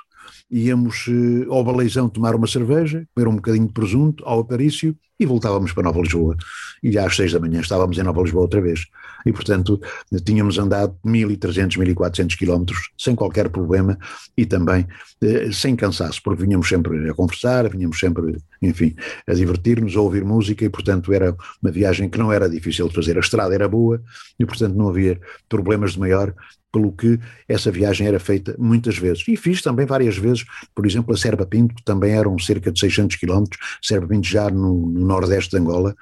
íamos 0.54 1.08
uh, 1.08 1.52
ao 1.52 1.64
Baleizão 1.64 2.08
tomar 2.08 2.36
uma 2.36 2.46
cerveja, 2.46 3.08
comer 3.16 3.28
um 3.28 3.36
bocadinho 3.36 3.66
de 3.66 3.74
presunto, 3.74 4.24
ao 4.26 4.42
Aparício 4.42 4.96
e 5.20 5.26
voltávamos 5.26 5.72
para 5.72 5.84
Nova 5.84 6.00
Lisboa. 6.00 6.36
E 6.82 6.98
às 6.98 7.16
seis 7.16 7.32
da 7.32 7.40
manhã 7.40 7.60
estávamos 7.60 7.98
em 7.98 8.04
Nova 8.04 8.22
Lisboa 8.22 8.44
outra 8.44 8.62
vez. 8.62 8.86
E, 9.26 9.32
portanto, 9.32 9.82
tínhamos 10.24 10.58
andado 10.60 10.96
1.300, 11.06 11.78
1.400 11.78 12.38
quilómetros 12.38 12.92
sem 12.98 13.16
qualquer 13.16 13.50
problema 13.50 13.98
e 14.36 14.46
também 14.46 14.86
eh, 15.22 15.50
sem 15.52 15.76
cansaço, 15.76 16.22
porque 16.22 16.44
vinhamos 16.44 16.68
sempre 16.68 17.10
a 17.10 17.14
conversar, 17.14 17.70
vinhamos 17.70 17.98
sempre, 18.00 18.38
enfim, 18.62 18.96
a 19.26 19.34
divertir-nos, 19.34 19.96
a 19.96 20.02
ouvir 20.02 20.26
música 20.26 20.66
e, 20.66 20.70
portanto, 20.70 21.14
era 21.14 21.36
uma 21.62 21.72
viagem 21.72 22.10
que 22.10 22.18
não 22.18 22.32
era 22.32 22.50
difícil 22.50 22.90
de 22.90 22.96
fazer. 22.96 23.16
A 23.18 23.22
estrada 23.22 23.56
era 23.56 23.68
boa 23.68 24.02
e, 24.38 24.46
portanto, 24.46 24.76
não 24.76 24.90
havia 24.90 25.20
problemas 25.48 25.94
de 25.94 26.00
maior 26.00 26.34
pelo 26.74 26.92
que 26.92 27.20
essa 27.48 27.72
viagem 27.72 28.08
era 28.08 28.20
feita 28.20 28.56
muitas 28.58 28.98
vezes. 28.98 29.24
E 29.28 29.38
fiz 29.38 29.62
também 29.62 29.86
várias 29.86 30.18
vezes, 30.18 30.44
por 30.74 30.88
exemplo, 30.88 31.14
a 31.14 31.18
Serba 31.18 31.46
Pinto, 31.46 31.76
que 31.76 31.84
também 31.84 32.14
eram 32.14 32.38
cerca 32.40 32.72
de 32.72 32.80
600 32.80 33.16
quilómetros, 33.16 33.60
Serba 33.82 34.08
Pinto 34.08 34.28
já 34.28 34.50
no, 34.50 34.90
no 34.90 35.06
nordeste 35.06 35.52
de 35.52 35.58
Angola, 35.58 35.96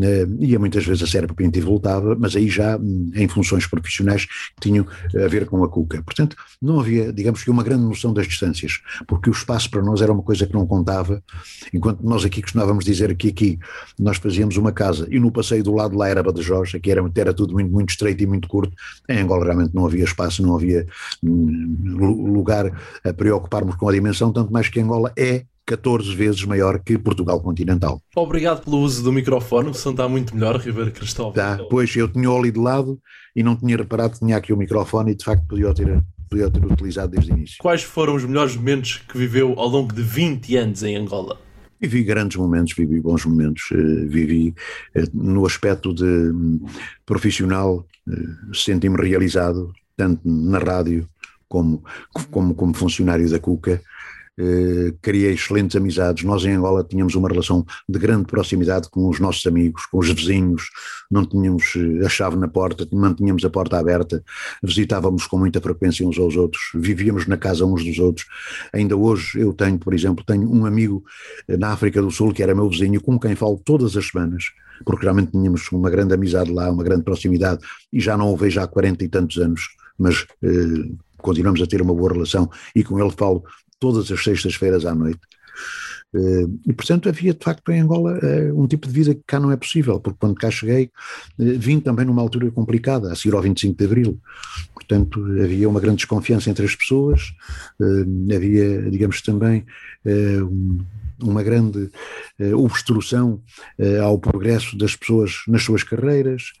eh, 0.00 0.26
ia 0.38 0.58
muitas 0.58 0.86
vezes 0.86 1.02
a 1.02 1.06
Serba 1.08 1.34
Pinto 1.34 1.58
e 1.58 1.60
voltava, 1.60 2.16
mas 2.18 2.36
aí 2.36 2.48
já 2.48 2.78
hum, 2.78 3.10
em 3.14 3.26
funções 3.26 3.66
profissionais 3.66 4.24
que 4.24 4.60
tinham 4.60 4.86
a 5.14 5.26
ver 5.26 5.46
com 5.46 5.62
a 5.64 5.68
Cuca. 5.68 6.00
Portanto, 6.02 6.36
não 6.60 6.78
havia, 6.78 7.12
digamos 7.12 7.42
que 7.42 7.50
uma 7.50 7.64
grande 7.64 7.82
noção 7.82 8.14
das 8.14 8.28
distâncias, 8.28 8.80
porque 9.08 9.28
o 9.28 9.32
espaço 9.32 9.68
para 9.70 9.82
nós 9.82 10.00
era 10.00 10.12
uma 10.12 10.22
coisa 10.22 10.46
que 10.46 10.54
não 10.54 10.66
contava, 10.66 11.22
enquanto 11.74 12.00
nós 12.02 12.24
aqui 12.24 12.40
costumávamos 12.40 12.84
dizer 12.84 13.14
que 13.16 13.28
aqui 13.28 13.58
nós 13.98 14.18
fazíamos 14.18 14.56
uma 14.56 14.70
casa 14.70 15.08
e 15.10 15.18
no 15.18 15.32
passeio 15.32 15.64
do 15.64 15.74
lado 15.74 15.96
lá 15.96 16.08
era 16.08 16.22
Badajoz, 16.22 16.74
aqui 16.76 16.92
era, 16.92 17.02
era 17.16 17.34
tudo 17.34 17.54
muito, 17.54 17.72
muito 17.72 17.90
estreito 17.90 18.22
e 18.22 18.26
muito 18.26 18.46
curto, 18.46 18.72
em 19.08 19.18
Angola 19.18 19.44
realmente 19.44 19.74
não 19.74 19.84
havia 19.84 20.04
espaço, 20.12 20.42
não 20.42 20.54
havia 20.54 20.86
hum, 21.22 22.32
lugar 22.32 22.70
a 23.04 23.12
preocuparmos 23.12 23.74
com 23.76 23.88
a 23.88 23.92
dimensão, 23.92 24.32
tanto 24.32 24.52
mais 24.52 24.68
que 24.68 24.80
Angola 24.80 25.12
é 25.16 25.44
14 25.66 26.14
vezes 26.14 26.44
maior 26.44 26.78
que 26.80 26.98
Portugal 26.98 27.40
continental. 27.40 28.00
Obrigado 28.16 28.64
pelo 28.64 28.78
uso 28.78 29.02
do 29.02 29.12
microfone, 29.12 29.70
o 29.70 29.74
som 29.74 29.92
está 29.92 30.08
muito 30.08 30.34
melhor, 30.34 30.56
Ribeiro 30.56 30.90
Cristóvão. 30.90 31.32
Tá, 31.32 31.58
pois 31.70 31.94
eu 31.96 32.08
tinha 32.08 32.30
o 32.30 32.36
ali 32.36 32.50
de 32.50 32.58
lado 32.58 33.00
e 33.34 33.42
não 33.42 33.56
tinha 33.56 33.76
reparado 33.76 34.14
que 34.14 34.18
tinha 34.18 34.36
aqui 34.36 34.52
o 34.52 34.56
microfone 34.56 35.12
e 35.12 35.14
de 35.14 35.24
facto 35.24 35.46
podia 35.46 35.72
ter, 35.72 36.02
podia 36.28 36.50
ter 36.50 36.64
utilizado 36.64 37.12
desde 37.12 37.32
o 37.32 37.36
início. 37.36 37.56
Quais 37.60 37.82
foram 37.82 38.14
os 38.14 38.24
melhores 38.24 38.56
momentos 38.56 39.02
que 39.08 39.16
viveu 39.16 39.54
ao 39.56 39.68
longo 39.68 39.92
de 39.94 40.02
20 40.02 40.56
anos 40.56 40.82
em 40.82 40.96
Angola? 40.96 41.38
Vivi 41.80 42.04
grandes 42.04 42.36
momentos, 42.36 42.74
vivi 42.74 43.00
bons 43.00 43.24
momentos, 43.24 43.70
eh, 43.72 44.06
vivi 44.06 44.54
eh, 44.94 45.02
no 45.12 45.44
aspecto 45.44 45.92
de 45.92 46.04
hum, 46.04 46.64
profissional, 47.04 47.84
eh, 48.08 48.12
senti-me 48.54 48.96
realizado, 48.96 49.72
tanto 49.96 50.20
na 50.24 50.58
rádio 50.58 51.08
como, 51.48 51.82
como, 52.30 52.54
como 52.54 52.74
funcionário 52.74 53.28
da 53.30 53.38
Cuca, 53.38 53.80
eh, 54.38 54.94
criei 55.02 55.34
excelentes 55.34 55.76
amizades. 55.76 56.24
Nós 56.24 56.44
em 56.44 56.52
Angola 56.52 56.82
tínhamos 56.82 57.14
uma 57.14 57.28
relação 57.28 57.64
de 57.86 57.98
grande 57.98 58.24
proximidade 58.24 58.88
com 58.88 59.08
os 59.08 59.20
nossos 59.20 59.44
amigos, 59.46 59.84
com 59.86 59.98
os 59.98 60.08
vizinhos, 60.10 60.70
não 61.10 61.26
tínhamos 61.26 61.74
eh, 61.76 62.06
a 62.06 62.08
chave 62.08 62.36
na 62.36 62.48
porta, 62.48 62.88
mantínhamos 62.90 63.44
a 63.44 63.50
porta 63.50 63.78
aberta, 63.78 64.24
visitávamos 64.62 65.26
com 65.26 65.38
muita 65.38 65.60
frequência 65.60 66.06
uns 66.06 66.18
aos 66.18 66.34
outros, 66.34 66.62
vivíamos 66.74 67.26
na 67.26 67.36
casa 67.36 67.66
uns 67.66 67.84
dos 67.84 67.98
outros. 67.98 68.26
Ainda 68.72 68.96
hoje 68.96 69.38
eu 69.38 69.52
tenho, 69.52 69.78
por 69.78 69.92
exemplo, 69.92 70.24
tenho 70.24 70.50
um 70.50 70.64
amigo 70.64 71.04
eh, 71.46 71.58
na 71.58 71.68
África 71.72 72.00
do 72.00 72.10
Sul 72.10 72.32
que 72.32 72.42
era 72.42 72.54
meu 72.54 72.68
vizinho, 72.70 73.02
com 73.02 73.18
quem 73.18 73.34
falo 73.34 73.60
todas 73.62 73.96
as 73.98 74.06
semanas, 74.06 74.44
porque 74.86 75.04
realmente 75.04 75.32
tínhamos 75.32 75.70
uma 75.70 75.90
grande 75.90 76.14
amizade 76.14 76.50
lá, 76.50 76.70
uma 76.70 76.82
grande 76.82 77.04
proximidade, 77.04 77.60
e 77.92 78.00
já 78.00 78.16
não 78.16 78.32
o 78.32 78.36
vejo 78.36 78.60
há 78.60 78.66
40 78.66 79.04
e 79.04 79.08
tantos 79.08 79.36
anos, 79.36 79.68
mas 80.02 80.26
eh, 80.42 80.90
continuamos 81.18 81.62
a 81.62 81.66
ter 81.66 81.80
uma 81.80 81.94
boa 81.94 82.12
relação 82.12 82.50
e 82.74 82.82
com 82.82 82.98
ele 82.98 83.12
falo 83.12 83.44
todas 83.78 84.10
as 84.10 84.22
sextas-feiras 84.22 84.84
à 84.84 84.94
noite. 84.94 85.20
Eh, 86.14 86.46
e, 86.66 86.72
portanto, 86.72 87.08
havia 87.08 87.32
de 87.32 87.42
facto 87.42 87.70
em 87.72 87.80
Angola 87.80 88.18
eh, 88.22 88.52
um 88.52 88.66
tipo 88.66 88.86
de 88.86 88.92
vida 88.92 89.14
que 89.14 89.22
cá 89.26 89.40
não 89.40 89.50
é 89.50 89.56
possível, 89.56 89.98
porque 89.98 90.18
quando 90.20 90.34
cá 90.34 90.50
cheguei, 90.50 90.90
eh, 91.40 91.44
vim 91.56 91.80
também 91.80 92.04
numa 92.04 92.20
altura 92.20 92.50
complicada, 92.50 93.10
a 93.10 93.16
seguir 93.16 93.34
ao 93.34 93.42
25 93.42 93.76
de 93.76 93.84
Abril. 93.84 94.20
Portanto, 94.74 95.24
havia 95.42 95.68
uma 95.68 95.80
grande 95.80 95.98
desconfiança 95.98 96.50
entre 96.50 96.66
as 96.66 96.74
pessoas, 96.74 97.32
havia, 98.34 98.90
digamos, 98.90 99.22
também 99.22 99.64
uma 101.22 101.42
grande 101.42 101.88
obstrução 102.54 103.40
ao 104.02 104.18
progresso 104.18 104.76
das 104.76 104.96
pessoas 104.96 105.44
nas 105.46 105.62
suas 105.62 105.84
carreiras, 105.84 106.52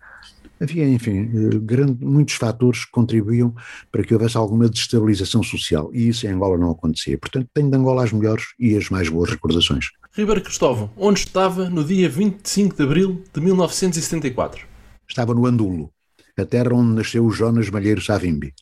Havia, 0.62 0.88
enfim, 0.88 1.28
eh, 1.34 1.58
grande, 1.60 2.04
muitos 2.04 2.34
fatores 2.34 2.84
que 2.84 2.92
contribuíam 2.92 3.52
para 3.90 4.04
que 4.04 4.14
houvesse 4.14 4.36
alguma 4.36 4.68
destabilização 4.68 5.42
social 5.42 5.90
e 5.92 6.08
isso 6.08 6.24
em 6.24 6.30
Angola 6.30 6.56
não 6.56 6.70
acontecia. 6.70 7.18
Portanto, 7.18 7.48
tenho 7.52 7.68
de 7.68 7.76
Angola 7.76 8.04
as 8.04 8.12
melhores 8.12 8.44
e 8.60 8.76
as 8.76 8.88
mais 8.88 9.08
boas 9.08 9.30
recordações. 9.30 9.86
Ribeiro 10.12 10.40
Cristóvão, 10.40 10.90
onde 10.96 11.18
estava 11.18 11.68
no 11.68 11.82
dia 11.82 12.08
25 12.08 12.76
de 12.76 12.82
abril 12.82 13.24
de 13.34 13.40
1974? 13.40 14.66
Estava 15.08 15.34
no 15.34 15.46
Andulo, 15.46 15.90
a 16.38 16.44
terra 16.44 16.74
onde 16.74 16.94
nasceu 16.94 17.24
o 17.26 17.30
Jonas 17.30 17.68
Malheiro 17.68 18.00
Savimbi 18.00 18.54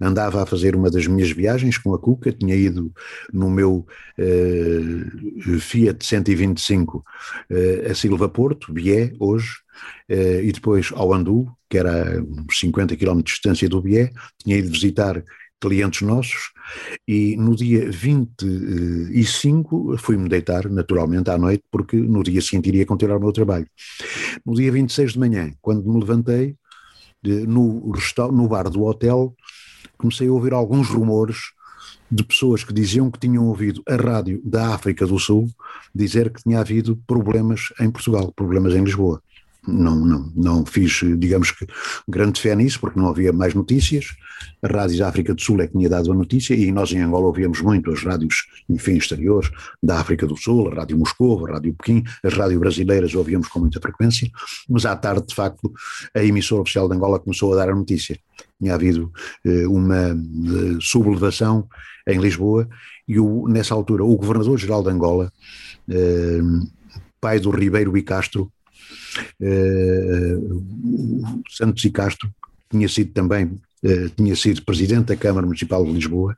andava 0.00 0.42
a 0.42 0.46
fazer 0.46 0.74
uma 0.74 0.90
das 0.90 1.06
minhas 1.06 1.30
viagens 1.30 1.78
com 1.78 1.94
a 1.94 1.98
Cuca, 1.98 2.32
tinha 2.32 2.54
ido 2.54 2.92
no 3.32 3.48
meu 3.50 3.86
uh, 4.18 5.58
Fiat 5.60 6.04
125 6.04 6.98
uh, 6.98 7.90
a 7.90 7.94
Silva 7.94 8.28
Porto, 8.28 8.72
Bié, 8.72 9.12
hoje, 9.18 9.61
e 10.08 10.52
depois 10.52 10.90
ao 10.94 11.12
Andu, 11.12 11.46
que 11.68 11.78
era 11.78 12.22
uns 12.22 12.58
50 12.58 12.96
km 12.96 13.18
de 13.18 13.24
distância 13.24 13.68
do 13.68 13.80
Bié, 13.80 14.10
tinha 14.38 14.58
ido 14.58 14.70
visitar 14.70 15.22
clientes 15.62 16.02
nossos 16.02 16.50
e 17.06 17.36
no 17.36 17.54
dia 17.54 17.88
25 17.88 19.96
fui-me 19.96 20.28
deitar 20.28 20.68
naturalmente 20.68 21.30
à 21.30 21.38
noite 21.38 21.62
porque 21.70 21.96
no 21.96 22.24
dia 22.24 22.42
seguinte 22.42 22.68
iria 22.68 22.84
continuar 22.84 23.18
o 23.18 23.20
meu 23.20 23.32
trabalho. 23.32 23.66
No 24.44 24.54
dia 24.54 24.72
26 24.72 25.12
de 25.12 25.20
manhã, 25.20 25.52
quando 25.62 25.88
me 25.88 26.00
levantei, 26.00 26.56
no, 27.22 27.92
no 28.32 28.48
bar 28.48 28.68
do 28.68 28.82
hotel 28.82 29.32
comecei 29.96 30.26
a 30.26 30.32
ouvir 30.32 30.52
alguns 30.52 30.88
rumores 30.88 31.52
de 32.10 32.24
pessoas 32.24 32.64
que 32.64 32.72
diziam 32.72 33.08
que 33.08 33.20
tinham 33.20 33.46
ouvido 33.46 33.80
a 33.88 33.94
rádio 33.94 34.42
da 34.44 34.74
África 34.74 35.06
do 35.06 35.16
Sul 35.18 35.48
dizer 35.94 36.30
que 36.30 36.42
tinha 36.42 36.58
havido 36.58 36.96
problemas 37.06 37.72
em 37.80 37.90
Portugal, 37.90 38.32
problemas 38.34 38.74
em 38.74 38.82
Lisboa 38.82 39.22
não, 39.66 39.96
não, 39.96 40.32
não 40.34 40.66
fiz, 40.66 41.00
digamos 41.18 41.50
que, 41.52 41.66
grande 42.08 42.40
fé 42.40 42.54
nisso, 42.54 42.80
porque 42.80 42.98
não 42.98 43.08
havia 43.08 43.32
mais 43.32 43.54
notícias. 43.54 44.06
A 44.60 44.66
Rádio 44.66 44.98
da 44.98 45.08
África 45.08 45.34
do 45.34 45.40
Sul 45.40 45.60
é 45.60 45.66
que 45.66 45.72
tinha 45.72 45.88
dado 45.88 46.10
a 46.10 46.14
notícia 46.14 46.54
e 46.54 46.72
nós 46.72 46.90
em 46.92 47.00
Angola 47.00 47.26
ouvíamos 47.26 47.60
muito 47.60 47.92
as 47.92 48.02
rádios, 48.02 48.46
enfim, 48.68 48.96
exteriores, 48.96 49.50
da 49.82 50.00
África 50.00 50.26
do 50.26 50.36
Sul, 50.36 50.68
a 50.68 50.74
Rádio 50.74 50.98
Moscou, 50.98 51.46
a 51.46 51.52
Rádio 51.52 51.74
Pequim, 51.74 52.02
as 52.24 52.34
rádios 52.34 52.58
brasileiras 52.58 53.14
ouvíamos 53.14 53.48
com 53.48 53.60
muita 53.60 53.80
frequência, 53.80 54.28
mas 54.68 54.84
à 54.84 54.96
tarde, 54.96 55.26
de 55.28 55.34
facto, 55.34 55.72
a 56.14 56.24
emissora 56.24 56.62
oficial 56.62 56.88
de 56.88 56.96
Angola 56.96 57.20
começou 57.20 57.52
a 57.52 57.56
dar 57.56 57.70
a 57.70 57.74
notícia. 57.74 58.18
Tinha 58.60 58.74
havido 58.74 59.12
eh, 59.44 59.66
uma 59.66 60.10
eh, 60.10 60.78
sublevação 60.80 61.68
em 62.06 62.18
Lisboa 62.18 62.68
e 63.06 63.18
o, 63.20 63.46
nessa 63.48 63.74
altura 63.74 64.04
o 64.04 64.16
governador-geral 64.16 64.82
de 64.82 64.90
Angola, 64.90 65.32
eh, 65.88 66.40
pai 67.20 67.38
do 67.38 67.50
Ribeiro 67.50 67.96
e 67.96 68.02
Castro, 68.02 68.50
Santos 71.48 71.84
e 71.84 71.90
Castro 71.90 72.30
tinha 72.70 72.88
sido 72.88 73.12
também, 73.12 73.44
uh, 73.46 74.08
tinha 74.16 74.34
sido 74.34 74.64
presidente 74.64 75.06
da 75.06 75.16
Câmara 75.16 75.46
Municipal 75.46 75.84
de 75.84 75.92
Lisboa, 75.92 76.36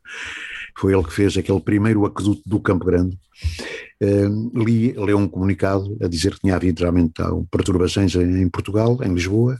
foi 0.77 0.93
ele 0.93 1.05
que 1.05 1.13
fez 1.13 1.37
aquele 1.37 1.61
primeiro 1.61 2.05
aqueduto 2.05 2.43
do 2.45 2.59
Campo 2.59 2.85
Grande, 2.85 3.17
li, 4.55 4.93
leu 4.93 5.17
um 5.19 5.29
comunicado 5.29 5.97
a 6.03 6.09
dizer 6.09 6.35
que 6.35 6.41
tinha 6.41 6.57
havido 6.57 6.83
realmente 6.83 7.15
perturbações 7.51 8.15
em 8.17 8.49
Portugal, 8.49 8.99
em 9.03 9.15
Lisboa, 9.15 9.57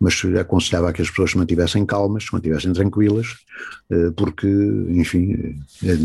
mas 0.00 0.22
aconselhava 0.40 0.92
que 0.92 1.02
as 1.02 1.10
pessoas 1.10 1.32
se 1.32 1.38
mantivessem 1.38 1.84
calmas, 1.84 2.24
se 2.24 2.32
mantivessem 2.32 2.72
tranquilas, 2.72 3.36
porque, 4.16 4.46
enfim, 4.90 5.60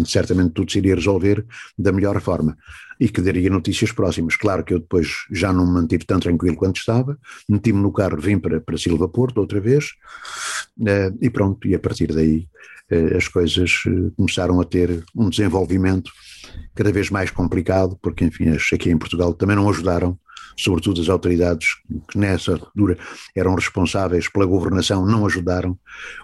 certamente 0.06 0.52
tudo 0.52 0.72
se 0.72 0.80
iria 0.80 0.96
resolver 0.96 1.46
da 1.78 1.92
melhor 1.92 2.20
forma 2.22 2.58
e 3.00 3.10
que 3.10 3.22
daria 3.22 3.50
notícias 3.50 3.92
próximas. 3.92 4.36
Claro 4.36 4.64
que 4.64 4.74
eu 4.74 4.80
depois 4.80 5.10
já 5.32 5.52
não 5.52 5.66
me 5.66 5.74
mantive 5.74 6.06
tão 6.06 6.20
tranquilo 6.20 6.56
quanto 6.56 6.78
estava, 6.78 7.18
meti-me 7.50 7.82
no 7.82 7.92
carro, 7.92 8.20
vim 8.20 8.40
para, 8.40 8.62
para 8.62 8.78
Silva 8.78 9.08
Porto 9.08 9.40
outra 9.40 9.60
vez, 9.60 9.92
uh, 10.80 11.18
e 11.22 11.30
pronto, 11.30 11.68
e 11.68 11.76
a 11.76 11.80
partir 11.80 12.14
daí 12.14 12.48
as 13.16 13.28
coisas 13.28 13.82
começaram 14.16 14.62
a 14.62 14.66
ter 14.66 15.04
um 15.16 15.28
desenvolvimento 15.28 16.12
cada 16.76 16.92
vez 16.92 17.10
mais 17.10 17.32
complicado, 17.32 17.98
porque 18.02 18.26
enfim, 18.26 18.46
aqui 18.72 18.92
em 18.92 18.98
Portugal 18.98 19.34
também 19.34 19.56
não 19.56 19.68
ajudaram, 19.68 20.20
sobretudo 20.58 21.02
as 21.02 21.10
autoridades 21.10 21.68
que 22.10 22.18
nessa 22.18 22.54
altura 22.54 22.98
eram 23.36 23.56
responsáveis 23.56 24.28
pela 24.30 24.46
governação, 24.46 25.06
não 25.06 25.26
ajudaram. 25.26 25.78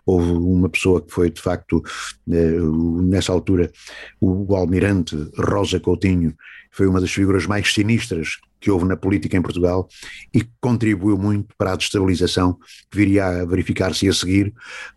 Houve 0.05 0.32
uma 0.32 0.69
pessoa 0.69 1.01
que 1.01 1.11
foi, 1.11 1.30
de 1.30 1.41
facto, 1.41 1.84
nessa 2.25 3.32
altura, 3.32 3.71
o 4.19 4.55
almirante 4.55 5.15
Rosa 5.38 5.80
Coutinho, 5.80 6.36
foi 6.80 6.88
uma 6.88 7.01
das 7.01 7.11
figuras 7.11 7.45
mais 7.45 7.73
sinistras 7.73 8.38
que 8.57 8.71
houve 8.71 8.86
na 8.86 8.95
política 8.95 9.36
em 9.36 9.41
Portugal 9.41 9.86
e 10.34 10.47
contribuiu 10.61 11.17
muito 11.17 11.53
para 11.57 11.73
a 11.73 11.75
destabilização 11.75 12.53
que 12.89 12.97
viria 12.97 13.25
a 13.25 13.45
verificar-se 13.45 14.07
a 14.07 14.13
seguir 14.13 14.53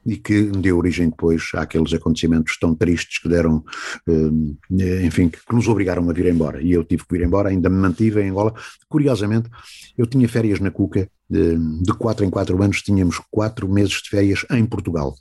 e 0.07 0.17
que 0.17 0.43
deu 0.45 0.79
origem 0.79 1.11
depois 1.11 1.43
àqueles 1.55 1.93
acontecimentos 1.93 2.57
tão 2.57 2.73
tristes 2.73 3.19
que 3.19 3.29
deram, 3.29 3.65
eh, 4.09 5.05
enfim, 5.05 5.29
que 5.29 5.41
nos 5.53 5.67
obrigaram 5.67 6.09
a 6.09 6.13
vir 6.13 6.27
embora. 6.27 6.63
E 6.63 6.71
eu 6.71 6.85
tive 6.85 7.05
que 7.05 7.19
vir 7.19 7.27
embora, 7.27 7.49
ainda 7.49 7.69
me 7.69 7.79
mantive 7.79 8.23
em 8.23 8.31
Angola. 8.31 8.55
Curiosamente, 8.89 9.51
eu 9.99 10.07
tinha 10.07 10.29
férias 10.29 10.61
na 10.61 10.71
Cuca 10.71 11.11
de 11.33 11.93
quatro 11.95 12.25
em 12.25 12.31
quatro 12.31 12.63
anos 12.63 12.83
tínhamos 12.83 13.21
quatro 13.31 13.69
meses 13.69 14.03
de 14.03 14.11
férias 14.11 14.45
em 14.51 14.67
Portugal. 14.67 15.15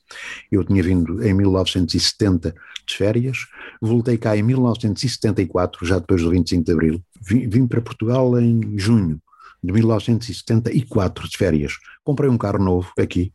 Eu 0.52 0.64
tinha 0.64 0.84
vindo 0.84 1.24
em 1.24 1.34
1970 1.34 2.54
de 2.86 2.96
férias, 2.96 3.48
voltei 3.82 4.18
cá 4.18 4.36
em 4.36 4.44
1974, 4.44 5.86
já 5.86 6.00
depois 6.00 6.22
do 6.22 6.30
25 6.30 6.66
de 6.66 6.72
Abril, 6.72 7.02
vim, 7.22 7.48
vim 7.48 7.68
para 7.68 7.82
Portugal 7.82 8.40
em 8.40 8.78
junho 8.78 9.22
de 9.64 9.72
1974 9.72 11.30
de 11.30 11.38
férias. 11.38 11.74
Comprei 12.04 12.30
um 12.30 12.38
carro 12.38 12.60
novo 12.60 12.92
aqui, 13.00 13.32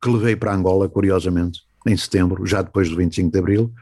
que 0.00 0.10
levei 0.10 0.34
para 0.34 0.54
Angola, 0.54 0.88
curiosamente, 0.88 1.60
em 1.86 1.96
setembro, 1.96 2.46
já 2.46 2.62
depois 2.62 2.88
do 2.88 2.96
25 2.96 3.30
de 3.30 3.38
Abril, 3.38 3.72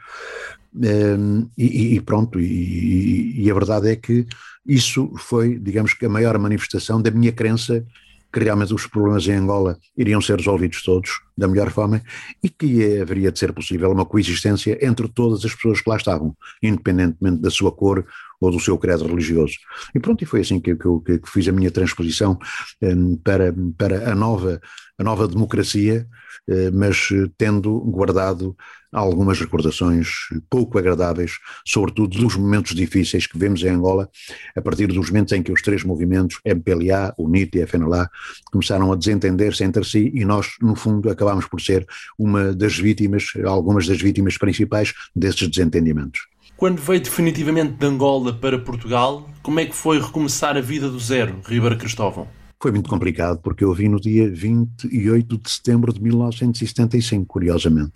um, 0.73 1.49
e, 1.57 1.95
e, 1.95 2.01
pronto, 2.01 2.39
e, 2.39 3.41
e, 3.43 3.51
a 3.51 3.53
verdade 3.53 3.89
é 3.89 3.95
que 3.95 4.25
isso 4.65 5.11
foi, 5.17 5.59
digamos 5.59 5.93
que, 5.93 6.05
a 6.05 6.09
maior 6.09 6.37
manifestação 6.37 7.01
da 7.01 7.11
minha 7.11 7.31
crença 7.31 7.85
que 8.31 8.39
realmente 8.39 8.73
os 8.73 8.87
problemas 8.87 9.27
em 9.27 9.33
Angola 9.33 9.77
iriam 9.97 10.21
ser 10.21 10.37
resolvidos 10.37 10.83
todos 10.83 11.21
da 11.37 11.47
melhor 11.47 11.69
forma 11.69 12.01
e 12.41 12.49
que 12.49 12.99
haveria 12.99 13.31
de 13.31 13.39
ser 13.39 13.51
possível 13.53 13.91
uma 13.91 14.05
coexistência 14.05 14.77
entre 14.85 15.07
todas 15.07 15.43
as 15.43 15.53
pessoas 15.53 15.81
que 15.81 15.89
lá 15.89 15.97
estavam, 15.97 16.35
independentemente 16.61 17.41
da 17.41 17.49
sua 17.49 17.71
cor 17.71 18.05
ou 18.41 18.51
do 18.51 18.59
seu 18.59 18.77
credo 18.77 19.05
religioso. 19.05 19.53
E 19.93 19.99
pronto, 19.99 20.23
e 20.23 20.25
foi 20.25 20.41
assim 20.41 20.59
que, 20.59 20.75
que, 20.75 21.19
que 21.19 21.29
fiz 21.29 21.47
a 21.47 21.51
minha 21.51 21.69
transposição 21.69 22.37
um, 22.81 23.15
para, 23.15 23.53
para 23.77 24.11
a 24.11 24.15
nova, 24.15 24.59
a 24.97 25.03
nova 25.03 25.27
democracia, 25.27 26.07
uh, 26.49 26.75
mas 26.75 27.09
tendo 27.37 27.79
guardado 27.81 28.57
algumas 28.91 29.39
recordações 29.39 30.09
pouco 30.49 30.77
agradáveis, 30.77 31.33
sobretudo 31.65 32.19
dos 32.19 32.35
momentos 32.35 32.75
difíceis 32.75 33.25
que 33.25 33.37
vemos 33.37 33.63
em 33.63 33.69
Angola, 33.69 34.09
a 34.55 34.61
partir 34.61 34.87
dos 34.87 35.07
momentos 35.09 35.31
em 35.31 35.41
que 35.41 35.51
os 35.51 35.61
três 35.61 35.83
movimentos, 35.83 36.39
MPLA, 36.43 37.13
UNIT 37.17 37.57
e 37.57 37.61
FNLA, 37.61 38.09
começaram 38.51 38.91
a 38.91 38.95
desentender-se 38.95 39.63
entre 39.63 39.85
si 39.85 40.11
e 40.13 40.25
nós, 40.25 40.55
no 40.61 40.75
fundo, 40.75 41.09
acabámos 41.09 41.45
por 41.45 41.61
ser 41.61 41.85
uma 42.19 42.53
das 42.53 42.77
vítimas, 42.77 43.31
algumas 43.45 43.87
das 43.87 44.01
vítimas 44.01 44.37
principais 44.37 44.93
desses 45.15 45.47
desentendimentos. 45.47 46.27
Quando 46.61 46.79
veio 46.79 47.01
definitivamente 47.01 47.73
de 47.73 47.85
Angola 47.87 48.31
para 48.31 48.59
Portugal, 48.59 49.27
como 49.41 49.59
é 49.59 49.65
que 49.65 49.75
foi 49.75 49.99
recomeçar 49.99 50.55
a 50.55 50.61
vida 50.61 50.87
do 50.91 50.99
zero, 50.99 51.41
Ribeiro 51.43 51.75
Cristóvão? 51.75 52.27
Foi 52.61 52.71
muito 52.71 52.87
complicado, 52.87 53.39
porque 53.41 53.63
eu 53.63 53.73
vim 53.73 53.87
no 53.87 53.99
dia 53.99 54.29
28 54.31 55.39
de 55.39 55.49
setembro 55.49 55.91
de 55.91 55.99
1975, 55.99 57.25
curiosamente. 57.25 57.93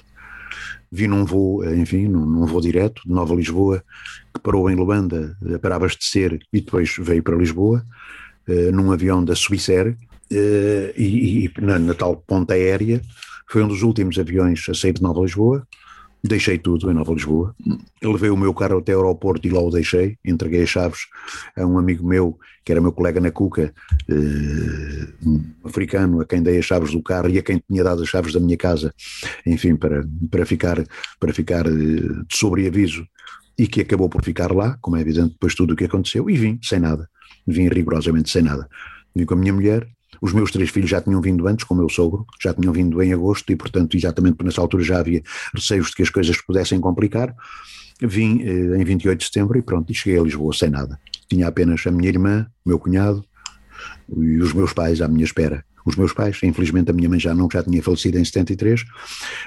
Vi 0.92 1.08
num 1.08 1.26
voo, 1.26 1.64
enfim, 1.76 2.08
num, 2.08 2.26
num 2.26 2.48
voo 2.48 2.60
direto 2.60 3.04
de 3.06 3.14
Nova 3.14 3.36
Lisboa, 3.36 3.84
que 4.34 4.42
parou 4.42 4.68
em 4.68 4.76
Luanda 4.76 5.38
para 5.62 5.76
abastecer 5.76 6.40
e 6.52 6.60
depois 6.60 6.96
veio 6.98 7.22
para 7.22 7.36
Lisboa, 7.36 7.86
uh, 8.48 8.72
num 8.72 8.92
avião 8.92 9.24
da 9.24 9.36
Swissair, 9.36 9.92
uh, 9.92 10.92
e, 10.98 11.46
e 11.46 11.62
na, 11.62 11.78
na, 11.78 11.94
tal 11.94 12.18
ponta 12.18 12.56
aérea, 12.56 13.00
foi 13.48 13.62
um 13.62 13.68
dos 13.68 13.84
últimos 13.84 14.18
aviões 14.18 14.66
a 14.68 14.74
sair 14.74 14.94
de 14.94 15.04
Nova 15.04 15.22
Lisboa, 15.22 15.68
deixei 16.28 16.58
tudo 16.58 16.90
em 16.90 16.94
Nova 16.94 17.14
Lisboa, 17.14 17.56
levei 18.02 18.30
o 18.30 18.38
meu 18.38 18.54
carro 18.54 18.80
até 18.80 18.96
o 18.96 19.00
aeroporto 19.00 19.48
e 19.48 19.52
lá 19.52 19.62
o 19.62 19.70
deixei, 19.70 20.18
entreguei 20.26 20.64
as 20.64 20.70
chaves 20.70 21.02
a 21.56 21.66
um 21.66 21.78
amigo 21.78 22.06
meu, 22.06 22.38
que 22.64 22.72
era 22.72 22.82
meu 22.82 22.92
colega 22.92 23.22
na 23.22 23.32
Cuca, 23.32 23.74
eh, 24.10 25.08
africano, 25.64 26.22
a 26.22 26.26
quem 26.26 26.42
dei 26.42 26.58
as 26.58 26.66
chaves 26.66 26.92
do 26.92 27.02
carro 27.02 27.30
e 27.30 27.38
a 27.38 27.44
quem 27.44 27.62
tinha 27.68 27.84
dado 27.84 28.02
as 28.02 28.10
chaves 28.10 28.34
da 28.34 28.40
minha 28.40 28.58
casa, 28.58 28.94
enfim, 29.46 29.76
para, 29.76 30.04
para 30.32 30.46
ficar, 30.46 30.84
para 31.20 31.34
ficar 31.34 31.68
eh, 31.68 31.72
de 31.72 32.36
sobreaviso, 32.36 33.06
e 33.58 33.68
que 33.68 33.82
acabou 33.82 34.10
por 34.10 34.24
ficar 34.24 34.52
lá, 34.52 34.78
como 34.82 34.98
é 34.98 35.02
evidente 35.02 35.34
depois 35.34 35.54
de 35.54 35.58
tudo 35.58 35.74
o 35.74 35.76
que 35.76 35.86
aconteceu, 35.86 36.30
e 36.30 36.36
vim 36.36 36.60
sem 36.62 36.80
nada, 36.80 37.08
vim 37.48 37.70
rigorosamente 37.70 38.30
sem 38.30 38.42
nada. 38.42 38.68
Vim 39.16 39.26
com 39.26 39.34
a 39.34 39.38
minha 39.38 39.54
mulher, 39.54 39.88
os 40.22 40.34
meus 40.34 40.52
três 40.52 40.70
filhos 40.70 40.90
já 40.90 41.02
tinham 41.02 41.22
vindo 41.22 41.48
antes, 41.48 41.66
com 41.66 41.74
o 41.74 41.78
meu 41.78 41.90
sogro, 41.90 42.26
já 42.42 42.54
tinham 42.54 42.74
vindo 42.74 43.02
em 43.02 43.14
agosto 43.14 43.52
e, 43.52 43.56
portanto, 43.56 43.96
exatamente 43.96 44.44
nessa 44.44 44.62
altura 44.62 44.84
já 44.84 45.00
havia 45.00 45.22
receios 45.54 45.90
de 45.90 45.96
que 45.96 46.04
as 46.04 46.10
coisas 46.10 46.40
pudessem 46.42 46.80
complicar. 46.80 47.36
Vim 48.02 48.42
eh, 48.42 48.78
em 48.78 48.84
28 48.84 49.20
de 49.20 49.26
setembro 49.26 49.58
e 49.58 49.62
pronto, 49.62 49.92
e 49.92 49.96
cheguei 49.96 50.20
a 50.20 50.24
Lisboa 50.24 50.54
sem 50.54 50.70
nada. 50.70 51.00
Tinha 51.30 51.48
apenas 51.48 51.86
a 51.88 51.92
minha 51.92 52.10
irmã, 52.10 52.46
o 52.66 52.70
meu 52.70 52.80
cunhado 52.80 53.24
e 54.16 54.38
os 54.38 54.54
meus 54.54 54.74
pais 54.74 55.02
à 55.02 55.08
minha 55.08 55.24
espera. 55.24 55.64
Os 55.86 55.96
meus 55.96 56.14
pais, 56.14 56.40
infelizmente 56.44 56.90
a 56.90 56.94
minha 56.94 57.08
mãe 57.08 57.20
já 57.20 57.34
não, 57.34 57.48
já 57.52 57.64
tinha 57.64 57.82
falecido 57.82 58.18
em 58.18 58.26
73, 58.26 58.84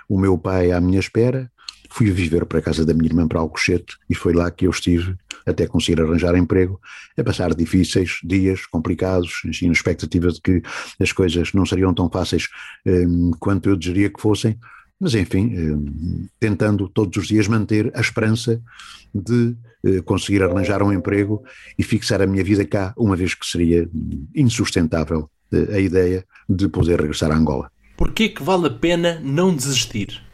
o 0.09 0.19
meu 0.19 0.39
pai 0.39 0.71
à 0.71 0.81
minha 0.81 1.01
espera, 1.01 1.51
fui 1.89 2.11
viver 2.11 2.45
para 2.47 2.59
a 2.59 2.63
casa 2.63 2.85
da 2.85 2.95
minha 2.95 3.09
irmã 3.09 3.27
para 3.27 3.41
Alcochete 3.41 3.97
e 4.09 4.15
foi 4.15 4.33
lá 4.33 4.51
que 4.51 4.67
eu 4.67 4.71
estive 4.71 5.17
até 5.47 5.67
conseguir 5.67 6.01
arranjar 6.03 6.37
emprego, 6.37 6.81
a 7.17 7.25
passar 7.25 7.55
difíceis 7.55 8.19
dias, 8.23 8.67
complicados, 8.67 9.43
assim, 9.49 9.67
na 9.67 9.73
expectativa 9.73 10.31
de 10.31 10.41
que 10.41 10.63
as 11.01 11.13
coisas 11.13 11.53
não 11.53 11.65
seriam 11.65 11.95
tão 11.95 12.11
fáceis 12.11 12.49
um, 12.87 13.31
quanto 13.39 13.71
eu 13.71 13.77
desejaria 13.77 14.11
que 14.11 14.21
fossem, 14.21 14.59
mas 15.01 15.15
enfim, 15.15 15.57
um, 15.57 16.27
tentando 16.39 16.89
todos 16.89 17.17
os 17.17 17.29
dias 17.29 17.49
manter 17.49 17.91
a 17.95 18.01
esperança 18.01 18.61
de 19.15 19.57
uh, 19.85 20.03
conseguir 20.03 20.43
arranjar 20.43 20.83
um 20.83 20.93
emprego 20.93 21.43
e 21.79 21.83
fixar 21.83 22.21
a 22.21 22.27
minha 22.27 22.45
vida 22.45 22.65
cá, 22.65 22.93
uma 22.97 23.17
vez 23.17 23.35
que 23.35 23.47
seria 23.47 23.89
insustentável 24.35 25.31
uh, 25.53 25.75
a 25.75 25.79
ideia 25.79 26.25
de 26.49 26.69
poder 26.69 27.01
regressar 27.01 27.31
a 27.31 27.37
Angola. 27.37 27.71
Por 27.97 28.13
que 28.13 28.35
vale 28.41 28.67
a 28.67 28.71
pena 28.71 29.21
não 29.23 29.55
desistir? 29.55 30.28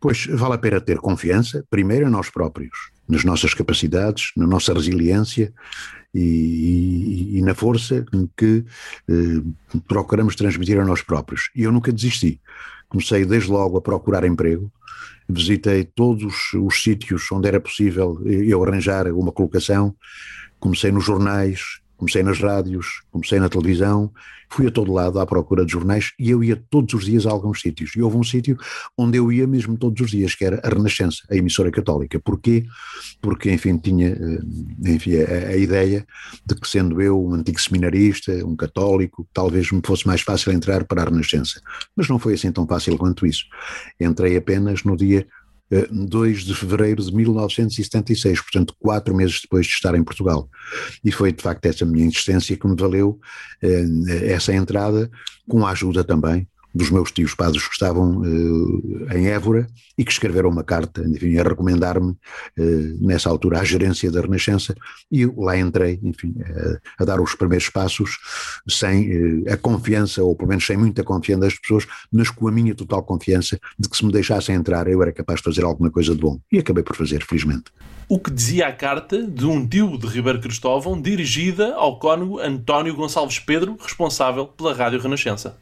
Pois 0.00 0.26
vale 0.26 0.54
a 0.54 0.58
pena 0.58 0.80
ter 0.80 0.98
confiança, 0.98 1.64
primeiro 1.68 2.06
em 2.06 2.10
nós 2.10 2.30
próprios, 2.30 2.90
nas 3.06 3.22
nossas 3.22 3.52
capacidades, 3.52 4.32
na 4.34 4.46
nossa 4.46 4.72
resiliência 4.72 5.52
e, 6.14 6.20
e, 7.34 7.38
e 7.38 7.42
na 7.42 7.54
força 7.54 8.04
que 8.34 8.64
eh, 9.08 9.42
procuramos 9.86 10.34
transmitir 10.34 10.80
a 10.80 10.84
nós 10.86 11.02
próprios. 11.02 11.50
E 11.54 11.64
eu 11.64 11.72
nunca 11.72 11.92
desisti. 11.92 12.40
Comecei 12.88 13.26
desde 13.26 13.50
logo 13.50 13.76
a 13.76 13.82
procurar 13.82 14.24
emprego, 14.24 14.72
visitei 15.28 15.84
todos 15.84 16.52
os 16.54 16.82
sítios 16.82 17.30
onde 17.30 17.46
era 17.46 17.60
possível 17.60 18.20
eu 18.24 18.64
arranjar 18.64 19.06
uma 19.08 19.30
colocação, 19.30 19.94
comecei 20.58 20.90
nos 20.90 21.04
jornais, 21.04 21.80
comecei 21.96 22.22
nas 22.22 22.40
rádios, 22.40 23.02
comecei 23.10 23.38
na 23.38 23.48
televisão, 23.48 24.10
fui 24.50 24.66
a 24.66 24.70
todo 24.70 24.92
lado 24.92 25.18
à 25.20 25.26
procura 25.26 25.64
de 25.64 25.72
jornais 25.72 26.12
e 26.18 26.30
eu 26.30 26.42
ia 26.42 26.56
todos 26.70 26.92
os 26.94 27.04
dias 27.04 27.24
a 27.26 27.30
alguns 27.30 27.60
sítios. 27.60 27.94
E 27.94 28.02
houve 28.02 28.16
um 28.16 28.24
sítio 28.24 28.56
onde 28.98 29.16
eu 29.16 29.30
ia 29.30 29.46
mesmo 29.46 29.76
todos 29.78 30.00
os 30.00 30.10
dias, 30.10 30.34
que 30.34 30.44
era 30.44 30.60
a 30.64 30.68
Renascença, 30.68 31.22
a 31.30 31.36
emissora 31.36 31.70
católica. 31.70 32.18
Porquê? 32.18 32.66
Porque, 33.20 33.50
enfim, 33.50 33.78
tinha 33.78 34.08
eh, 34.08 34.90
enfim, 34.92 35.16
a, 35.16 35.48
a 35.50 35.56
ideia 35.56 36.04
de 36.44 36.54
que, 36.54 36.68
sendo 36.68 37.00
eu 37.00 37.24
um 37.24 37.34
antigo 37.34 37.60
seminarista, 37.60 38.32
um 38.44 38.56
católico, 38.56 39.26
talvez 39.32 39.70
me 39.70 39.80
fosse 39.84 40.06
mais 40.06 40.22
fácil 40.22 40.52
entrar 40.52 40.84
para 40.84 41.02
a 41.02 41.04
Renascença. 41.04 41.60
Mas 41.96 42.08
não 42.08 42.18
foi 42.18 42.34
assim 42.34 42.50
tão 42.50 42.66
fácil 42.66 42.98
quanto 42.98 43.26
isso. 43.26 43.44
Entrei 44.00 44.36
apenas 44.36 44.82
no 44.82 44.96
dia 44.96 45.26
2 45.90 46.44
de 46.44 46.54
fevereiro 46.54 47.02
de 47.02 47.14
1976, 47.14 48.40
portanto, 48.40 48.74
quatro 48.78 49.14
meses 49.14 49.40
depois 49.42 49.66
de 49.66 49.72
estar 49.72 49.94
em 49.94 50.02
Portugal. 50.02 50.48
E 51.04 51.12
foi 51.12 51.32
de 51.32 51.42
facto 51.42 51.64
essa 51.66 51.84
minha 51.86 52.06
insistência 52.06 52.56
que 52.56 52.66
me 52.66 52.76
valeu 52.76 53.18
eh, 53.62 54.32
essa 54.32 54.52
entrada, 54.52 55.10
com 55.48 55.64
a 55.64 55.70
ajuda 55.70 56.02
também 56.02 56.46
dos 56.74 56.90
meus 56.90 57.10
tios 57.10 57.34
padres 57.34 57.66
que 57.66 57.72
estavam 57.72 58.20
uh, 58.20 59.14
em 59.14 59.26
Évora 59.28 59.66
e 59.98 60.04
que 60.04 60.12
escreveram 60.12 60.48
uma 60.48 60.64
carta, 60.64 61.02
enfim, 61.06 61.36
a 61.36 61.42
recomendar-me, 61.42 62.10
uh, 62.10 62.16
nessa 63.00 63.28
altura, 63.28 63.60
à 63.60 63.64
gerência 63.64 64.10
da 64.10 64.20
Renascença, 64.20 64.74
e 65.10 65.22
eu 65.22 65.34
lá 65.36 65.58
entrei, 65.58 65.98
enfim, 66.02 66.34
uh, 66.38 66.78
a 66.98 67.04
dar 67.04 67.20
os 67.20 67.34
primeiros 67.34 67.68
passos 67.68 68.18
sem 68.68 69.44
a 69.50 69.56
confiança, 69.56 70.22
ou 70.22 70.34
pelo 70.34 70.48
menos 70.48 70.64
sem 70.64 70.76
muita 70.76 71.02
confiança 71.02 71.42
das 71.42 71.58
pessoas, 71.58 71.86
mas 72.12 72.30
com 72.30 72.48
a 72.48 72.52
minha 72.52 72.74
total 72.74 73.02
confiança 73.02 73.58
de 73.78 73.88
que 73.88 73.96
se 73.96 74.04
me 74.04 74.12
deixassem 74.12 74.54
entrar 74.54 74.86
eu 74.88 75.02
era 75.02 75.12
capaz 75.12 75.38
de 75.38 75.44
fazer 75.44 75.64
alguma 75.64 75.90
coisa 75.90 76.14
de 76.14 76.20
bom. 76.20 76.38
E 76.50 76.58
acabei 76.58 76.82
por 76.82 76.96
fazer, 76.96 77.24
felizmente. 77.24 77.64
O 78.08 78.18
que 78.18 78.30
dizia 78.30 78.66
a 78.66 78.72
carta 78.72 79.22
de 79.22 79.46
um 79.46 79.66
tio 79.66 79.96
de 79.96 80.06
Ribeiro 80.06 80.40
Cristóvão 80.40 81.00
dirigida 81.00 81.74
ao 81.74 81.98
cônego 81.98 82.40
António 82.40 82.94
Gonçalves 82.94 83.38
Pedro, 83.38 83.76
responsável 83.80 84.46
pela 84.46 84.74
Rádio 84.74 85.00
Renascença. 85.00 85.56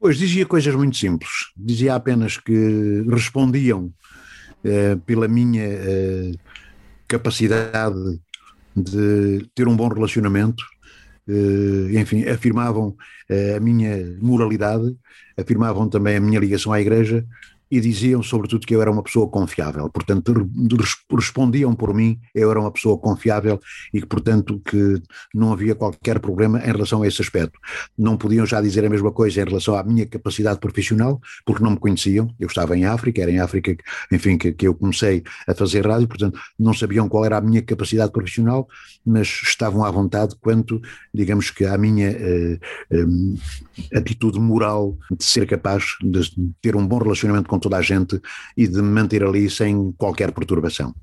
Pois 0.00 0.16
dizia 0.16 0.46
coisas 0.46 0.74
muito 0.74 0.96
simples. 0.96 1.30
Dizia 1.56 1.94
apenas 1.94 2.36
que 2.36 3.04
respondiam 3.08 3.92
eh, 4.62 4.96
pela 5.04 5.26
minha 5.26 5.64
eh, 5.64 6.32
capacidade 7.08 8.20
de 8.76 9.44
ter 9.54 9.66
um 9.66 9.76
bom 9.76 9.88
relacionamento, 9.88 10.62
eh, 11.28 12.00
enfim, 12.00 12.24
afirmavam 12.28 12.96
eh, 13.28 13.56
a 13.56 13.60
minha 13.60 14.16
moralidade, 14.20 14.96
afirmavam 15.36 15.88
também 15.88 16.16
a 16.16 16.20
minha 16.20 16.38
ligação 16.38 16.72
à 16.72 16.80
Igreja 16.80 17.26
e 17.70 17.80
diziam 17.80 18.22
sobretudo 18.22 18.66
que 18.66 18.74
eu 18.74 18.80
era 18.80 18.90
uma 18.90 19.02
pessoa 19.02 19.28
confiável, 19.28 19.88
portanto 19.90 20.48
respondiam 21.12 21.74
por 21.74 21.94
mim, 21.94 22.18
eu 22.34 22.50
era 22.50 22.60
uma 22.60 22.70
pessoa 22.70 22.98
confiável 22.98 23.60
e 23.92 24.00
que 24.00 24.06
portanto 24.06 24.60
que 24.64 25.00
não 25.34 25.52
havia 25.52 25.74
qualquer 25.74 26.18
problema 26.18 26.58
em 26.60 26.72
relação 26.72 27.02
a 27.02 27.08
esse 27.08 27.20
aspecto. 27.20 27.58
Não 27.96 28.16
podiam 28.16 28.46
já 28.46 28.60
dizer 28.60 28.84
a 28.84 28.90
mesma 28.90 29.12
coisa 29.12 29.40
em 29.40 29.44
relação 29.44 29.76
à 29.76 29.82
minha 29.82 30.06
capacidade 30.06 30.58
profissional, 30.58 31.20
porque 31.44 31.62
não 31.62 31.72
me 31.72 31.78
conheciam, 31.78 32.28
eu 32.38 32.46
estava 32.46 32.76
em 32.76 32.84
África, 32.84 33.20
era 33.22 33.30
em 33.30 33.40
África, 33.40 33.76
enfim, 34.10 34.36
que, 34.38 34.52
que 34.52 34.66
eu 34.66 34.74
comecei 34.74 35.22
a 35.46 35.54
fazer 35.54 35.86
rádio, 35.86 36.08
portanto 36.08 36.38
não 36.58 36.72
sabiam 36.72 37.08
qual 37.08 37.24
era 37.24 37.36
a 37.36 37.40
minha 37.40 37.62
capacidade 37.62 38.12
profissional, 38.12 38.66
mas 39.04 39.28
estavam 39.42 39.84
à 39.84 39.90
vontade 39.90 40.34
quanto, 40.40 40.80
digamos 41.12 41.50
que 41.50 41.64
à 41.64 41.76
minha 41.76 42.10
uh, 42.10 42.58
um, 42.96 43.36
atitude 43.94 44.38
moral 44.38 44.96
de 45.10 45.24
ser 45.24 45.46
capaz 45.46 45.96
de 46.02 46.30
ter 46.60 46.76
um 46.76 46.86
bom 46.86 46.98
relacionamento 46.98 47.48
com 47.48 47.57
com 47.58 47.60
toda 47.60 47.76
a 47.76 47.82
gente 47.82 48.20
e 48.56 48.66
de 48.66 48.80
me 48.80 48.88
manter 48.88 49.24
ali 49.24 49.50
sem 49.50 49.92
qualquer 49.98 50.30
perturbação. 50.32 50.94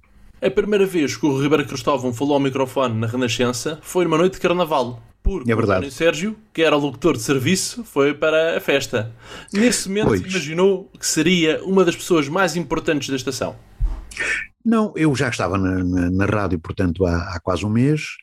A 0.42 0.50
primeira 0.50 0.86
vez 0.86 1.18
que 1.18 1.26
o 1.26 1.42
Ribeiro 1.42 1.66
Cristóvão 1.66 2.14
falou 2.14 2.36
ao 2.36 2.40
microfone 2.40 2.98
na 2.98 3.08
Renascença 3.08 3.80
foi 3.82 4.06
numa 4.06 4.18
noite 4.18 4.34
de 4.34 4.40
carnaval. 4.40 5.02
Porque 5.22 5.52
é 5.52 5.56
verdade. 5.56 5.72
o 5.72 5.88
António 5.88 5.92
Sérgio, 5.92 6.36
que 6.54 6.62
era 6.62 6.76
locutor 6.76 7.18
de 7.18 7.24
serviço, 7.24 7.84
foi 7.84 8.14
para 8.14 8.58
a 8.58 8.60
festa. 8.60 9.12
Nesse 9.52 9.90
momento 9.90 10.08
pois. 10.08 10.22
imaginou 10.22 10.90
que 11.00 11.06
seria 11.06 11.64
uma 11.64 11.84
das 11.84 11.96
pessoas 11.96 12.30
mais 12.30 12.56
importantes 12.56 13.10
da 13.10 13.16
estação. 13.16 13.56
Não, 14.64 14.94
eu 14.96 15.16
já 15.16 15.30
estava 15.30 15.58
na, 15.58 15.84
na, 15.84 16.12
na 16.12 16.26
rádio, 16.26 16.60
portanto, 16.60 17.06
há, 17.06 17.36
há, 17.36 17.40
quase 17.40 17.66
um 17.66 17.70
mês, 17.70 18.18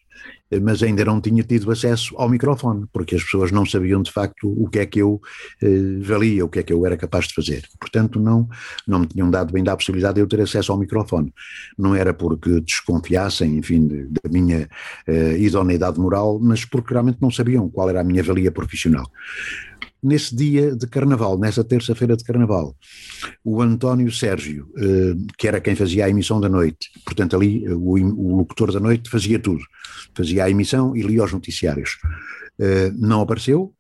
mas 0.61 0.83
ainda 0.83 1.05
não 1.05 1.21
tinha 1.21 1.43
tido 1.43 1.71
acesso 1.71 2.15
ao 2.17 2.29
microfone, 2.29 2.87
porque 2.93 3.15
as 3.15 3.23
pessoas 3.23 3.51
não 3.51 3.65
sabiam 3.65 4.03
de 4.03 4.11
facto 4.11 4.49
o 4.49 4.69
que 4.69 4.79
é 4.81 4.87
que 4.87 5.01
eu 5.01 5.21
eh, 5.63 5.99
valia, 6.01 6.45
o 6.45 6.49
que 6.49 6.59
é 6.59 6.63
que 6.63 6.73
eu 6.73 6.85
era 6.85 6.97
capaz 6.97 7.27
de 7.29 7.35
fazer. 7.35 7.65
Portanto, 7.79 8.21
não, 8.21 8.49
não 8.87 9.01
me 9.01 9.07
tinham 9.07 9.31
dado 9.31 9.53
bem 9.53 9.63
da 9.63 9.77
possibilidade 9.77 10.15
de 10.15 10.21
eu 10.21 10.27
ter 10.27 10.41
acesso 10.41 10.73
ao 10.73 10.79
microfone. 10.79 11.33
Não 11.79 11.95
era 11.95 12.13
porque 12.13 12.61
desconfiassem, 12.61 13.57
enfim, 13.57 13.87
da 14.11 14.31
minha 14.31 14.69
eh, 15.07 15.39
idoneidade 15.39 15.99
moral, 15.99 16.39
mas 16.41 16.65
porque 16.65 16.93
realmente 16.93 17.19
não 17.21 17.31
sabiam 17.31 17.69
qual 17.69 17.89
era 17.89 18.01
a 18.01 18.05
minha 18.05 18.23
valia 18.23 18.51
profissional 18.51 19.11
nesse 20.03 20.35
dia 20.35 20.75
de 20.75 20.87
carnaval, 20.87 21.39
nessa 21.39 21.63
terça-feira 21.63 22.17
de 22.17 22.25
carnaval, 22.25 22.75
o 23.45 23.63
António 23.63 24.11
Sérgio, 24.11 24.69
eh, 24.77 25.15
que 25.39 25.47
era 25.47 25.61
quem 25.61 25.77
fazia 25.77 26.07
a 26.07 26.11
emissão 26.11 26.41
da 26.41 26.49
noite, 26.49 26.91
portanto 27.05 27.37
ali 27.37 27.65
eh, 27.65 27.73
o, 27.73 28.37
locutor 28.37 28.73
da 28.73 28.81
noite 28.81 29.09
fazia 29.09 29.39
tudo, 29.39 29.63
fazia 30.15 30.45
a 30.45 30.51
emissão 30.51 30.97
e 30.97 31.03
lia 31.03 31.23
os 31.23 31.33
noticiários, 31.33 31.99
eh, 32.59 32.91
não 32.97 33.21
apareceu, 33.21 33.73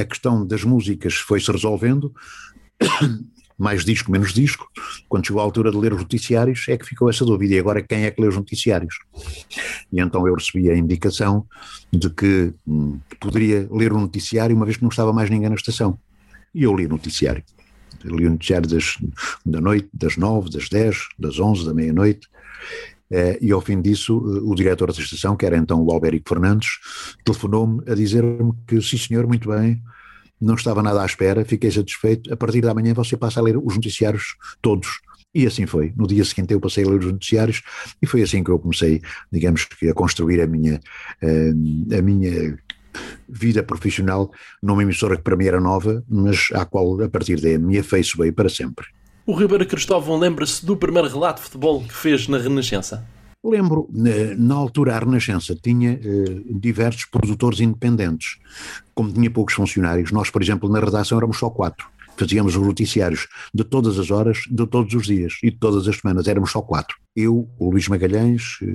a 0.00 0.04
questão 0.04 0.46
das 0.46 0.64
músicas 0.64 1.14
foi-se 1.14 1.50
resolvendo, 1.52 2.14
mais 3.58 3.84
disco, 3.84 4.10
menos 4.10 4.32
disco. 4.32 4.68
Quando 5.08 5.26
chegou 5.26 5.40
a 5.40 5.44
altura 5.44 5.70
de 5.70 5.76
ler 5.76 5.92
os 5.92 6.00
noticiários, 6.00 6.66
é 6.68 6.76
que 6.76 6.84
ficou 6.84 7.08
essa 7.08 7.24
dúvida. 7.24 7.54
E 7.54 7.58
agora 7.58 7.82
quem 7.82 8.04
é 8.04 8.10
que 8.10 8.20
lê 8.20 8.28
os 8.28 8.36
noticiários? 8.36 8.98
E 9.92 10.00
então 10.00 10.26
eu 10.26 10.34
recebi 10.34 10.70
a 10.70 10.76
indicação 10.76 11.46
de 11.92 12.10
que 12.10 12.52
hum, 12.66 12.98
poderia 13.18 13.66
ler 13.70 13.92
o 13.92 14.00
noticiário 14.00 14.54
uma 14.54 14.66
vez 14.66 14.76
que 14.76 14.82
não 14.82 14.90
estava 14.90 15.12
mais 15.12 15.30
ninguém 15.30 15.48
na 15.48 15.54
estação. 15.54 15.98
E 16.54 16.62
eu 16.62 16.74
li 16.74 16.86
o 16.86 16.90
noticiário. 16.90 17.42
li 18.04 18.26
o 18.26 18.30
noticiário 18.30 18.68
das, 18.68 18.98
da 19.44 19.60
noite, 19.60 19.88
das 19.92 20.16
nove, 20.16 20.50
das 20.50 20.68
dez, 20.68 21.08
das 21.18 21.38
onze, 21.38 21.64
da 21.64 21.72
meia-noite. 21.72 22.28
Eh, 23.10 23.38
e 23.40 23.52
ao 23.52 23.60
fim 23.60 23.80
disso, 23.80 24.16
o 24.18 24.54
diretor 24.54 24.92
da 24.92 25.00
estação, 25.00 25.36
que 25.36 25.46
era 25.46 25.56
então 25.56 25.82
o 25.82 25.92
Albérico 25.92 26.28
Fernandes, 26.28 26.78
telefonou-me 27.24 27.82
a 27.90 27.94
dizer-me 27.94 28.52
que, 28.66 28.80
sim 28.82 28.98
senhor, 28.98 29.26
muito 29.26 29.48
bem, 29.48 29.80
não 30.40 30.54
estava 30.54 30.82
nada 30.82 31.02
à 31.02 31.06
espera, 31.06 31.44
fiquei 31.44 31.70
satisfeito. 31.70 32.32
A 32.32 32.36
partir 32.36 32.60
da 32.60 32.74
manhã 32.74 32.94
você 32.94 33.16
passa 33.16 33.40
a 33.40 33.42
ler 33.42 33.56
os 33.56 33.74
noticiários 33.74 34.36
todos. 34.60 35.00
E 35.34 35.46
assim 35.46 35.66
foi. 35.66 35.92
No 35.96 36.06
dia 36.06 36.24
seguinte 36.24 36.52
eu 36.52 36.60
passei 36.60 36.84
a 36.84 36.88
ler 36.88 37.00
os 37.00 37.12
noticiários 37.12 37.62
e 38.00 38.06
foi 38.06 38.22
assim 38.22 38.42
que 38.42 38.50
eu 38.50 38.58
comecei, 38.58 39.02
digamos 39.30 39.64
que, 39.64 39.88
a 39.88 39.94
construir 39.94 40.40
a 40.40 40.46
minha, 40.46 40.80
eh, 41.20 41.98
a 41.98 42.02
minha 42.02 42.56
vida 43.28 43.62
profissional 43.62 44.30
numa 44.62 44.82
emissora 44.82 45.16
que 45.16 45.22
para 45.22 45.36
mim 45.36 45.46
era 45.46 45.60
nova, 45.60 46.02
mas 46.08 46.48
à 46.54 46.64
qual 46.64 47.02
a 47.02 47.08
partir 47.08 47.40
daí 47.40 47.58
me 47.58 47.78
afeiçoei 47.78 48.32
para 48.32 48.48
sempre. 48.48 48.86
O 49.26 49.34
Ribeiro 49.34 49.66
Cristóvão 49.66 50.18
lembra-se 50.18 50.64
do 50.64 50.76
primeiro 50.76 51.08
relato 51.08 51.40
de 51.40 51.46
futebol 51.46 51.82
que 51.82 51.92
fez 51.92 52.28
na 52.28 52.38
Renascença? 52.38 53.04
Lembro, 53.48 53.88
na 53.92 54.54
altura 54.54 54.96
a 54.96 54.98
Renascença 54.98 55.54
tinha 55.54 55.92
eh, 55.92 56.42
diversos 56.50 57.04
produtores 57.04 57.60
independentes, 57.60 58.38
como 58.94 59.12
tinha 59.12 59.30
poucos 59.30 59.54
funcionários. 59.54 60.10
Nós, 60.10 60.30
por 60.30 60.42
exemplo, 60.42 60.68
na 60.68 60.80
redação 60.80 61.18
éramos 61.18 61.38
só 61.38 61.48
quatro. 61.48 61.88
Fazíamos 62.16 62.56
os 62.56 62.66
noticiários 62.66 63.28
de 63.52 63.64
todas 63.64 63.98
as 63.98 64.10
horas, 64.10 64.38
de 64.50 64.66
todos 64.66 64.92
os 64.94 65.06
dias 65.06 65.34
e 65.42 65.50
de 65.50 65.56
todas 65.58 65.86
as 65.86 65.96
semanas, 65.96 66.26
éramos 66.26 66.50
só 66.50 66.62
quatro. 66.62 66.96
Eu, 67.14 67.48
o 67.58 67.70
Luís 67.70 67.88
Magalhães, 67.88 68.58
eh, 68.62 68.66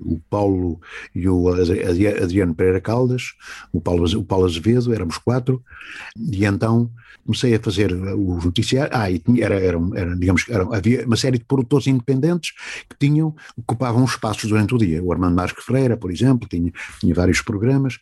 o 0.00 0.20
Paulo 0.28 0.78
e 1.14 1.26
o 1.26 1.48
Adriano 1.48 2.54
Pereira 2.54 2.80
Caldas, 2.80 3.32
o 3.72 3.80
Paulo, 3.80 4.04
o 4.18 4.24
Paulo 4.24 4.44
Azevedo, 4.44 4.92
éramos 4.92 5.16
quatro, 5.16 5.62
e 6.16 6.44
então 6.44 6.90
comecei 7.24 7.54
a 7.54 7.60
fazer 7.60 7.92
os 7.92 8.44
noticiários, 8.44 8.94
ah, 8.98 9.10
e 9.10 9.18
tinha, 9.18 9.44
era, 9.44 9.54
era, 9.56 9.78
era, 9.94 10.16
digamos, 10.16 10.46
era, 10.48 10.64
havia 10.74 11.06
uma 11.06 11.16
série 11.16 11.38
de 11.38 11.44
produtores 11.44 11.86
independentes 11.86 12.52
que 12.88 12.96
tinham, 12.98 13.34
ocupavam 13.56 14.02
espaços 14.04 14.48
durante 14.48 14.74
o 14.74 14.78
dia, 14.78 15.02
o 15.02 15.12
Armando 15.12 15.34
Marques 15.34 15.62
Freira, 15.62 15.94
por 15.94 16.10
exemplo, 16.10 16.48
tinha, 16.48 16.72
tinha 17.00 17.14
vários 17.14 17.42
programas, 17.42 17.98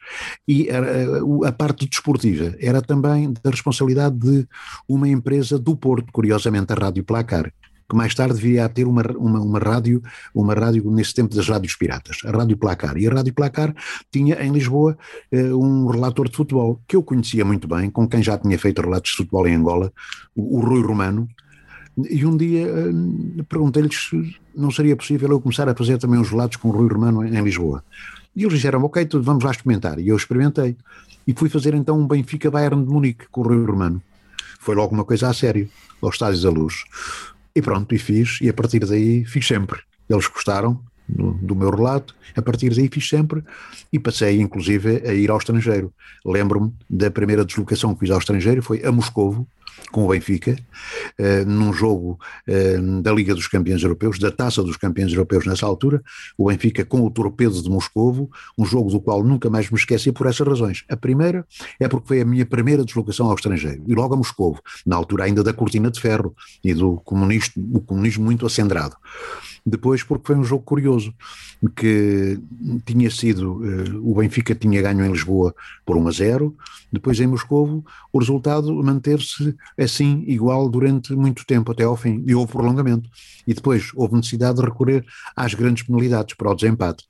e 0.46 0.68
era, 0.68 1.20
a 1.44 1.50
parte 1.50 1.88
desportiva 1.88 2.54
era 2.60 2.80
também 2.80 3.32
da 3.42 3.50
responsabilidade 3.50 4.16
de 4.16 4.46
uma 4.88 5.08
empresa 5.08 5.58
do 5.58 5.76
Porto, 5.76 6.12
curiosamente 6.12 6.72
a 6.72 6.76
Rádio 6.76 7.04
Placar, 7.04 7.52
que 7.88 7.96
mais 7.96 8.14
tarde 8.14 8.40
viria 8.40 8.64
a 8.64 8.68
ter 8.68 8.86
uma, 8.86 9.02
uma, 9.16 9.40
uma, 9.40 9.58
rádio, 9.58 10.02
uma 10.34 10.54
rádio 10.54 10.90
nesse 10.90 11.14
tempo 11.14 11.34
das 11.34 11.48
rádios 11.48 11.76
piratas, 11.76 12.18
a 12.24 12.30
Rádio 12.30 12.56
Placar. 12.56 12.96
E 12.96 13.06
a 13.06 13.12
Rádio 13.12 13.32
Placar 13.32 13.74
tinha 14.10 14.42
em 14.44 14.50
Lisboa 14.50 14.98
eh, 15.30 15.54
um 15.54 15.86
relator 15.86 16.28
de 16.28 16.36
futebol, 16.36 16.80
que 16.86 16.96
eu 16.96 17.02
conhecia 17.02 17.44
muito 17.44 17.68
bem, 17.68 17.88
com 17.88 18.08
quem 18.08 18.22
já 18.22 18.36
tinha 18.36 18.58
feito 18.58 18.82
relatos 18.82 19.12
de 19.12 19.16
futebol 19.18 19.46
em 19.46 19.54
Angola, 19.54 19.92
o, 20.34 20.58
o 20.58 20.60
Rui 20.60 20.82
Romano, 20.82 21.28
e 22.10 22.26
um 22.26 22.36
dia 22.36 22.66
eh, 22.66 23.42
perguntei-lhes 23.48 24.08
se 24.10 24.36
não 24.54 24.70
seria 24.70 24.96
possível 24.96 25.30
eu 25.30 25.40
começar 25.40 25.68
a 25.68 25.74
fazer 25.74 25.98
também 25.98 26.18
uns 26.18 26.30
relatos 26.30 26.56
com 26.56 26.68
o 26.68 26.72
Rui 26.72 26.88
Romano 26.88 27.24
em, 27.24 27.36
em 27.36 27.42
Lisboa. 27.42 27.84
E 28.34 28.42
eles 28.42 28.54
disseram, 28.54 28.82
ok, 28.82 29.06
tudo, 29.06 29.24
vamos 29.24 29.44
lá 29.44 29.50
experimentar. 29.50 29.98
E 29.98 30.08
eu 30.08 30.16
experimentei. 30.16 30.76
E 31.26 31.32
fui 31.32 31.48
fazer 31.48 31.72
então 31.74 31.98
um 31.98 32.06
Benfica 32.06 32.50
Bayern 32.50 32.84
de 32.84 32.92
Munique 32.92 33.26
com 33.30 33.40
o 33.40 33.44
Rui 33.44 33.64
Romano. 33.64 34.02
Foi 34.60 34.74
logo 34.74 34.94
uma 34.94 35.04
coisa 35.04 35.28
a 35.28 35.34
sério, 35.34 35.68
aos 36.02 36.14
Estádios 36.14 36.42
da 36.42 36.50
Luz. 36.50 36.84
E 37.54 37.62
pronto, 37.62 37.94
e 37.94 37.98
fiz, 37.98 38.38
e 38.40 38.48
a 38.48 38.54
partir 38.54 38.80
daí 38.80 39.24
fiz 39.24 39.46
sempre. 39.46 39.80
Eles 40.08 40.26
gostaram 40.26 40.80
do, 41.08 41.32
do 41.32 41.56
meu 41.56 41.70
relato, 41.70 42.14
a 42.34 42.42
partir 42.42 42.74
daí 42.74 42.88
fiz 42.88 43.08
sempre 43.08 43.42
e 43.92 43.98
passei 43.98 44.40
inclusive 44.40 45.02
a 45.06 45.14
ir 45.14 45.30
ao 45.30 45.38
estrangeiro. 45.38 45.92
Lembro-me 46.24 46.72
da 46.88 47.10
primeira 47.10 47.44
deslocação 47.44 47.94
que 47.94 48.00
fiz 48.00 48.10
ao 48.10 48.18
estrangeiro, 48.18 48.62
foi 48.62 48.84
a 48.84 48.92
Moscovo, 48.92 49.46
com 49.90 50.04
o 50.04 50.08
Benfica, 50.08 50.56
uh, 51.18 51.48
num 51.48 51.72
jogo 51.72 52.18
uh, 52.48 53.02
da 53.02 53.12
Liga 53.12 53.34
dos 53.34 53.46
Campeões 53.46 53.82
Europeus, 53.82 54.18
da 54.18 54.30
Taça 54.30 54.62
dos 54.62 54.76
Campeões 54.76 55.12
Europeus 55.12 55.46
nessa 55.46 55.66
altura, 55.66 56.02
o 56.36 56.46
Benfica 56.46 56.84
com 56.84 57.02
o 57.02 57.10
Torpedo 57.10 57.62
de 57.62 57.68
Moscovo, 57.68 58.30
um 58.58 58.64
jogo 58.64 58.90
do 58.90 59.00
qual 59.00 59.22
nunca 59.22 59.48
mais 59.48 59.70
me 59.70 59.78
esqueci 59.78 60.12
por 60.12 60.26
essas 60.26 60.46
razões. 60.46 60.84
A 60.88 60.96
primeira 60.96 61.46
é 61.78 61.88
porque 61.88 62.08
foi 62.08 62.20
a 62.20 62.24
minha 62.24 62.46
primeira 62.46 62.84
deslocação 62.84 63.28
ao 63.28 63.34
estrangeiro, 63.34 63.82
e 63.86 63.94
logo 63.94 64.14
a 64.14 64.16
Moscovo, 64.16 64.60
na 64.84 64.96
altura 64.96 65.24
ainda 65.24 65.42
da 65.42 65.52
Cortina 65.52 65.90
de 65.90 66.00
Ferro 66.00 66.34
e 66.64 66.74
do 66.74 66.96
comunismo, 67.04 67.52
o 67.74 67.80
comunismo 67.80 68.24
muito 68.24 68.46
acendrado. 68.46 68.96
Depois, 69.68 70.04
porque 70.04 70.28
foi 70.28 70.36
um 70.36 70.44
jogo 70.44 70.62
curioso, 70.62 71.12
que 71.74 72.38
tinha 72.84 73.10
sido, 73.10 73.54
uh, 73.54 74.10
o 74.10 74.14
Benfica 74.14 74.54
tinha 74.54 74.80
ganho 74.80 75.04
em 75.04 75.10
Lisboa 75.10 75.52
por 75.84 75.96
1 75.96 76.08
a 76.08 76.10
0, 76.12 76.56
depois 76.92 77.18
em 77.18 77.26
Moscovo 77.26 77.84
o 78.12 78.18
resultado 78.18 78.72
manteve-se 78.82 79.54
assim, 79.78 80.24
igual 80.26 80.68
durante 80.68 81.14
muito 81.14 81.44
tempo, 81.44 81.72
até 81.72 81.82
ao 81.82 81.96
fim, 81.96 82.22
e 82.26 82.34
houve 82.34 82.52
prolongamento. 82.52 83.08
E 83.46 83.54
depois 83.54 83.90
houve 83.94 84.14
necessidade 84.16 84.58
de 84.58 84.64
recorrer 84.64 85.04
às 85.36 85.54
grandes 85.54 85.82
penalidades 85.84 86.34
para 86.34 86.50
o 86.50 86.54
desempate. 86.54 87.04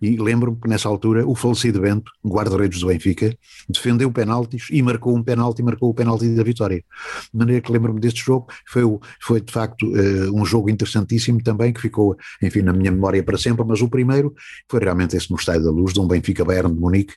E 0.00 0.16
lembro-me 0.16 0.58
que 0.58 0.68
nessa 0.68 0.88
altura 0.88 1.26
o 1.26 1.34
falecido 1.34 1.80
Bento, 1.80 2.10
guarda-redes 2.24 2.80
do 2.80 2.86
Benfica, 2.86 3.36
defendeu 3.68 4.10
penaltis 4.10 4.68
e 4.70 4.82
marcou 4.82 5.16
um 5.16 5.22
penalti, 5.22 5.62
marcou 5.62 5.90
o 5.90 5.94
penalti 5.94 6.28
da 6.34 6.42
vitória. 6.42 6.84
De 7.32 7.38
maneira 7.38 7.60
que 7.60 7.72
lembro-me 7.72 8.00
deste 8.00 8.24
jogo, 8.24 8.46
foi, 8.66 8.82
foi 9.20 9.40
de 9.40 9.52
facto 9.52 9.86
uh, 9.86 10.34
um 10.34 10.44
jogo 10.44 10.70
interessantíssimo 10.70 11.42
também, 11.42 11.72
que 11.72 11.85
ficou, 11.86 12.16
enfim, 12.42 12.62
na 12.62 12.72
minha 12.72 12.90
memória 12.90 13.22
para 13.22 13.38
sempre, 13.38 13.64
mas 13.66 13.80
o 13.80 13.88
primeiro 13.88 14.34
foi 14.70 14.80
realmente 14.80 15.16
esse 15.16 15.30
no 15.30 15.36
Estádio 15.36 15.64
da 15.64 15.70
Luz, 15.70 15.92
de 15.92 16.00
um 16.00 16.06
Benfica 16.06 16.44
Bayern 16.44 16.72
de 16.72 16.80
Munique, 16.80 17.14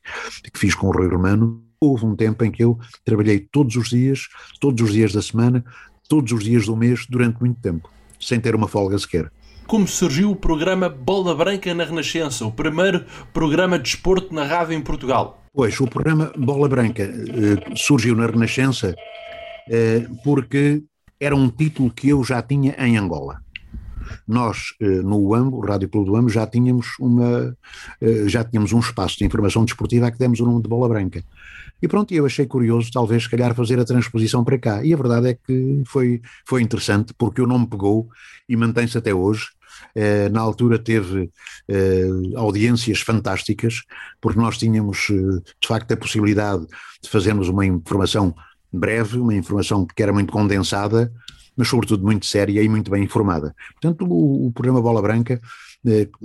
que 0.54 0.60
fiz 0.60 0.76
com 0.76 0.88
o 0.88 0.92
Rui 0.92 1.08
Romano. 1.08 1.64
Houve 1.82 2.06
um 2.06 2.16
tempo 2.16 2.44
em 2.44 2.52
que 2.52 2.64
eu 2.64 2.78
trabalhei 3.06 3.40
todos 3.40 3.76
os 3.76 3.90
dias, 3.90 4.28
todos 4.60 4.82
os 4.82 4.94
dias 4.94 5.14
da 5.14 5.22
semana, 5.22 5.64
todos 6.08 6.32
os 6.32 6.44
dias 6.44 6.66
do 6.66 6.76
mês, 6.76 7.06
durante 7.10 7.40
muito 7.40 7.60
tempo, 7.62 7.90
sem 8.20 8.40
ter 8.40 8.56
uma 8.56 8.68
folga 8.68 8.98
sequer 8.98 9.32
como 9.66 9.88
surgiu 9.88 10.32
o 10.32 10.36
programa 10.36 10.90
Bola 10.90 11.36
Branca 11.36 11.72
na 11.76 11.84
Renascença, 11.84 12.44
o 12.44 12.52
primeiro 12.52 13.06
programa 13.32 13.78
de 13.78 13.90
esporte 13.90 14.34
na 14.34 14.44
rádio 14.44 14.74
em 14.74 14.82
Portugal. 14.82 15.44
Pois, 15.54 15.80
o 15.80 15.86
programa 15.86 16.34
Bola 16.36 16.68
Branca 16.68 17.04
eh, 17.04 17.76
surgiu 17.76 18.16
na 18.16 18.26
Renascença 18.26 18.96
eh, 19.70 20.08
porque 20.24 20.82
era 21.20 21.36
um 21.36 21.50
título 21.50 21.92
que 21.92 22.10
eu 22.10 22.24
já 22.24 22.42
tinha 22.42 22.76
em 22.80 22.98
Angola. 22.98 23.42
Nós, 24.28 24.74
eh, 24.82 24.86
no 25.02 25.18
UAM, 25.18 25.50
o 25.50 25.60
Rádio 25.60 25.90
Clube 25.90 26.08
do 26.08 26.14
UAM, 26.14 26.30
já 26.30 26.46
tínhamos, 26.46 26.88
uma, 27.00 27.56
eh, 28.02 28.28
já 28.28 28.44
tínhamos 28.44 28.74
um 28.74 28.80
espaço 28.80 29.18
de 29.18 29.26
informação 29.26 29.66
desportiva 29.66 30.08
a 30.08 30.12
que 30.12 30.18
demos 30.18 30.40
o 30.40 30.46
nome 30.46 30.62
de 30.62 30.70
Bola 30.70 30.88
Branca. 30.88 31.24
E 31.82 31.88
pronto, 31.88 32.14
eu 32.14 32.26
achei 32.26 32.46
curioso, 32.46 32.92
talvez, 32.92 33.24
se 33.24 33.30
calhar, 33.30 33.56
fazer 33.56 33.80
a 33.80 33.86
transposição 33.86 34.44
para 34.44 34.58
cá. 34.58 34.84
E 34.84 34.94
a 34.94 34.98
verdade 34.98 35.30
é 35.30 35.34
que 35.34 35.82
foi, 35.86 36.22
foi 36.46 36.62
interessante, 36.62 37.14
porque 37.18 37.42
o 37.42 37.48
nome 37.48 37.68
pegou 37.68 38.10
e 38.48 38.56
mantém-se 38.56 38.98
até 38.98 39.14
hoje. 39.14 39.48
Eh, 39.96 40.28
na 40.30 40.42
altura 40.42 40.78
teve 40.78 41.32
audiências 42.36 43.00
fantásticas, 43.02 43.84
porque 44.20 44.40
nós 44.40 44.58
tínhamos, 44.58 45.08
de 45.08 45.68
facto, 45.68 45.92
a 45.94 45.98
possibilidade 45.98 46.66
de 47.02 47.10
fazermos 47.10 47.48
uma 47.48 47.66
informação 47.66 48.36
breve, 48.72 49.20
uma 49.20 49.34
informação 49.34 49.86
que 49.86 50.02
era 50.02 50.14
muito 50.14 50.32
condensada, 50.32 51.12
mas 51.60 51.68
sobretudo 51.68 52.06
muito 52.06 52.26
séria 52.26 52.64
e 52.64 52.70
muito 52.70 52.90
bem 52.90 53.04
informada. 53.04 53.54
Portanto, 53.74 54.06
o, 54.06 54.48
o 54.48 54.52
programa 54.54 54.82
Bola 54.82 55.02
Branca 55.02 55.42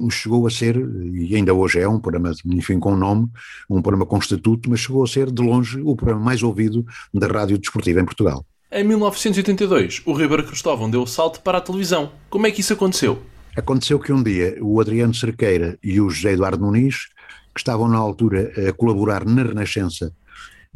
chegou 0.09 0.47
a 0.47 0.51
ser, 0.51 0.76
e 0.76 1.35
ainda 1.35 1.53
hoje 1.53 1.80
é 1.80 1.89
um 1.89 1.99
programa, 1.99 2.30
enfim, 2.47 2.78
com 2.78 2.95
nome, 2.95 3.28
um 3.68 3.82
programa 3.82 4.07
com 4.07 4.16
estatuto, 4.16 4.70
mas 4.70 4.78
chegou 4.78 5.03
a 5.03 5.09
ser, 5.09 5.32
de 5.32 5.43
longe, 5.43 5.80
o 5.80 5.97
programa 5.97 6.24
mais 6.24 6.41
ouvido 6.45 6.87
da 7.12 7.26
rádio 7.26 7.59
desportiva 7.59 8.01
em 8.01 8.05
Portugal. 8.05 8.47
Em 8.70 8.85
1982, 8.85 10.03
o 10.07 10.12
Ribeiro 10.12 10.47
Cristóvão 10.47 10.89
deu 10.89 11.03
o 11.03 11.07
salto 11.07 11.41
para 11.41 11.59
a 11.59 11.61
televisão. 11.61 12.12
Como 12.30 12.47
é 12.47 12.53
que 12.53 12.61
isso 12.61 12.72
aconteceu? 12.72 13.20
Aconteceu 13.57 13.99
que 13.99 14.12
um 14.12 14.22
dia 14.22 14.57
o 14.61 14.80
Adriano 14.80 15.14
Cerqueira 15.14 15.76
e 15.82 16.01
o 16.01 16.09
José 16.11 16.35
Eduardo 16.35 16.64
Muniz, 16.64 17.09
que 17.53 17.61
estavam 17.61 17.89
na 17.89 17.99
altura 17.99 18.53
a 18.68 18.72
colaborar 18.72 19.24
na 19.24 19.43
Renascença, 19.43 20.12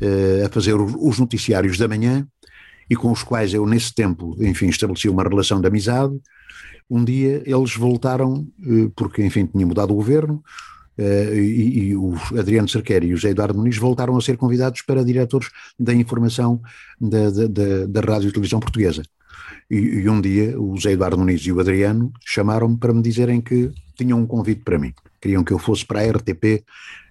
eh, 0.01 0.45
a 0.45 0.49
fazer 0.49 0.75
os 0.75 1.19
noticiários 1.19 1.79
da 1.79 1.87
manhã, 1.87 2.27
e 2.89 2.97
com 2.97 3.11
os 3.11 3.23
quais 3.23 3.53
eu, 3.53 3.67
nesse 3.67 3.95
tempo, 3.95 4.37
enfim, 4.41 4.69
estabeleci 4.69 5.09
uma 5.09 5.23
relação 5.23 5.61
de 5.61 5.67
amizade, 5.67 6.19
um 6.91 7.05
dia 7.05 7.43
eles 7.45 7.77
voltaram, 7.77 8.47
eh, 8.63 8.91
porque, 8.97 9.23
enfim, 9.23 9.47
tinha 9.47 9.67
mudado 9.67 9.93
o 9.93 9.97
governo, 9.97 10.43
Uh, 11.01 11.33
e, 11.33 11.91
e, 11.91 11.97
o 11.97 12.13
Adriano 12.37 12.69
Cerqueira 12.69 13.05
e 13.05 13.15
o 13.15 13.17
José 13.17 13.31
Eduardo 13.31 13.57
Muniz 13.57 13.77
voltaram 13.77 14.17
a 14.17 14.21
ser 14.21 14.37
convidados 14.37 14.83
para 14.83 15.05
diretores 15.05 15.49
da 15.79 15.95
informação 15.95 16.61
da, 17.01 17.31
da, 17.31 17.47
da, 17.47 17.87
da 17.87 18.01
Rádio 18.01 18.31
e 18.31 18.33
Televisão 18.33 18.59
Portuguesa. 18.59 19.05
E, 19.71 19.77
e, 19.77 20.09
um 20.09 20.21
dia 20.21 20.61
o 20.61 20.75
José 20.75 20.93
Eduardo 20.93 21.17
Muniz 21.17 21.41
e 21.43 21.53
o 21.53 21.61
Adriano 21.61 22.13
chamaram-me 22.27 22.77
para 22.77 22.93
me 22.93 23.01
dizerem 23.01 23.41
que 23.41 23.71
tinham 23.97 24.19
um 24.19 24.27
convite 24.27 24.63
para 24.65 24.77
mim. 24.77 24.93
Queriam 25.21 25.45
que 25.45 25.53
eu 25.53 25.59
fosse 25.61 25.87
para 25.87 26.01
a 26.01 26.11
RTP 26.11 26.65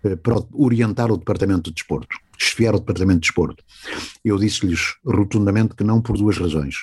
eh, 0.03 0.15
para 0.17 0.35
orientar 0.53 1.11
o 1.11 1.17
Departamento 1.17 1.69
de 1.69 1.75
Desporto, 1.75 2.17
desfiar 2.37 2.75
o 2.75 2.79
Departamento 2.79 3.21
de 3.21 3.27
Desporto. 3.27 3.63
Eu 4.23 4.37
disse-lhes 4.37 4.95
rotundamente 5.05 5.75
que 5.75 5.83
não 5.83 6.01
por 6.01 6.17
duas 6.17 6.37
razões. 6.37 6.75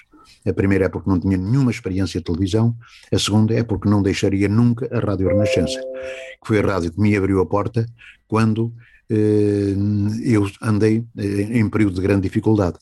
A 0.46 0.52
primeira 0.52 0.84
é 0.84 0.88
porque 0.88 1.08
não 1.08 1.18
tinha 1.18 1.36
nenhuma 1.36 1.70
experiência 1.70 2.20
de 2.20 2.24
televisão, 2.24 2.76
a 3.12 3.18
segunda 3.18 3.54
é 3.54 3.62
porque 3.62 3.88
não 3.88 4.02
deixaria 4.02 4.48
nunca 4.48 4.86
a 4.94 5.00
Rádio 5.00 5.28
Renascença, 5.28 5.80
que 5.80 6.46
foi 6.46 6.58
a 6.58 6.62
rádio 6.62 6.92
que 6.92 7.00
me 7.00 7.16
abriu 7.16 7.40
a 7.40 7.46
porta 7.46 7.86
quando 8.28 8.72
eh, 9.08 9.74
eu 10.22 10.50
andei 10.60 11.04
eh, 11.16 11.58
em 11.58 11.68
período 11.68 11.94
de 11.94 12.02
grande 12.02 12.22
dificuldade. 12.22 12.76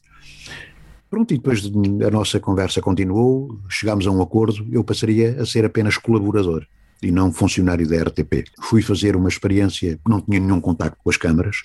Pronto, 1.09 1.33
e 1.35 1.37
depois 1.37 1.63
a 2.07 2.11
nossa 2.11 2.41
conversa 2.41 2.81
continuou, 2.81 3.61
chegámos 3.69 4.07
a 4.07 4.11
um 4.11 4.23
acordo, 4.23 4.67
eu 4.73 4.83
passaria 4.83 5.41
a 5.41 5.47
ser 5.47 5.65
apenas 5.65 5.99
colaborador 5.99 6.67
e 7.03 7.11
não 7.11 7.31
funcionário 7.33 7.87
da 7.87 8.03
RTP. 8.03 8.45
Fui 8.63 8.81
fazer 8.81 9.15
uma 9.15 9.29
experiência, 9.29 10.01
não 10.09 10.21
tinha 10.21 10.41
nenhum 10.41 10.61
contacto 10.61 10.99
com 11.03 11.11
as 11.11 11.17
câmaras, 11.17 11.65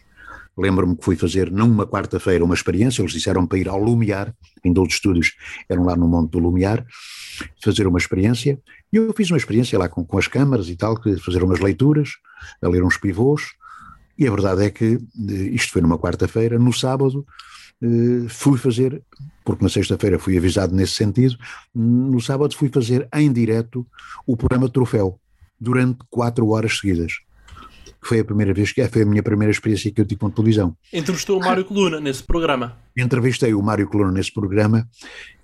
Lembro-me 0.57 0.95
que 0.97 1.05
fui 1.05 1.15
fazer, 1.15 1.51
numa 1.51 1.85
quarta-feira, 1.85 2.43
uma 2.43 2.55
experiência, 2.55 3.01
eles 3.01 3.13
disseram 3.13 3.45
para 3.45 3.59
ir 3.59 3.69
ao 3.69 3.77
Lumiar, 3.77 4.33
ainda 4.65 4.81
os 4.81 4.93
estúdios 4.93 5.33
eram 5.69 5.85
lá 5.85 5.95
no 5.95 6.07
Monte 6.07 6.31
do 6.31 6.39
Lumiar, 6.39 6.83
fazer 7.63 7.85
uma 7.85 7.99
experiência, 7.99 8.59
e 8.91 8.97
eu 8.97 9.13
fiz 9.13 9.29
uma 9.29 9.37
experiência 9.37 9.77
lá 9.77 9.87
com, 9.87 10.03
com 10.03 10.17
as 10.17 10.27
câmaras 10.27 10.67
e 10.69 10.75
tal, 10.75 10.99
fazer 11.23 11.43
umas 11.43 11.59
leituras, 11.59 12.13
a 12.61 12.67
ler 12.67 12.83
uns 12.83 12.97
pivôs, 12.97 13.43
e 14.17 14.27
a 14.27 14.31
verdade 14.31 14.63
é 14.63 14.71
que 14.71 14.95
eh, 14.95 15.33
isto 15.51 15.71
foi 15.71 15.81
numa 15.81 15.99
quarta-feira, 15.99 16.57
no 16.57 16.73
sábado 16.73 17.23
eh, 17.83 18.27
fui 18.27 18.57
fazer, 18.57 19.03
porque 19.45 19.63
na 19.63 19.69
sexta-feira 19.69 20.17
fui 20.17 20.35
avisado 20.39 20.75
nesse 20.75 20.93
sentido, 20.93 21.37
no 21.75 22.19
sábado 22.19 22.55
fui 22.55 22.69
fazer 22.69 23.07
em 23.13 23.31
direto 23.31 23.85
o 24.25 24.35
programa 24.35 24.67
Troféu, 24.67 25.19
durante 25.59 25.99
quatro 26.09 26.47
horas 26.49 26.79
seguidas 26.79 27.26
foi 28.01 28.19
a 28.19 28.25
primeira 28.25 28.53
vez 28.53 28.71
que 28.71 28.87
foi 28.87 29.01
a 29.01 29.05
minha 29.05 29.23
primeira 29.23 29.51
experiência 29.51 29.91
que 29.91 29.99
eu 29.99 30.05
tive 30.05 30.19
com 30.19 30.29
televisão. 30.29 30.75
Entrevistou 30.93 31.37
o 31.37 31.39
Mário 31.39 31.65
Coluna 31.65 31.99
nesse 31.99 32.23
programa. 32.23 32.77
Entrevistei 32.95 33.53
o 33.53 33.61
Mário 33.61 33.87
Coluna 33.87 34.11
nesse 34.11 34.33
programa, 34.33 34.87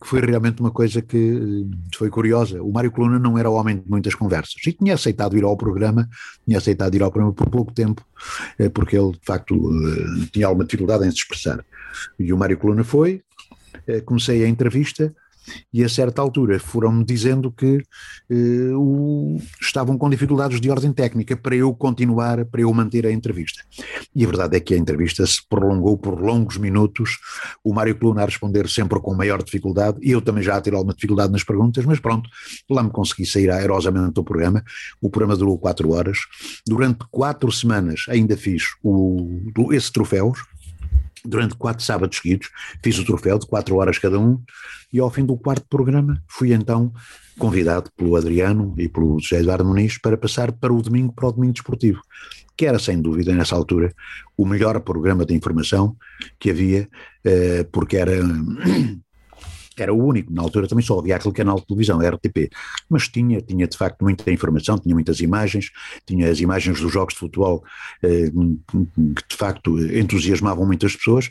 que 0.01 0.07
foi 0.07 0.21
realmente 0.21 0.59
uma 0.59 0.71
coisa 0.71 1.01
que 1.01 1.17
eh, 1.17 1.75
foi 1.95 2.09
curiosa. 2.09 2.61
O 2.63 2.71
Mário 2.71 2.91
Coluna 2.91 3.19
não 3.19 3.37
era 3.37 3.49
homem 3.49 3.77
de 3.77 3.89
muitas 3.89 4.15
conversas 4.15 4.55
e 4.65 4.71
tinha 4.71 4.93
aceitado 4.93 5.37
ir 5.37 5.43
ao 5.43 5.57
programa, 5.57 6.07
tinha 6.45 6.57
aceitado 6.57 6.95
ir 6.95 7.03
ao 7.03 7.11
programa 7.11 7.33
por 7.33 7.49
pouco 7.49 7.73
tempo, 7.73 8.05
eh, 8.57 8.69
porque 8.69 8.97
ele 8.97 9.11
de 9.11 9.25
facto 9.25 9.55
eh, 9.55 10.27
tinha 10.31 10.47
alguma 10.47 10.65
dificuldade 10.65 11.05
em 11.05 11.11
se 11.11 11.17
expressar. 11.17 11.63
E 12.19 12.31
o 12.33 12.37
Mário 12.37 12.57
Coluna 12.57 12.83
foi, 12.83 13.21
comecei 14.05 14.43
a 14.43 14.47
entrevista 14.47 15.13
e 15.73 15.83
a 15.83 15.89
certa 15.89 16.21
altura 16.21 16.59
foram-me 16.59 17.03
dizendo 17.03 17.51
que 17.51 17.83
uh, 18.29 18.77
o, 18.77 19.37
estavam 19.61 19.97
com 19.97 20.09
dificuldades 20.09 20.59
de 20.59 20.69
ordem 20.69 20.91
técnica 20.91 21.35
para 21.35 21.55
eu 21.55 21.73
continuar, 21.73 22.45
para 22.45 22.61
eu 22.61 22.73
manter 22.73 23.05
a 23.05 23.11
entrevista. 23.11 23.63
E 24.15 24.23
a 24.23 24.27
verdade 24.27 24.57
é 24.57 24.59
que 24.59 24.73
a 24.73 24.77
entrevista 24.77 25.25
se 25.25 25.41
prolongou 25.47 25.97
por 25.97 26.19
longos 26.19 26.57
minutos, 26.57 27.17
o 27.63 27.73
Mário 27.73 27.95
Coluna 27.95 28.23
a 28.23 28.25
responder 28.25 28.67
sempre 28.69 28.99
com 28.99 29.13
maior 29.13 29.41
dificuldade, 29.43 29.97
e 30.01 30.11
eu 30.11 30.21
também 30.21 30.43
já 30.43 30.55
a 30.55 30.61
ter 30.61 30.73
alguma 30.73 30.93
dificuldade 30.93 31.31
nas 31.31 31.43
perguntas, 31.43 31.85
mas 31.85 31.99
pronto, 31.99 32.29
lá 32.69 32.83
me 32.83 32.89
consegui 32.89 33.25
sair 33.25 33.49
aerosamente 33.49 34.13
do 34.13 34.23
programa, 34.23 34.63
o 35.01 35.09
programa 35.09 35.35
durou 35.35 35.57
quatro 35.57 35.91
horas, 35.91 36.19
durante 36.67 37.05
quatro 37.11 37.51
semanas 37.51 38.05
ainda 38.09 38.37
fiz 38.37 38.63
o, 38.83 39.41
esse 39.71 39.91
troféus, 39.91 40.39
durante 41.25 41.55
quatro 41.55 41.83
sábados 41.83 42.17
seguidos, 42.17 42.49
fiz 42.83 42.97
o 42.99 43.05
troféu 43.05 43.39
de 43.39 43.47
quatro 43.47 43.75
horas 43.77 43.97
cada 43.97 44.19
um, 44.19 44.41
e 44.91 44.99
ao 44.99 45.09
fim 45.09 45.25
do 45.25 45.37
quarto 45.37 45.65
programa 45.69 46.21
fui 46.27 46.53
então 46.53 46.93
convidado 47.37 47.89
pelo 47.97 48.15
Adriano 48.15 48.73
e 48.77 48.87
pelo 48.87 49.19
José 49.19 49.39
Eduardo 49.39 49.65
Muniz 49.65 49.97
para 49.97 50.17
passar 50.17 50.51
para 50.51 50.73
o 50.73 50.81
domingo, 50.81 51.13
para 51.13 51.27
o 51.27 51.31
domingo 51.31 51.53
desportivo, 51.53 52.01
que 52.55 52.65
era 52.65 52.77
sem 52.77 53.01
dúvida 53.01 53.33
nessa 53.33 53.55
altura 53.55 53.93
o 54.37 54.45
melhor 54.45 54.79
programa 54.81 55.25
de 55.25 55.33
informação 55.33 55.95
que 56.39 56.51
havia, 56.51 56.87
eh, 57.23 57.65
porque 57.71 57.97
era 57.97 58.13
era 59.81 59.93
o 59.93 59.97
único, 59.97 60.31
na 60.31 60.41
altura 60.41 60.67
também 60.67 60.85
só 60.85 60.99
havia 60.99 61.15
aquele 61.15 61.33
canal 61.33 61.59
de 61.59 61.65
televisão, 61.65 61.99
a 61.99 62.09
RTP, 62.09 62.49
mas 62.89 63.07
tinha, 63.07 63.41
tinha 63.41 63.67
de 63.67 63.77
facto 63.77 64.01
muita 64.01 64.29
informação, 64.31 64.77
tinha 64.77 64.93
muitas 64.93 65.19
imagens, 65.19 65.71
tinha 66.05 66.29
as 66.29 66.39
imagens 66.39 66.79
dos 66.79 66.91
jogos 66.91 67.13
de 67.13 67.19
futebol 67.21 67.63
eh, 68.03 68.29
que 68.29 69.27
de 69.29 69.35
facto 69.35 69.79
entusiasmavam 69.79 70.65
muitas 70.65 70.95
pessoas, 70.95 71.29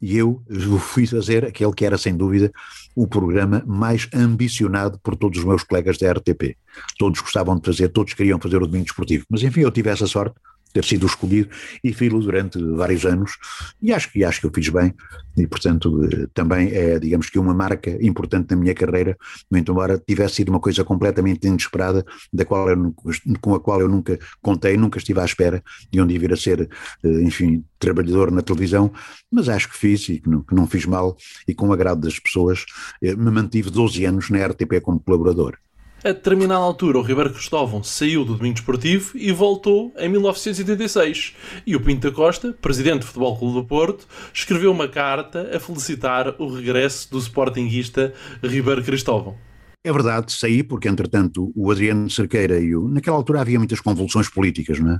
e 0.00 0.16
eu 0.16 0.42
fui 0.78 1.06
fazer 1.06 1.44
aquele 1.44 1.72
que 1.72 1.84
era 1.84 1.98
sem 1.98 2.16
dúvida 2.16 2.50
o 2.96 3.06
programa 3.06 3.62
mais 3.66 4.08
ambicionado 4.14 4.98
por 5.02 5.14
todos 5.14 5.38
os 5.38 5.44
meus 5.44 5.62
colegas 5.62 5.98
da 5.98 6.10
RTP. 6.12 6.56
Todos 6.98 7.20
gostavam 7.20 7.58
de 7.58 7.66
fazer, 7.66 7.88
todos 7.88 8.14
queriam 8.14 8.40
fazer 8.40 8.62
o 8.62 8.66
domingo 8.66 8.86
esportivo, 8.86 9.24
mas 9.28 9.42
enfim, 9.42 9.60
eu 9.60 9.70
tive 9.70 9.90
essa 9.90 10.06
sorte 10.06 10.34
ter 10.72 10.84
sido 10.84 11.06
escolhido 11.06 11.48
e 11.82 11.92
filo 11.92 12.20
durante 12.20 12.58
vários 12.74 13.04
anos 13.04 13.32
e 13.80 13.92
acho 13.92 14.10
que 14.10 14.24
acho 14.24 14.40
que 14.40 14.46
eu 14.46 14.52
fiz 14.54 14.68
bem 14.68 14.94
e 15.36 15.46
portanto 15.46 16.04
eh, 16.04 16.26
também 16.34 16.70
é 16.72 16.98
digamos 16.98 17.30
que 17.30 17.38
uma 17.38 17.54
marca 17.54 17.90
importante 18.04 18.50
na 18.50 18.56
minha 18.56 18.74
carreira. 18.74 19.16
Muito 19.50 19.70
embora 19.72 19.98
tivesse 19.98 20.36
sido 20.36 20.50
uma 20.50 20.60
coisa 20.60 20.84
completamente 20.84 21.46
inesperada 21.46 22.04
da 22.32 22.44
qual 22.44 22.68
eu, 22.68 22.94
com 23.40 23.54
a 23.54 23.60
qual 23.60 23.80
eu 23.80 23.88
nunca 23.88 24.18
contei 24.40 24.76
nunca 24.76 24.98
estive 24.98 25.20
à 25.20 25.24
espera 25.24 25.62
de 25.90 26.00
onde 26.00 26.14
ia 26.14 26.20
vir 26.20 26.32
a 26.32 26.36
ser 26.36 26.68
eh, 27.04 27.22
enfim 27.22 27.64
trabalhador 27.78 28.30
na 28.30 28.42
televisão 28.42 28.92
mas 29.30 29.48
acho 29.48 29.68
que 29.70 29.76
fiz 29.76 30.08
e 30.08 30.20
que 30.20 30.28
não, 30.28 30.42
que 30.42 30.54
não 30.54 30.66
fiz 30.66 30.84
mal 30.84 31.16
e 31.46 31.54
com 31.54 31.68
o 31.68 31.72
agrado 31.72 32.00
das 32.00 32.18
pessoas 32.18 32.64
eh, 33.02 33.14
me 33.14 33.30
mantive 33.30 33.70
12 33.70 34.04
anos 34.04 34.30
na 34.30 34.46
RTP 34.46 34.80
como 34.82 35.00
colaborador 35.00 35.58
a 36.02 36.12
determinada 36.12 36.62
altura, 36.62 36.98
o 36.98 37.02
Ribeiro 37.02 37.30
Cristóvão 37.30 37.82
saiu 37.82 38.24
do 38.24 38.34
Domingo 38.34 38.58
Esportivo 38.58 39.12
e 39.14 39.30
voltou 39.32 39.92
em 39.98 40.08
1986. 40.08 41.34
E 41.66 41.76
o 41.76 41.80
Pinto 41.80 42.08
da 42.08 42.14
Costa, 42.14 42.54
presidente 42.60 43.00
do 43.00 43.06
Futebol 43.06 43.38
Clube 43.38 43.54
do 43.54 43.64
Porto, 43.64 44.06
escreveu 44.32 44.72
uma 44.72 44.88
carta 44.88 45.50
a 45.54 45.60
felicitar 45.60 46.34
o 46.38 46.48
regresso 46.48 47.10
do 47.10 47.18
sportinguista 47.18 48.14
Ribeiro 48.42 48.82
Cristóvão. 48.82 49.36
É 49.82 49.90
verdade, 49.90 50.32
saí 50.32 50.62
porque, 50.62 50.88
entretanto, 50.88 51.50
o 51.56 51.70
Adriano 51.70 52.10
Cerqueira 52.10 52.58
e 52.58 52.76
o. 52.76 52.86
Naquela 52.86 53.16
altura 53.16 53.40
havia 53.40 53.58
muitas 53.58 53.80
convulsões 53.80 54.28
políticas, 54.28 54.78
não 54.78 54.92
é? 54.92 54.98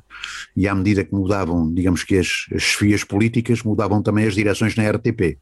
E 0.56 0.66
à 0.66 0.74
medida 0.74 1.04
que 1.04 1.12
mudavam, 1.12 1.72
digamos 1.72 2.02
que 2.02 2.16
as, 2.16 2.46
as 2.54 3.04
políticas, 3.04 3.62
mudavam 3.62 4.02
também 4.02 4.26
as 4.26 4.34
direções 4.34 4.74
na 4.76 4.90
RTP. 4.90 5.38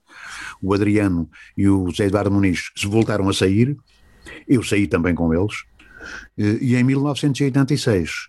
O 0.61 0.75
Adriano 0.75 1.31
e 1.57 1.69
o 1.69 1.89
Zé 1.93 2.07
Eduardo 2.07 2.33
Muniz 2.33 2.71
voltaram 2.85 3.29
a 3.29 3.33
sair, 3.33 3.77
eu 4.47 4.63
saí 4.63 4.87
também 4.87 5.15
com 5.15 5.33
eles, 5.33 5.65
eh, 6.37 6.59
e 6.61 6.77
em 6.77 6.85
1986 6.85 8.29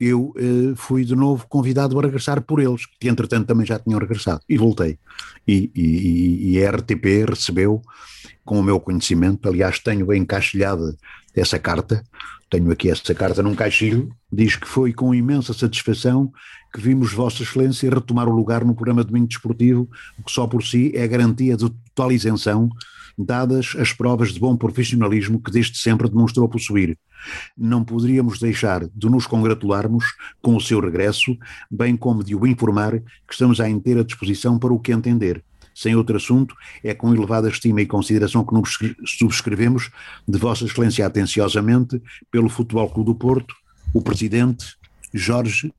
eu 0.00 0.32
eh, 0.36 0.74
fui 0.76 1.04
de 1.04 1.16
novo 1.16 1.46
convidado 1.48 1.98
a 1.98 2.02
regressar 2.02 2.40
por 2.42 2.60
eles, 2.60 2.86
que 3.00 3.08
entretanto 3.08 3.46
também 3.46 3.66
já 3.66 3.78
tinham 3.78 3.98
regressado, 3.98 4.40
e 4.48 4.56
voltei. 4.56 4.98
E, 5.46 5.70
e, 5.74 6.52
e 6.52 6.64
a 6.64 6.70
RTP 6.70 7.28
recebeu, 7.28 7.82
com 8.44 8.60
o 8.60 8.62
meu 8.62 8.78
conhecimento, 8.78 9.48
aliás 9.48 9.78
tenho 9.80 10.12
encaixilhada 10.14 10.96
essa 11.34 11.58
carta, 11.58 12.04
tenho 12.48 12.70
aqui 12.70 12.90
essa 12.90 13.14
carta 13.14 13.42
num 13.42 13.54
caixilho, 13.54 14.10
diz 14.32 14.56
que 14.56 14.66
foi 14.66 14.92
com 14.92 15.14
imensa 15.14 15.52
satisfação 15.52 16.32
que 16.72 16.80
vimos 16.80 17.12
Vossa 17.12 17.42
Excelência 17.42 17.90
retomar 17.90 18.28
o 18.28 18.34
lugar 18.34 18.64
no 18.64 18.74
programa 18.74 19.04
Domingo 19.04 19.26
Desportivo, 19.26 19.88
o 20.18 20.22
que 20.22 20.30
só 20.30 20.46
por 20.46 20.62
si 20.62 20.92
é 20.94 21.06
garantia 21.08 21.56
de 21.56 21.68
total 21.68 22.12
isenção 22.12 22.70
dadas 23.18 23.74
as 23.78 23.92
provas 23.92 24.32
de 24.32 24.38
bom 24.38 24.56
profissionalismo 24.56 25.42
que 25.42 25.50
desde 25.50 25.76
sempre 25.78 26.08
demonstrou 26.08 26.48
possuir. 26.48 26.96
Não 27.56 27.82
poderíamos 27.82 28.38
deixar 28.38 28.86
de 28.86 29.08
nos 29.08 29.26
congratularmos 29.26 30.04
com 30.40 30.54
o 30.54 30.60
seu 30.60 30.78
regresso, 30.78 31.36
bem 31.68 31.96
como 31.96 32.22
de 32.22 32.36
o 32.36 32.46
informar 32.46 33.00
que 33.00 33.32
estamos 33.32 33.60
à 33.60 33.68
inteira 33.68 34.04
disposição 34.04 34.58
para 34.58 34.72
o 34.72 34.78
que 34.78 34.92
entender. 34.92 35.42
Sem 35.74 35.94
outro 35.94 36.16
assunto, 36.16 36.54
é 36.82 36.92
com 36.92 37.14
elevada 37.14 37.48
estima 37.48 37.80
e 37.80 37.86
consideração 37.86 38.44
que 38.44 38.52
nos 38.52 38.78
subscrevemos 39.04 39.90
de 40.26 40.38
Vossa 40.38 40.64
Excelência 40.64 41.06
atenciosamente 41.06 42.02
pelo 42.30 42.48
Futebol 42.48 42.90
Clube 42.90 43.10
do 43.10 43.14
Porto, 43.14 43.54
o 43.94 44.02
presidente 44.02 44.76
Jorge 45.14 45.72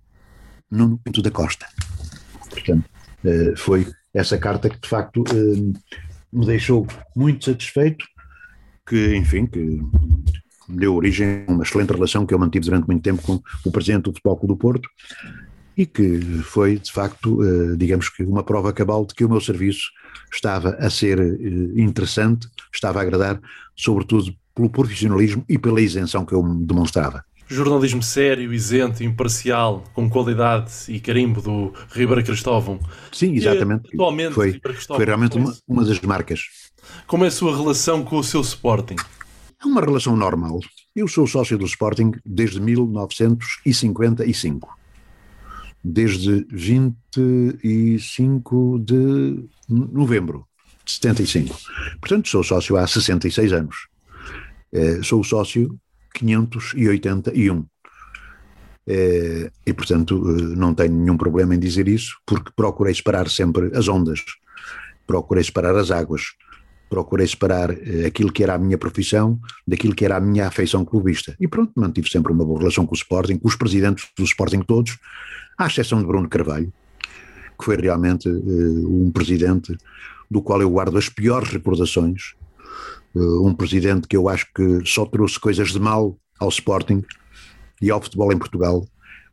Nuno 0.71 0.97
Pinto 0.97 1.21
da 1.21 1.31
Costa. 1.31 1.67
Portanto, 2.49 2.89
eh, 3.25 3.53
foi 3.57 3.87
essa 4.13 4.37
carta 4.37 4.69
que 4.69 4.79
de 4.79 4.87
facto 4.87 5.23
eh, 5.27 5.77
me 6.31 6.45
deixou 6.45 6.85
muito 7.15 7.45
satisfeito, 7.45 8.05
que 8.87 9.15
enfim, 9.15 9.45
que 9.45 9.79
deu 10.67 10.95
origem 10.95 11.45
a 11.47 11.51
uma 11.51 11.63
excelente 11.63 11.91
relação 11.91 12.25
que 12.25 12.33
eu 12.33 12.39
mantive 12.39 12.65
durante 12.65 12.87
muito 12.87 13.01
tempo 13.01 13.21
com 13.21 13.41
o 13.65 13.71
presidente 13.71 14.03
do 14.03 14.11
Futebol 14.11 14.37
Clube 14.37 14.53
do 14.53 14.57
Porto 14.57 14.89
e 15.75 15.85
que 15.85 16.19
foi 16.43 16.77
de 16.77 16.91
facto, 16.91 17.43
eh, 17.43 17.75
digamos 17.77 18.09
que 18.09 18.23
uma 18.23 18.43
prova 18.43 18.73
cabal 18.73 19.05
de 19.05 19.15
que 19.15 19.23
o 19.23 19.29
meu 19.29 19.39
serviço 19.39 19.89
estava 20.31 20.71
a 20.71 20.89
ser 20.89 21.19
interessante, 21.75 22.47
estava 22.73 22.99
a 22.99 23.01
agradar, 23.01 23.39
sobretudo 23.75 24.33
pelo 24.53 24.69
profissionalismo 24.69 25.43
e 25.47 25.57
pela 25.57 25.81
isenção 25.81 26.25
que 26.25 26.33
eu 26.33 26.43
demonstrava 26.43 27.23
jornalismo 27.49 28.03
sério, 28.03 28.53
isento, 28.53 29.03
imparcial, 29.03 29.83
com 29.93 30.09
qualidade 30.09 30.71
e 30.87 30.99
carimbo 30.99 31.41
do 31.41 31.73
Ribeiro 31.91 32.23
Cristóvão. 32.23 32.79
Sim, 33.11 33.35
exatamente. 33.35 33.89
E, 33.91 33.95
atualmente, 33.95 34.33
foi, 34.33 34.61
foi 34.87 35.05
realmente 35.05 35.37
uma, 35.37 35.53
uma 35.67 35.83
das 35.83 35.99
marcas. 36.01 36.41
Como 37.07 37.25
é 37.25 37.27
a 37.27 37.31
sua 37.31 37.57
relação 37.57 38.05
com 38.05 38.17
o 38.17 38.23
seu 38.23 38.41
Sporting? 38.41 38.97
É 39.61 39.65
uma 39.65 39.81
relação 39.81 40.15
normal. 40.15 40.61
Eu 40.95 41.05
sou 41.07 41.27
sócio 41.27 41.57
do 41.57 41.65
Sporting 41.65 42.11
desde 42.23 42.61
1955. 42.61 44.77
Desde 45.83 46.45
25 46.51 48.79
de 48.79 49.43
novembro 49.67 50.45
de 50.85 50.91
75. 50.93 51.57
Portanto, 51.99 52.29
sou 52.29 52.43
sócio 52.43 52.77
há 52.77 52.85
66 52.85 53.53
anos. 53.53 53.87
É, 54.71 55.01
sou 55.01 55.23
sócio 55.23 55.75
581. 56.17 57.65
É, 58.87 59.51
e, 59.65 59.73
portanto, 59.73 60.23
eh, 60.27 60.55
não 60.55 60.73
tenho 60.73 60.93
nenhum 60.93 61.15
problema 61.15 61.53
em 61.53 61.59
dizer 61.59 61.87
isso, 61.87 62.17
porque 62.25 62.51
procurei 62.55 62.93
separar 62.93 63.29
sempre 63.29 63.69
as 63.77 63.87
ondas, 63.87 64.19
procurei 65.05 65.43
separar 65.43 65.75
as 65.75 65.91
águas, 65.91 66.23
procurei 66.89 67.27
separar 67.27 67.69
eh, 67.71 68.07
aquilo 68.07 68.31
que 68.31 68.43
era 68.43 68.55
a 68.55 68.57
minha 68.57 68.77
profissão 68.77 69.39
daquilo 69.67 69.93
que 69.93 70.03
era 70.03 70.17
a 70.17 70.19
minha 70.19 70.47
afeição 70.47 70.83
clubista. 70.83 71.35
E 71.39 71.47
pronto, 71.47 71.71
mantive 71.75 72.09
sempre 72.09 72.33
uma 72.33 72.43
boa 72.43 72.59
relação 72.59 72.85
com 72.85 72.93
o 72.93 72.97
Sporting, 72.97 73.37
com 73.37 73.47
os 73.47 73.55
presidentes 73.55 74.07
do 74.17 74.23
Sporting 74.23 74.61
todos, 74.61 74.97
à 75.57 75.67
exceção 75.67 75.99
de 75.99 76.07
Bruno 76.07 76.27
Carvalho, 76.27 76.73
que 77.57 77.65
foi 77.65 77.77
realmente 77.77 78.27
uh, 78.27 79.03
um 79.05 79.11
presidente 79.11 79.77
do 80.31 80.41
qual 80.41 80.61
eu 80.61 80.69
guardo 80.69 80.97
as 80.97 81.09
piores 81.09 81.49
recordações, 81.49 82.33
eh, 82.33 82.38
um 83.21 83.53
presidente 83.53 84.07
que 84.07 84.15
eu 84.15 84.29
acho 84.29 84.47
que 84.53 84.81
só 84.85 85.05
trouxe 85.05 85.39
coisas 85.39 85.71
de 85.71 85.79
mal 85.79 86.17
ao 86.39 86.49
Sporting 86.49 87.03
e 87.81 87.89
ao 87.89 88.01
futebol 88.01 88.31
em 88.31 88.37
Portugal, 88.37 88.85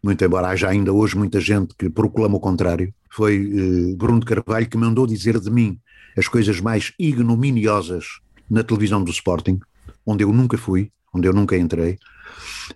muito 0.02 0.24
embora 0.24 0.48
haja 0.48 0.68
ainda 0.68 0.92
hoje 0.92 1.16
muita 1.16 1.40
gente 1.40 1.74
que 1.76 1.88
proclama 1.90 2.36
o 2.36 2.40
contrário, 2.40 2.92
foi 3.10 3.46
uh, 3.46 3.96
Bruno 3.96 4.24
Carvalho 4.24 4.68
que 4.68 4.76
mandou 4.76 5.06
dizer 5.06 5.40
de 5.40 5.50
mim 5.50 5.78
as 6.16 6.28
coisas 6.28 6.60
mais 6.60 6.92
ignominiosas 6.98 8.04
na 8.48 8.62
televisão 8.62 9.02
do 9.02 9.10
Sporting, 9.10 9.58
onde 10.04 10.24
eu 10.24 10.32
nunca 10.32 10.56
fui, 10.56 10.90
onde 11.12 11.26
eu 11.26 11.32
nunca 11.32 11.56
entrei, 11.56 11.98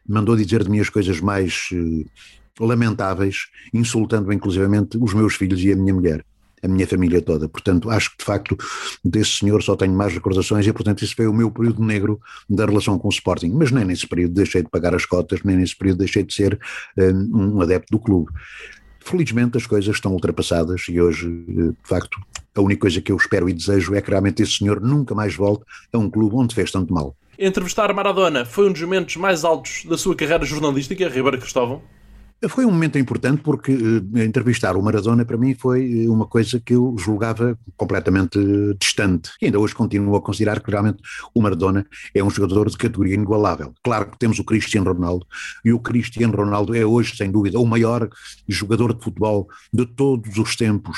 mandou 0.08 0.36
dizer 0.36 0.64
de 0.64 0.70
mim 0.70 0.80
as 0.80 0.88
coisas 0.88 1.20
mais 1.20 1.68
uh, 1.72 2.64
lamentáveis, 2.66 3.46
insultando 3.72 4.32
inclusivamente 4.32 4.98
os 4.98 5.14
meus 5.14 5.34
filhos 5.34 5.62
e 5.62 5.72
a 5.72 5.76
minha 5.76 5.94
mulher 5.94 6.24
a 6.62 6.68
minha 6.68 6.86
família 6.86 7.20
toda. 7.20 7.48
Portanto, 7.48 7.90
acho 7.90 8.10
que 8.10 8.18
de 8.18 8.24
facto 8.24 8.56
desse 9.04 9.38
senhor 9.38 9.62
só 9.62 9.76
tenho 9.76 9.92
mais 9.92 10.12
recordações 10.12 10.66
e, 10.66 10.72
portanto, 10.72 11.04
esse 11.04 11.14
foi 11.14 11.26
o 11.26 11.32
meu 11.32 11.50
período 11.50 11.82
negro 11.82 12.20
da 12.48 12.66
relação 12.66 12.98
com 12.98 13.08
o 13.08 13.10
Sporting. 13.10 13.50
Mas 13.50 13.70
nem 13.70 13.84
nesse 13.84 14.06
período 14.06 14.34
deixei 14.34 14.62
de 14.62 14.68
pagar 14.68 14.94
as 14.94 15.04
cotas, 15.04 15.42
nem 15.42 15.56
nesse 15.56 15.76
período 15.76 15.98
deixei 15.98 16.22
de 16.22 16.34
ser 16.34 16.58
um, 16.96 17.56
um 17.56 17.60
adepto 17.60 17.88
do 17.90 17.98
clube. 17.98 18.30
Felizmente 19.00 19.56
as 19.56 19.66
coisas 19.66 19.94
estão 19.94 20.12
ultrapassadas 20.12 20.82
e 20.88 21.00
hoje, 21.00 21.28
de 21.28 21.74
facto, 21.82 22.18
a 22.54 22.60
única 22.60 22.82
coisa 22.82 23.00
que 23.00 23.10
eu 23.10 23.16
espero 23.16 23.48
e 23.48 23.52
desejo 23.52 23.94
é 23.94 24.00
que 24.00 24.10
realmente 24.10 24.42
esse 24.42 24.58
senhor 24.58 24.80
nunca 24.80 25.14
mais 25.14 25.34
volte 25.34 25.64
a 25.92 25.98
um 25.98 26.10
clube 26.10 26.36
onde 26.36 26.54
fez 26.54 26.70
tanto 26.70 26.92
mal. 26.92 27.16
Entrevistar 27.38 27.92
Maradona 27.94 28.44
foi 28.44 28.68
um 28.68 28.72
dos 28.72 28.82
momentos 28.82 29.16
mais 29.16 29.44
altos 29.44 29.86
da 29.86 29.96
sua 29.96 30.14
carreira 30.14 30.44
jornalística, 30.44 31.08
Ribeiro 31.08 31.38
Cristóvão? 31.38 31.82
Foi 32.48 32.64
um 32.64 32.70
momento 32.70 32.98
importante 32.98 33.42
porque 33.42 33.70
uh, 33.70 34.18
entrevistar 34.18 34.74
o 34.74 34.82
Maradona 34.82 35.26
para 35.26 35.36
mim 35.36 35.54
foi 35.54 36.04
eh, 36.04 36.08
uma 36.08 36.26
coisa 36.26 36.58
que 36.58 36.72
eu 36.72 36.96
julgava 36.98 37.58
completamente 37.76 38.38
uh, 38.38 38.74
distante. 38.80 39.30
E 39.42 39.46
ainda 39.46 39.58
hoje 39.58 39.74
continuo 39.74 40.16
a 40.16 40.22
considerar 40.22 40.60
que 40.60 40.70
realmente 40.70 41.02
o 41.34 41.42
Maradona 41.42 41.86
é 42.14 42.24
um 42.24 42.30
jogador 42.30 42.70
de 42.70 42.78
categoria 42.78 43.14
inigualável. 43.14 43.74
Claro 43.84 44.10
que 44.10 44.18
temos 44.18 44.38
o 44.38 44.44
Cristiano 44.44 44.90
Ronaldo 44.90 45.26
e 45.62 45.70
o 45.70 45.78
Cristiano 45.78 46.34
Ronaldo 46.34 46.74
é 46.74 46.82
hoje, 46.82 47.14
sem 47.14 47.30
dúvida, 47.30 47.58
o 47.58 47.66
maior 47.66 48.08
jogador 48.48 48.94
de 48.94 49.04
futebol 49.04 49.46
de 49.70 49.84
todos 49.84 50.38
os 50.38 50.56
tempos 50.56 50.96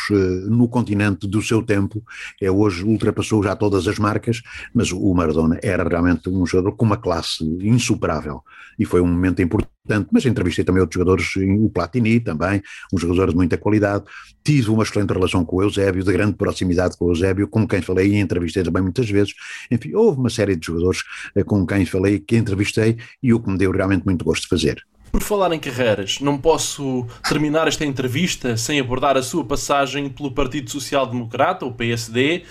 no 0.49 0.69
continente 0.69 1.27
do 1.27 1.43
seu 1.43 1.61
tempo. 1.61 2.05
É 2.41 2.53
hoje, 2.53 2.85
ultrapassou 2.85 3.43
já 3.43 3.57
todas 3.57 3.89
as 3.89 3.99
marcas, 3.99 4.43
mas 4.73 4.93
o 4.93 5.13
Maradona 5.13 5.59
era 5.61 5.83
realmente 5.83 6.29
um 6.29 6.47
jogador 6.47 6.77
com 6.77 6.85
uma 6.85 6.97
classe 6.97 7.43
insuperável 7.61 8.43
e 8.79 8.85
foi 8.85 9.01
um 9.01 9.07
momento 9.07 9.43
importante 9.43 9.73
mas 10.11 10.25
entrevistei 10.25 10.65
também 10.65 10.81
outros 10.81 10.95
jogadores, 10.95 11.27
o 11.37 11.69
Platini 11.69 12.21
também, 12.21 12.63
um 12.93 12.99
jogador 12.99 13.31
de 13.31 13.37
muita 13.37 13.59
qualidade. 13.59 14.05
Tive 14.45 14.71
uma 14.71 14.83
excelente 14.83 15.13
relação 15.13 15.45
com 15.45 15.57
o 15.57 15.63
Eusébio, 15.63 16.05
de 16.05 16.13
grande 16.13 16.35
proximidade 16.35 16.97
com 16.97 17.07
o 17.07 17.11
Eusébio, 17.11 17.49
com 17.49 17.67
quem 17.67 17.83
falei 17.83 18.13
e 18.13 18.21
entrevistei 18.21 18.63
também 18.63 18.83
muitas 18.83 19.09
vezes. 19.11 19.35
Enfim, 19.71 19.95
houve 19.95 20.19
uma 20.19 20.31
série 20.31 20.57
de 20.57 20.67
jogadores 20.67 21.03
eh, 21.35 21.43
com 21.43 21.67
quem 21.67 21.85
falei, 21.85 22.19
que 22.19 22.37
entrevistei 22.37 22.97
e 23.23 23.35
o 23.35 23.41
que 23.41 23.51
me 23.51 23.59
deu 23.59 23.71
realmente 23.73 24.05
muito 24.05 24.25
gosto 24.25 24.43
de 24.43 24.49
fazer. 24.49 24.85
Por 25.11 25.23
falar 25.23 25.53
em 25.53 25.59
carreiras, 25.59 26.21
não 26.21 26.39
posso 26.39 27.07
terminar 27.29 27.69
esta 27.69 27.85
entrevista 27.85 28.57
sem 28.57 28.81
abordar 28.81 29.15
a 29.15 29.23
sua 29.23 29.45
passagem 29.45 30.09
pelo 30.09 30.33
Partido 30.33 30.71
Social 30.71 31.07
Democrata, 31.07 31.67
o 31.67 31.73
PSD, 31.73 32.45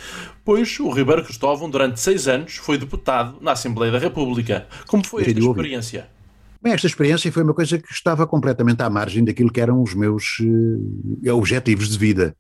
pois 0.46 0.80
o 0.80 0.92
Ribeiro 0.92 1.24
Cristóvão, 1.24 1.72
durante 1.72 2.00
seis 2.00 2.28
anos, 2.28 2.58
foi 2.58 2.78
deputado 2.78 3.38
na 3.42 3.54
Assembleia 3.54 3.92
da 3.92 3.98
República. 3.98 4.68
Como 4.86 5.04
foi 5.04 5.24
esta 5.24 5.40
experiência? 5.40 6.21
Bem, 6.64 6.74
esta 6.74 6.86
experiência 6.86 7.32
foi 7.32 7.41
uma 7.41 7.55
coisa 7.55 7.80
que 7.80 7.91
estava 7.91 8.28
completamente 8.28 8.84
à 8.84 8.89
margem 8.89 9.26
daquilo 9.26 9.51
que 9.51 9.59
eram 9.59 9.82
os 9.82 9.95
meus 9.95 10.38
uh, 10.39 11.34
objetivos 11.34 11.89
de 11.89 11.97
vida. 11.97 12.36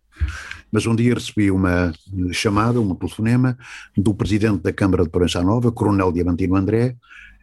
Mas 0.71 0.85
um 0.85 0.95
dia 0.95 1.15
recebi 1.15 1.49
uma 1.49 1.91
chamada, 2.31 2.79
um 2.79 2.93
telefonema 2.93 3.57
do 3.97 4.13
presidente 4.13 4.61
da 4.61 4.71
Câmara 4.71 5.03
de 5.03 5.09
Proença 5.09 5.41
Nova, 5.41 5.71
Coronel 5.71 6.11
Diamantino 6.11 6.55
André, 6.55 6.95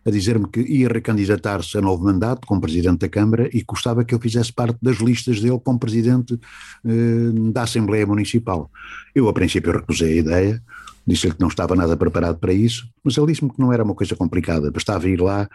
a 0.07 0.11
dizer-me 0.11 0.49
que 0.49 0.61
ia 0.61 0.89
recandidatar-se 0.89 1.77
a 1.77 1.81
novo 1.81 2.05
mandato 2.05 2.47
como 2.47 2.61
presidente 2.61 3.01
da 3.01 3.09
Câmara 3.09 3.51
e 3.53 3.65
gostava 3.65 4.05
que 4.05 4.15
eu 4.15 4.21
fizesse 4.21 4.53
parte 4.53 4.79
das 4.81 4.99
listas 4.99 5.41
dele 5.41 5.59
como 5.59 5.81
presidente 5.81 6.39
eh, 6.87 7.51
da 7.53 7.63
Assembleia 7.63 8.07
Municipal. 8.07 8.71
Eu, 9.13 9.29
a 9.29 9.33
princípio, 9.33 9.73
recusei 9.73 10.13
a 10.13 10.21
ideia, 10.21 10.63
disse-lhe 11.09 11.33
que 11.33 11.41
não 11.41 11.49
estava 11.49 11.75
nada 11.75 11.97
preparado 11.97 12.39
para 12.39 12.53
isso, 12.53 12.87
mas 13.03 13.17
ele 13.17 13.29
disse-me 13.29 13.51
que 13.51 13.59
não 13.59 13.73
era 13.73 13.83
uma 13.83 13.95
coisa 13.95 14.15
complicada, 14.15 14.71
bastava 14.71 15.09
ir 15.09 15.21
lá 15.21 15.49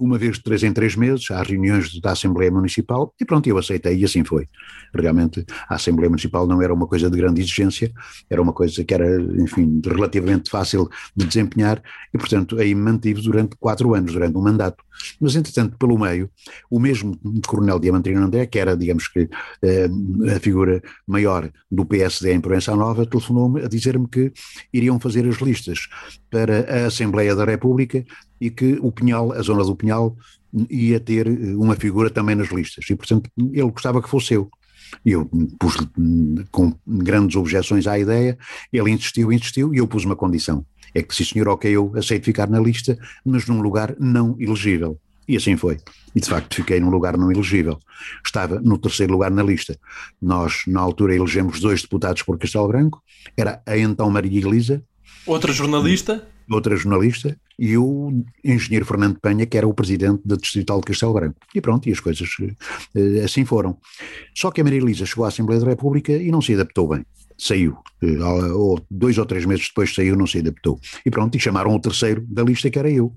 uma 0.00 0.18
vez 0.18 0.36
de 0.36 0.42
três 0.42 0.64
em 0.64 0.72
três 0.72 0.96
meses, 0.96 1.30
às 1.30 1.46
reuniões 1.46 2.00
da 2.00 2.10
Assembleia 2.12 2.50
Municipal, 2.50 3.14
e 3.20 3.24
pronto, 3.24 3.46
eu 3.46 3.56
aceitei, 3.56 3.96
e 3.98 4.04
assim 4.04 4.24
foi. 4.24 4.48
Realmente, 4.92 5.46
a 5.68 5.76
Assembleia 5.76 6.10
Municipal 6.10 6.48
não 6.48 6.60
era 6.60 6.74
uma 6.74 6.86
coisa 6.86 7.08
de 7.08 7.16
grande 7.16 7.40
exigência, 7.40 7.92
era 8.28 8.42
uma 8.42 8.52
coisa 8.52 8.82
que 8.82 8.92
era, 8.92 9.22
enfim, 9.40 9.80
relativamente 9.84 10.50
fácil 10.50 10.88
de 11.14 11.26
desempenhar, 11.26 11.80
e 12.12 12.18
portanto 12.18 12.58
aí 12.58 12.74
me 12.74 12.82
mantive 12.82 13.22
durante 13.22 13.54
quatro 13.56 13.94
anos, 13.94 14.12
durante 14.12 14.36
um 14.36 14.42
mandato. 14.42 14.82
Mas, 15.20 15.36
entretanto, 15.36 15.76
pelo 15.78 15.98
meio, 15.98 16.30
o 16.70 16.78
mesmo 16.78 17.18
Coronel 17.46 17.78
Diamantino 17.78 18.22
André, 18.22 18.46
que 18.46 18.58
era, 18.58 18.76
digamos 18.76 19.08
que, 19.08 19.28
eh, 19.62 19.88
a 20.36 20.40
figura 20.40 20.82
maior 21.06 21.50
do 21.70 21.84
PSD 21.84 22.32
em 22.32 22.40
Proença 22.40 22.74
Nova, 22.76 23.06
telefonou-me 23.06 23.62
a 23.62 23.68
dizer-me 23.68 24.08
que 24.08 24.32
iriam 24.72 24.98
fazer 25.00 25.26
as 25.26 25.36
listas 25.36 25.88
para 26.30 26.84
a 26.84 26.86
Assembleia 26.86 27.34
da 27.34 27.44
República 27.44 28.04
e 28.40 28.50
que 28.50 28.78
o 28.80 28.90
Pinhal, 28.92 29.32
a 29.32 29.42
zona 29.42 29.64
do 29.64 29.76
Pinhal, 29.76 30.16
ia 30.68 30.98
ter 30.98 31.28
uma 31.56 31.76
figura 31.76 32.10
também 32.10 32.34
nas 32.34 32.48
listas. 32.48 32.88
E, 32.90 32.96
portanto, 32.96 33.30
ele 33.38 33.70
gostava 33.70 34.02
que 34.02 34.08
fosse 34.08 34.34
eu. 34.34 34.50
E 35.04 35.12
eu 35.12 35.30
pus 35.58 35.76
com 36.50 36.74
grandes 36.86 37.36
objeções 37.36 37.86
à 37.86 37.98
ideia, 37.98 38.36
ele 38.72 38.90
insistiu, 38.90 39.32
insistiu, 39.32 39.72
e 39.72 39.78
eu 39.78 39.86
pus 39.86 40.04
uma 40.04 40.16
condição. 40.16 40.64
É 40.92 41.02
que, 41.02 41.14
se 41.14 41.24
senhor, 41.24 41.48
ok, 41.48 41.70
eu 41.70 41.92
aceito 41.94 42.24
ficar 42.24 42.48
na 42.48 42.58
lista, 42.58 42.98
mas 43.24 43.46
num 43.46 43.60
lugar 43.60 43.94
não 44.00 44.36
elegível. 44.40 44.98
E 45.28 45.36
assim 45.36 45.56
foi. 45.56 45.78
E 46.14 46.20
de 46.20 46.28
facto 46.28 46.56
fiquei 46.56 46.80
num 46.80 46.90
lugar 46.90 47.16
não 47.16 47.30
elegível. 47.30 47.78
Estava 48.24 48.60
no 48.60 48.78
terceiro 48.78 49.12
lugar 49.12 49.30
na 49.30 49.42
lista. 49.42 49.78
Nós, 50.20 50.62
na 50.66 50.80
altura, 50.80 51.14
elegemos 51.14 51.60
dois 51.60 51.82
deputados 51.82 52.22
por 52.22 52.38
Castelo 52.38 52.68
Branco. 52.68 53.02
Era 53.36 53.62
a 53.64 53.78
então 53.78 54.10
Maria 54.10 54.40
Elisa. 54.40 54.82
Outra 55.26 55.52
jornalista? 55.52 56.26
Outra 56.50 56.74
jornalista. 56.76 57.38
E 57.58 57.76
o 57.76 58.24
engenheiro 58.42 58.86
Fernando 58.86 59.20
Penha, 59.20 59.46
que 59.46 59.56
era 59.56 59.68
o 59.68 59.74
presidente 59.74 60.22
da 60.24 60.34
Distrital 60.34 60.80
de 60.80 60.86
Castelo 60.86 61.12
Branco. 61.12 61.36
E 61.54 61.60
pronto, 61.60 61.88
e 61.88 61.92
as 61.92 62.00
coisas 62.00 62.28
eh, 62.96 63.22
assim 63.22 63.44
foram. 63.44 63.78
Só 64.34 64.50
que 64.50 64.60
a 64.60 64.64
Maria 64.64 64.80
Elisa 64.80 65.06
chegou 65.06 65.24
à 65.24 65.28
Assembleia 65.28 65.60
da 65.60 65.68
República 65.68 66.12
e 66.12 66.30
não 66.30 66.40
se 66.40 66.54
adaptou 66.54 66.88
bem. 66.88 67.04
Saiu, 67.46 67.76
ou 68.54 68.80
dois 68.90 69.18
ou 69.18 69.26
três 69.26 69.44
meses 69.44 69.68
depois 69.68 69.94
saiu, 69.94 70.16
não 70.16 70.26
se 70.26 70.38
adaptou. 70.38 70.78
E 71.04 71.10
pronto, 71.10 71.36
e 71.36 71.40
chamaram 71.40 71.74
o 71.74 71.80
terceiro 71.80 72.24
da 72.28 72.42
lista, 72.42 72.70
que 72.70 72.78
era 72.78 72.90
eu. 72.90 73.14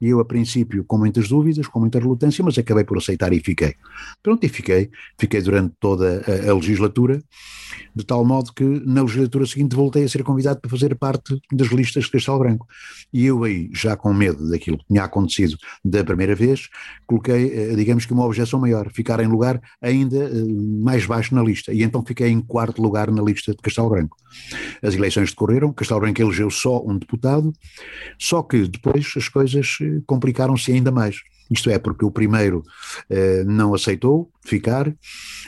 E 0.00 0.08
eu, 0.08 0.20
a 0.20 0.24
princípio, 0.24 0.84
com 0.84 0.98
muitas 0.98 1.28
dúvidas, 1.28 1.66
com 1.66 1.80
muita 1.80 1.98
relutância, 1.98 2.44
mas 2.44 2.58
acabei 2.58 2.84
por 2.84 2.98
aceitar 2.98 3.32
e 3.32 3.40
fiquei. 3.40 3.74
Pronto, 4.22 4.44
e 4.44 4.48
fiquei. 4.48 4.90
Fiquei 5.18 5.40
durante 5.40 5.74
toda 5.80 6.22
a, 6.26 6.50
a 6.50 6.54
legislatura, 6.54 7.22
de 7.94 8.04
tal 8.04 8.24
modo 8.24 8.52
que 8.52 8.64
na 8.84 9.02
legislatura 9.02 9.46
seguinte 9.46 9.74
voltei 9.74 10.04
a 10.04 10.08
ser 10.08 10.22
convidado 10.22 10.60
para 10.60 10.70
fazer 10.70 10.94
parte 10.96 11.40
das 11.52 11.68
listas 11.68 12.04
de 12.04 12.10
Castelo 12.10 12.38
Branco. 12.38 12.66
E 13.12 13.24
eu 13.24 13.44
aí, 13.44 13.70
já 13.72 13.96
com 13.96 14.12
medo 14.12 14.48
daquilo 14.50 14.78
que 14.78 14.86
tinha 14.86 15.04
acontecido 15.04 15.56
da 15.84 16.04
primeira 16.04 16.34
vez, 16.34 16.68
coloquei, 17.06 17.52
eh, 17.54 17.76
digamos 17.76 18.04
que 18.04 18.12
uma 18.12 18.24
objeção 18.26 18.60
maior, 18.60 18.90
ficar 18.92 19.20
em 19.20 19.28
lugar 19.28 19.60
ainda 19.80 20.16
eh, 20.16 20.44
mais 20.82 21.06
baixo 21.06 21.34
na 21.34 21.42
lista. 21.42 21.72
E 21.72 21.82
então 21.82 22.04
fiquei 22.04 22.28
em 22.28 22.40
quarto 22.40 22.82
lugar 22.82 23.10
na 23.10 23.22
lista 23.22 23.33
de 23.42 23.56
Castelo 23.56 23.90
Branco. 23.90 24.16
As 24.82 24.94
eleições 24.94 25.30
decorreram, 25.30 25.72
Castelo 25.72 26.00
Branco 26.00 26.20
elegeu 26.20 26.50
só 26.50 26.82
um 26.84 26.98
deputado, 26.98 27.52
só 28.18 28.42
que 28.42 28.66
depois 28.68 29.12
as 29.16 29.28
coisas 29.28 29.78
eh, 29.80 30.00
complicaram-se 30.06 30.72
ainda 30.72 30.90
mais. 30.90 31.22
Isto 31.50 31.70
é, 31.70 31.78
porque 31.78 32.04
o 32.04 32.10
primeiro 32.10 32.62
eh, 33.10 33.44
não 33.44 33.74
aceitou 33.74 34.30
ficar, 34.44 34.88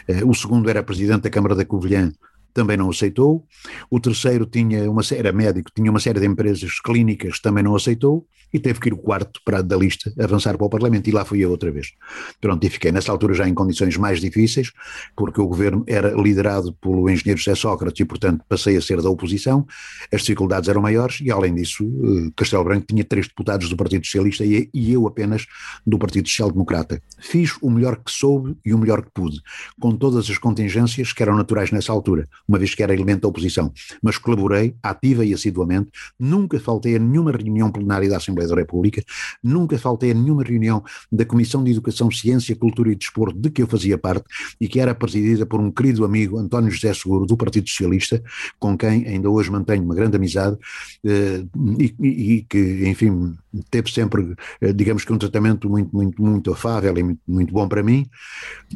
eh, 0.07 0.25
o 0.25 0.35
segundo 0.35 0.69
era 0.69 0.83
presidente 0.83 1.23
da 1.23 1.31
Câmara 1.31 1.55
da 1.55 1.65
Covilhã, 1.65 2.13
também 2.57 2.79
não 2.79 2.89
aceitou, 2.89 3.45
o 3.91 4.01
terceiro 4.01 4.47
tinha 4.47 4.91
uma 4.91 5.03
era 5.13 5.31
médico, 5.31 5.71
tinha 5.75 5.91
uma 5.91 6.01
série 6.01 6.19
de 6.19 6.27
empresas 6.27 6.81
clínicas, 6.81 7.39
também 7.39 7.63
não 7.63 7.77
aceitou, 7.77 8.27
e 8.53 8.59
teve 8.59 8.81
que 8.81 8.89
ir 8.89 8.93
o 8.95 8.97
quarto 8.97 9.41
para, 9.45 9.63
da 9.63 9.77
lista 9.77 10.11
avançar 10.19 10.57
para 10.57 10.67
o 10.67 10.71
Parlamento, 10.71 11.07
e 11.09 11.13
lá 11.13 11.25
fui 11.25 11.41
eu 11.41 11.51
outra 11.51 11.71
vez. 11.71 11.93
Pronto, 12.41 12.65
e 12.65 12.71
fiquei 12.71 12.91
nessa 12.91 13.13
altura 13.13 13.35
já 13.35 13.47
em 13.47 13.53
condições 13.53 13.97
mais 13.99 14.21
difíceis, 14.21 14.73
porque 15.15 15.39
o 15.39 15.47
governo 15.47 15.85
era 15.87 16.11
liderado 16.15 16.73
pelo 16.75 17.11
engenheiro 17.11 17.39
José 17.39 17.55
Sócrates 17.55 18.01
e, 18.01 18.05
portanto, 18.07 18.43
passei 18.49 18.77
a 18.77 18.81
ser 18.81 19.03
da 19.03 19.11
oposição, 19.11 19.67
as 20.11 20.23
dificuldades 20.23 20.69
eram 20.71 20.81
maiores, 20.81 21.21
e 21.21 21.31
além 21.31 21.55
disso, 21.55 21.85
eh, 21.85 22.31
Castelo 22.35 22.65
Branco 22.65 22.87
tinha 22.87 23.05
três 23.05 23.29
deputados 23.29 23.69
do 23.69 23.77
Partido 23.77 24.07
Socialista 24.07 24.45
e, 24.45 24.71
e 24.73 24.93
eu 24.93 25.07
apenas 25.07 25.47
do 25.87 25.99
Partido 25.99 26.27
Social 26.29 26.51
Democrata. 26.51 27.03
Fiz 27.19 27.59
o 27.61 27.71
melhor 27.71 27.97
que 27.97 28.11
soube 28.11 28.57
e 28.65 28.73
o 28.73 28.79
melhor 28.79 29.03
que 29.03 29.11
pude, 29.13 29.41
com 29.79 29.95
todas 29.95 30.31
as 30.31 30.39
contingências 30.39 31.13
que 31.13 31.23
eram 31.23 31.37
naturais 31.37 31.71
nessa 31.71 31.93
altura, 31.93 32.29
uma 32.49 32.59
vez 32.59 32.75
que 32.75 32.83
era 32.83 32.95
elemento 32.95 33.23
da 33.23 33.29
oposição, 33.29 33.73
mas 34.03 34.19
colaborei 34.19 34.75
ativa 34.83 35.25
e 35.25 35.35
assiduamente, 35.35 35.91
nunca 36.19 36.59
faltei 36.61 36.97
a 36.97 36.99
nenhuma 36.99 37.33
reunião 37.33 37.71
plenária 37.71 38.09
da 38.09 38.17
Assembleia 38.17 38.49
da 38.49 38.55
República, 38.55 39.03
nunca 39.43 39.79
faltei 39.79 40.11
a 40.11 40.15
nenhuma 40.15 40.43
reunião 40.43 40.83
da 41.11 41.25
Comissão 41.25 41.63
de 41.63 41.71
Educação, 41.73 42.11
Ciência, 42.11 42.55
Cultura 42.57 42.91
e 42.91 42.95
Desporto 42.95 43.39
de 43.39 43.51
que 43.51 43.63
eu 43.63 43.67
fazia 43.67 43.99
parte 43.99 44.25
e 44.61 44.69
que 44.69 44.81
era 44.81 44.95
presidida 44.95 45.45
por 45.47 45.61
um 45.61 45.71
querido 45.71 46.05
amigo, 46.05 46.39
António 46.39 46.71
José 46.71 46.93
Seguro, 46.95 47.27
do 47.27 47.37
Partido 47.37 47.69
Socialista, 47.69 48.23
com 48.59 48.77
quem 48.77 49.07
ainda 49.07 49.29
hoje 49.29 49.51
mantenho 49.51 49.83
uma 49.83 49.95
grande 49.95 50.17
amizade 50.17 50.57
eh, 51.05 51.45
e, 51.79 51.95
e, 52.01 52.43
que, 52.49 52.89
enfim, 52.89 53.35
teve 53.71 53.91
sempre, 53.91 54.35
eh, 54.61 54.73
digamos 54.73 55.05
que 55.05 55.13
um 55.13 55.19
tratamento 55.19 55.69
muito, 55.69 55.95
muito, 55.95 56.23
muito 56.23 56.53
afável 56.53 56.97
e 56.97 57.03
muito, 57.03 57.21
muito 57.27 57.53
bom 57.53 57.69
para 57.69 57.83
mim. 57.83 58.07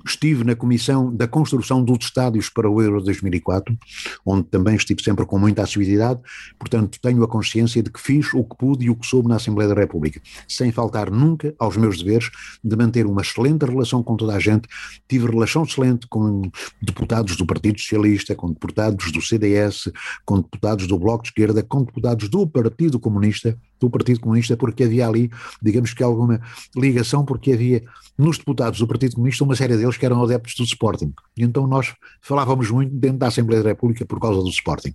Estive 0.05 0.45
na 0.45 0.55
Comissão 0.55 1.15
da 1.15 1.27
Construção 1.27 1.83
dos 1.83 2.05
Estádios 2.05 2.49
para 2.49 2.69
o 2.69 2.81
Euro 2.83 3.03
2004, 3.03 3.77
onde 4.25 4.45
também 4.45 4.77
estive 4.77 5.03
sempre 5.03 5.25
com 5.27 5.39
muita 5.39 5.63
assiduidade, 5.63 6.21
portanto 6.59 6.99
tenho 7.01 7.23
a 7.23 7.29
consciência 7.29 7.83
de 7.83 7.91
que 7.91 8.01
fiz 8.01 8.33
o 8.35 8.45
que 8.45 8.57
pude 8.57 8.87
e 8.87 8.91
o 8.91 8.97
que 8.97 9.07
soube 9.07 9.29
na 9.29 9.37
Assembleia 9.37 9.69
da 9.69 9.81
República, 9.81 10.21
sem 10.49 10.73
faltar 10.73 11.11
nunca 11.11 11.55
aos 11.59 11.77
meus 11.77 11.99
deveres 11.99 12.31
de 12.63 12.77
manter 12.77 13.07
uma 13.07 13.23
excelente 13.23 13.65
relação 13.65 14.03
com 14.03 14.17
toda 14.17 14.35
a 14.35 14.39
gente. 14.39 14.69
Tive 15.09 15.27
relação 15.31 15.65
excelente 15.65 16.07
com 16.09 16.43
deputados 16.81 17.37
do 17.37 17.47
Partido 17.47 17.79
Socialista, 17.81 18.35
com 18.35 18.53
deputados 18.53 19.13
do 19.13 19.21
CDS, 19.21 19.91
com 20.25 20.41
deputados 20.41 20.87
do 20.87 20.99
Bloco 20.99 21.23
de 21.23 21.31
Esquerda, 21.31 21.63
com 21.63 21.85
deputados 21.85 22.29
do 22.29 22.47
Partido 22.47 22.99
Comunista, 22.99 23.57
do 23.81 23.91
Partido 23.91 24.21
Comunista, 24.21 24.57
porque 24.57 24.85
havia 24.85 25.09
ali, 25.09 25.31
digamos 25.61 25.95
que 25.95 26.03
alguma 26.03 26.41
ligação, 26.77 27.25
porque 27.25 27.53
havia 27.53 27.83
nos 28.17 28.37
deputados 28.37 28.79
do 28.79 28.87
Partido 28.87 29.15
Comunista 29.15 29.45
uma 29.45 29.57
série 29.57 29.77
deles 29.77 29.97
que 29.97 30.05
eram 30.05 30.23
adeptos 30.23 30.55
do 30.55 30.65
Sporting. 30.65 31.13
E 31.37 31.43
então 31.43 31.67
nós 31.67 31.95
falávamos 32.21 32.71
muito 32.71 32.95
dentro 32.95 33.19
da 33.19 33.29
Assembleia 33.29 33.63
da 33.63 33.71
República 33.71 34.05
por 34.05 34.21
causa 34.21 34.43
do 34.43 34.49
Sporting. 34.49 34.93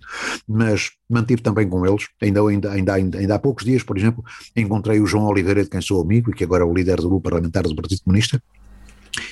Mas 0.48 0.92
mantive 1.10 1.42
também 1.42 1.68
com 1.68 1.84
eles, 1.84 2.08
ainda, 2.22 2.40
ainda, 2.40 2.72
ainda, 2.72 3.18
ainda, 3.18 3.34
há 3.34 3.38
poucos 3.38 3.64
dias, 3.64 3.82
por 3.82 3.98
exemplo, 3.98 4.24
encontrei 4.54 5.00
o 5.00 5.06
João 5.06 5.26
Oliveira, 5.26 5.64
de 5.64 5.70
quem 5.70 5.80
sou 5.80 6.00
amigo, 6.00 6.30
e 6.30 6.34
que 6.34 6.44
agora 6.44 6.62
é 6.62 6.66
o 6.66 6.72
líder 6.72 6.96
do 6.96 7.08
grupo 7.08 7.22
parlamentar 7.22 7.64
do 7.64 7.74
Partido 7.74 8.02
Comunista, 8.02 8.40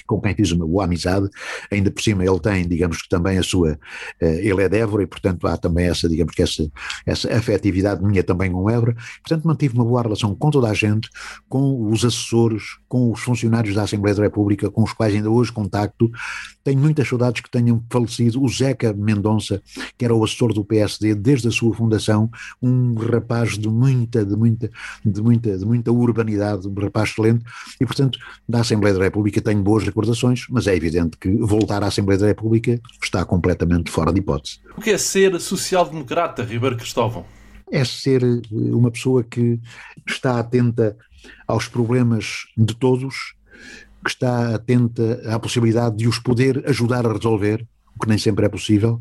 com 0.06 0.20
quem 0.20 0.34
fiz 0.34 0.52
uma 0.52 0.66
boa 0.66 0.84
amizade, 0.84 1.28
ainda 1.70 1.90
por 1.90 2.02
cima 2.02 2.24
ele 2.24 2.40
tem, 2.40 2.66
digamos 2.66 3.02
que 3.02 3.08
também 3.08 3.38
a 3.38 3.42
sua, 3.42 3.78
eh, 4.20 4.46
ele 4.46 4.62
é 4.62 4.68
de 4.68 4.78
Évora 4.78 5.02
e 5.02 5.06
portanto 5.06 5.46
há 5.46 5.56
também 5.56 5.86
essa, 5.86 6.08
digamos 6.08 6.34
que 6.34 6.42
essa, 6.42 6.70
essa 7.06 7.34
afetividade 7.34 8.02
minha 8.02 8.22
também 8.22 8.52
com 8.52 8.68
Évora, 8.68 8.94
portanto 9.22 9.44
mantive 9.46 9.74
uma 9.74 9.84
boa 9.84 10.02
relação 10.02 10.34
com 10.34 10.50
toda 10.50 10.68
a 10.68 10.74
gente, 10.74 11.08
com 11.48 11.90
os 11.90 12.04
assessores, 12.04 12.62
com 12.88 13.12
os 13.12 13.20
funcionários 13.20 13.74
da 13.74 13.82
Assembleia 13.82 14.14
da 14.14 14.22
República, 14.22 14.70
com 14.70 14.82
os 14.82 14.92
quais 14.92 15.14
ainda 15.14 15.30
hoje 15.30 15.52
contacto, 15.52 16.10
tenho 16.62 16.80
muitas 16.80 17.06
saudades 17.06 17.42
que 17.42 17.50
tenham 17.50 17.84
falecido, 17.90 18.42
o 18.42 18.48
Zeca 18.48 18.92
Mendonça, 18.92 19.62
que 19.98 20.04
era 20.04 20.14
o 20.14 20.24
assessor 20.24 20.52
do 20.52 20.64
PSD 20.64 21.14
desde 21.14 21.48
a 21.48 21.50
sua 21.50 21.74
fundação, 21.74 22.30
um 22.62 22.94
rapaz 22.94 23.58
de 23.58 23.68
muita, 23.68 24.24
de 24.24 24.34
muita, 24.34 24.70
de 25.04 25.22
muita, 25.22 25.58
de 25.58 25.64
muita 25.64 25.92
urbanidade, 25.92 26.66
um 26.66 26.74
rapaz 26.74 27.10
excelente, 27.10 27.44
e 27.80 27.84
portanto 27.84 28.18
da 28.48 28.60
Assembleia 28.60 28.96
da 28.96 29.04
República 29.04 29.40
tenho 29.40 29.62
boas 29.74 29.84
recordações, 29.84 30.46
mas 30.48 30.68
é 30.68 30.76
evidente 30.76 31.16
que 31.18 31.28
voltar 31.38 31.82
à 31.82 31.88
Assembleia 31.88 32.20
da 32.20 32.26
República 32.28 32.80
está 33.02 33.24
completamente 33.24 33.90
fora 33.90 34.12
de 34.12 34.20
hipótese. 34.20 34.60
O 34.76 34.80
que 34.80 34.90
é 34.90 34.98
ser 34.98 35.40
social-democrata, 35.40 36.44
Ribeiro 36.44 36.76
Cristóvão? 36.76 37.24
É 37.72 37.84
ser 37.84 38.22
eh, 38.22 38.40
uma 38.52 38.90
pessoa 38.92 39.24
que 39.24 39.58
está 40.06 40.38
atenta 40.38 40.96
aos 41.48 41.66
problemas 41.66 42.44
de 42.56 42.72
todos, 42.76 43.34
que 44.04 44.10
está 44.10 44.54
atenta 44.54 45.20
à 45.26 45.40
possibilidade 45.40 45.96
de 45.96 46.06
os 46.06 46.20
poder 46.20 46.62
ajudar 46.68 47.04
a 47.04 47.12
resolver, 47.12 47.66
o 47.96 48.00
que 48.00 48.08
nem 48.08 48.18
sempre 48.18 48.46
é 48.46 48.48
possível, 48.48 49.00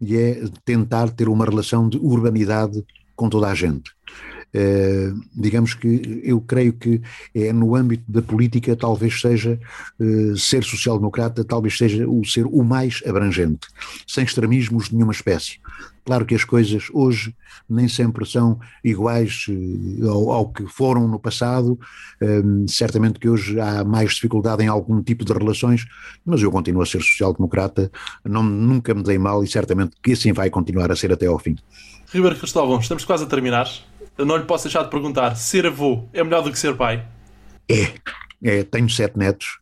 e 0.00 0.16
é 0.16 0.44
tentar 0.64 1.10
ter 1.10 1.28
uma 1.28 1.44
relação 1.44 1.88
de 1.88 1.96
urbanidade 1.96 2.84
com 3.16 3.28
toda 3.28 3.48
a 3.48 3.54
gente. 3.54 3.95
Eh, 4.58 5.12
digamos 5.34 5.74
que 5.74 6.22
eu 6.24 6.40
creio 6.40 6.72
que 6.72 7.02
é 7.34 7.52
no 7.52 7.76
âmbito 7.76 8.10
da 8.10 8.22
política 8.22 8.74
talvez 8.74 9.20
seja 9.20 9.60
uh, 10.00 10.34
ser 10.34 10.64
social-democrata, 10.64 11.44
talvez 11.44 11.76
seja 11.76 12.08
o 12.08 12.24
ser 12.24 12.46
o 12.46 12.64
mais 12.64 13.02
abrangente, 13.06 13.68
sem 14.06 14.24
extremismos 14.24 14.88
de 14.88 14.94
nenhuma 14.94 15.12
espécie. 15.12 15.58
Claro 16.06 16.24
que 16.24 16.34
as 16.34 16.42
coisas 16.42 16.88
hoje 16.94 17.36
nem 17.68 17.86
sempre 17.86 18.24
são 18.24 18.58
iguais 18.82 19.44
ao, 20.08 20.30
ao, 20.30 20.48
que 20.48 20.64
foram 20.68 21.06
no 21.06 21.18
passado, 21.18 21.78
certamente 22.68 23.18
que 23.18 23.28
hoje 23.28 23.58
há 23.58 23.82
mais 23.82 24.14
dificuldade 24.14 24.62
em 24.62 24.68
algum 24.68 25.02
tipo 25.02 25.24
de 25.24 25.32
relações, 25.32 25.84
mas 26.24 26.40
eu 26.40 26.50
continuo 26.52 26.80
a 26.80 26.86
ser 26.86 27.02
social-democrata, 27.02 27.90
nunca 28.24 28.94
me 28.94 29.02
dei 29.02 29.18
mal 29.18 29.42
e 29.42 29.48
certamente 29.48 29.96
que 30.00 30.12
assim 30.12 30.32
vai 30.32 30.48
continuar 30.48 30.92
a 30.92 30.96
ser 30.96 31.12
até 31.12 31.26
ao 31.26 31.40
fim. 31.40 31.56
Ribeiro 32.12 32.36
Cristóvão, 32.36 32.78
estamos 32.78 33.04
quase 33.04 33.24
a 33.24 33.26
terminar 33.26 33.68
eu 34.18 34.24
não 34.24 34.36
lhe 34.36 34.44
posso 34.44 34.64
deixar 34.64 34.82
de 34.82 34.90
perguntar: 34.90 35.34
ser 35.36 35.66
avô 35.66 36.08
é 36.12 36.22
melhor 36.22 36.42
do 36.42 36.50
que 36.50 36.58
ser 36.58 36.76
pai? 36.76 37.06
É, 37.68 37.92
é 38.42 38.62
tenho 38.64 38.88
sete 38.88 39.18
netos. 39.18 39.58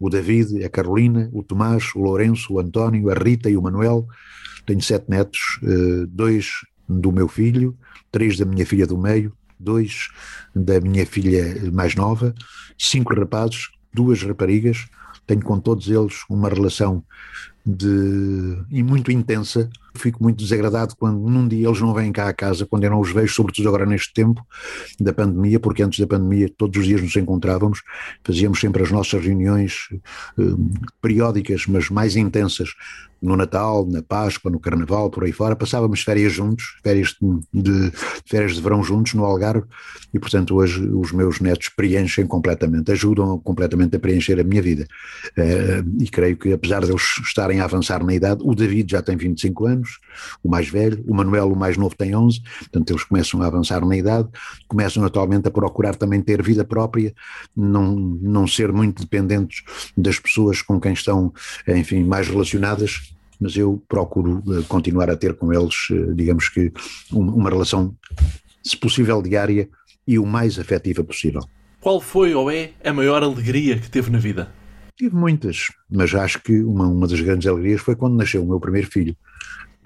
O 0.00 0.10
David, 0.10 0.64
a 0.64 0.68
Carolina, 0.68 1.30
o 1.32 1.42
Tomás, 1.42 1.94
o 1.94 2.00
Lourenço, 2.00 2.54
o 2.54 2.58
António, 2.58 3.10
a 3.10 3.14
Rita 3.14 3.48
e 3.48 3.56
o 3.56 3.62
Manuel. 3.62 4.06
Tenho 4.66 4.82
sete 4.82 5.08
netos, 5.08 5.60
eh, 5.62 6.06
dois 6.08 6.52
do 6.88 7.12
meu 7.12 7.28
filho, 7.28 7.76
três 8.10 8.36
da 8.36 8.44
minha 8.44 8.66
filha 8.66 8.86
do 8.86 8.98
meio, 8.98 9.32
dois 9.58 10.08
da 10.54 10.80
minha 10.80 11.06
filha 11.06 11.70
mais 11.70 11.94
nova, 11.94 12.34
cinco 12.78 13.14
rapazes, 13.14 13.68
duas 13.92 14.22
raparigas. 14.22 14.86
Tenho 15.26 15.42
com 15.42 15.60
todos 15.60 15.88
eles 15.88 16.22
uma 16.28 16.48
relação 16.48 17.04
de, 17.64 18.58
e 18.70 18.82
muito 18.82 19.12
intensa. 19.12 19.68
Fico 19.98 20.22
muito 20.22 20.38
desagradado 20.38 20.94
quando 20.96 21.18
num 21.18 21.46
dia 21.46 21.66
eles 21.66 21.80
não 21.80 21.92
vêm 21.92 22.12
cá 22.12 22.28
a 22.28 22.32
casa, 22.32 22.66
quando 22.66 22.84
eu 22.84 22.90
não 22.90 23.00
os 23.00 23.12
vejo, 23.12 23.34
sobretudo 23.34 23.68
agora 23.68 23.86
neste 23.86 24.12
tempo 24.12 24.44
da 25.00 25.12
pandemia, 25.12 25.58
porque 25.60 25.82
antes 25.82 25.98
da 25.98 26.06
pandemia 26.06 26.48
todos 26.56 26.80
os 26.80 26.86
dias 26.86 27.02
nos 27.02 27.14
encontrávamos, 27.16 27.82
fazíamos 28.24 28.60
sempre 28.60 28.82
as 28.82 28.90
nossas 28.90 29.24
reuniões 29.24 29.88
eh, 30.38 30.42
periódicas, 31.00 31.66
mas 31.66 31.90
mais 31.90 32.16
intensas, 32.16 32.70
no 33.20 33.36
Natal, 33.36 33.86
na 33.86 34.02
Páscoa, 34.02 34.50
no 34.50 34.60
Carnaval, 34.60 35.10
por 35.10 35.24
aí 35.24 35.32
fora, 35.32 35.56
passávamos 35.56 36.02
férias 36.02 36.32
juntos, 36.32 36.76
férias 36.82 37.16
de, 37.20 37.62
de, 37.62 37.92
férias 38.24 38.54
de 38.54 38.60
verão 38.60 38.82
juntos 38.82 39.14
no 39.14 39.24
Algarve, 39.24 39.66
e 40.14 40.18
portanto 40.18 40.54
hoje 40.54 40.80
os 40.88 41.12
meus 41.12 41.40
netos 41.40 41.68
preenchem 41.68 42.26
completamente, 42.26 42.92
ajudam 42.92 43.38
completamente 43.40 43.96
a 43.96 43.98
preencher 43.98 44.38
a 44.38 44.44
minha 44.44 44.62
vida. 44.62 44.86
Uh, 45.36 46.02
e 46.02 46.08
creio 46.08 46.36
que 46.36 46.52
apesar 46.52 46.84
de 46.84 46.90
eles 46.90 47.18
estarem 47.20 47.60
a 47.60 47.64
avançar 47.64 48.04
na 48.04 48.14
idade, 48.14 48.42
o 48.44 48.54
David 48.54 48.92
já 48.92 49.02
tem 49.02 49.16
25 49.16 49.66
anos, 49.66 49.87
o 50.42 50.48
mais 50.48 50.68
velho, 50.68 51.04
o 51.06 51.14
Manuel, 51.14 51.52
o 51.52 51.56
mais 51.56 51.76
novo, 51.76 51.94
tem 51.96 52.14
11, 52.14 52.40
portanto 52.60 52.90
eles 52.90 53.04
começam 53.04 53.42
a 53.42 53.46
avançar 53.46 53.84
na 53.84 53.96
idade, 53.96 54.28
começam 54.66 55.04
atualmente 55.04 55.48
a 55.48 55.50
procurar 55.50 55.94
também 55.96 56.20
ter 56.20 56.42
vida 56.42 56.64
própria, 56.64 57.14
não, 57.56 57.94
não 57.94 58.46
ser 58.46 58.72
muito 58.72 59.02
dependentes 59.02 59.62
das 59.96 60.18
pessoas 60.18 60.62
com 60.62 60.80
quem 60.80 60.92
estão, 60.92 61.32
enfim, 61.66 62.04
mais 62.04 62.28
relacionadas, 62.28 63.14
mas 63.40 63.56
eu 63.56 63.82
procuro 63.88 64.42
uh, 64.46 64.64
continuar 64.64 65.08
a 65.10 65.16
ter 65.16 65.34
com 65.34 65.52
eles, 65.52 65.90
uh, 65.90 66.14
digamos 66.14 66.48
que, 66.48 66.72
um, 67.12 67.20
uma 67.20 67.50
relação, 67.50 67.94
se 68.62 68.76
possível, 68.76 69.22
diária 69.22 69.68
e 70.06 70.18
o 70.18 70.26
mais 70.26 70.58
afetiva 70.58 71.04
possível. 71.04 71.42
Qual 71.80 72.00
foi 72.00 72.34
ou 72.34 72.50
é 72.50 72.72
a 72.84 72.92
maior 72.92 73.22
alegria 73.22 73.78
que 73.78 73.88
teve 73.88 74.10
na 74.10 74.18
vida? 74.18 74.50
Tive 74.96 75.14
muitas, 75.14 75.68
mas 75.88 76.12
acho 76.12 76.42
que 76.42 76.60
uma, 76.60 76.88
uma 76.88 77.06
das 77.06 77.20
grandes 77.20 77.46
alegrias 77.46 77.80
foi 77.80 77.94
quando 77.94 78.16
nasceu 78.16 78.42
o 78.42 78.48
meu 78.48 78.58
primeiro 78.58 78.90
filho. 78.90 79.16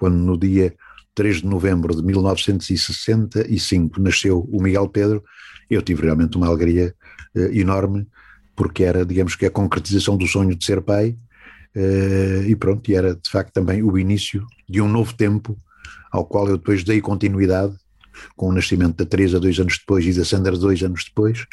Quando 0.03 0.17
no 0.17 0.37
dia 0.37 0.75
3 1.15 1.37
de 1.37 1.45
novembro 1.45 1.95
de 1.95 2.03
1965 2.03 4.01
nasceu 4.01 4.41
o 4.51 4.61
Miguel 4.61 4.89
Pedro, 4.89 5.23
eu 5.69 5.81
tive 5.81 6.01
realmente 6.01 6.35
uma 6.35 6.45
alegria 6.45 6.93
uh, 7.33 7.57
enorme, 7.57 8.05
porque 8.53 8.83
era, 8.83 9.05
digamos 9.05 9.37
que, 9.37 9.45
a 9.45 9.49
concretização 9.49 10.17
do 10.17 10.27
sonho 10.27 10.57
de 10.57 10.65
ser 10.65 10.81
pai, 10.81 11.15
uh, 11.73 12.43
e 12.45 12.53
pronto, 12.53 12.91
e 12.91 12.95
era 12.95 13.15
de 13.15 13.29
facto 13.29 13.53
também 13.53 13.81
o 13.81 13.97
início 13.97 14.45
de 14.67 14.81
um 14.81 14.89
novo 14.89 15.13
tempo, 15.13 15.57
ao 16.11 16.25
qual 16.25 16.49
eu 16.49 16.57
depois 16.57 16.83
dei 16.83 16.99
continuidade, 16.99 17.73
com 18.35 18.49
o 18.49 18.53
nascimento 18.53 18.97
da 18.97 19.05
Teresa 19.05 19.39
dois 19.39 19.59
anos 19.59 19.77
depois 19.77 20.05
e 20.05 20.13
da 20.13 20.25
Sandra 20.25 20.57
dois 20.57 20.81
anos 20.83 21.03
depois, 21.05 21.45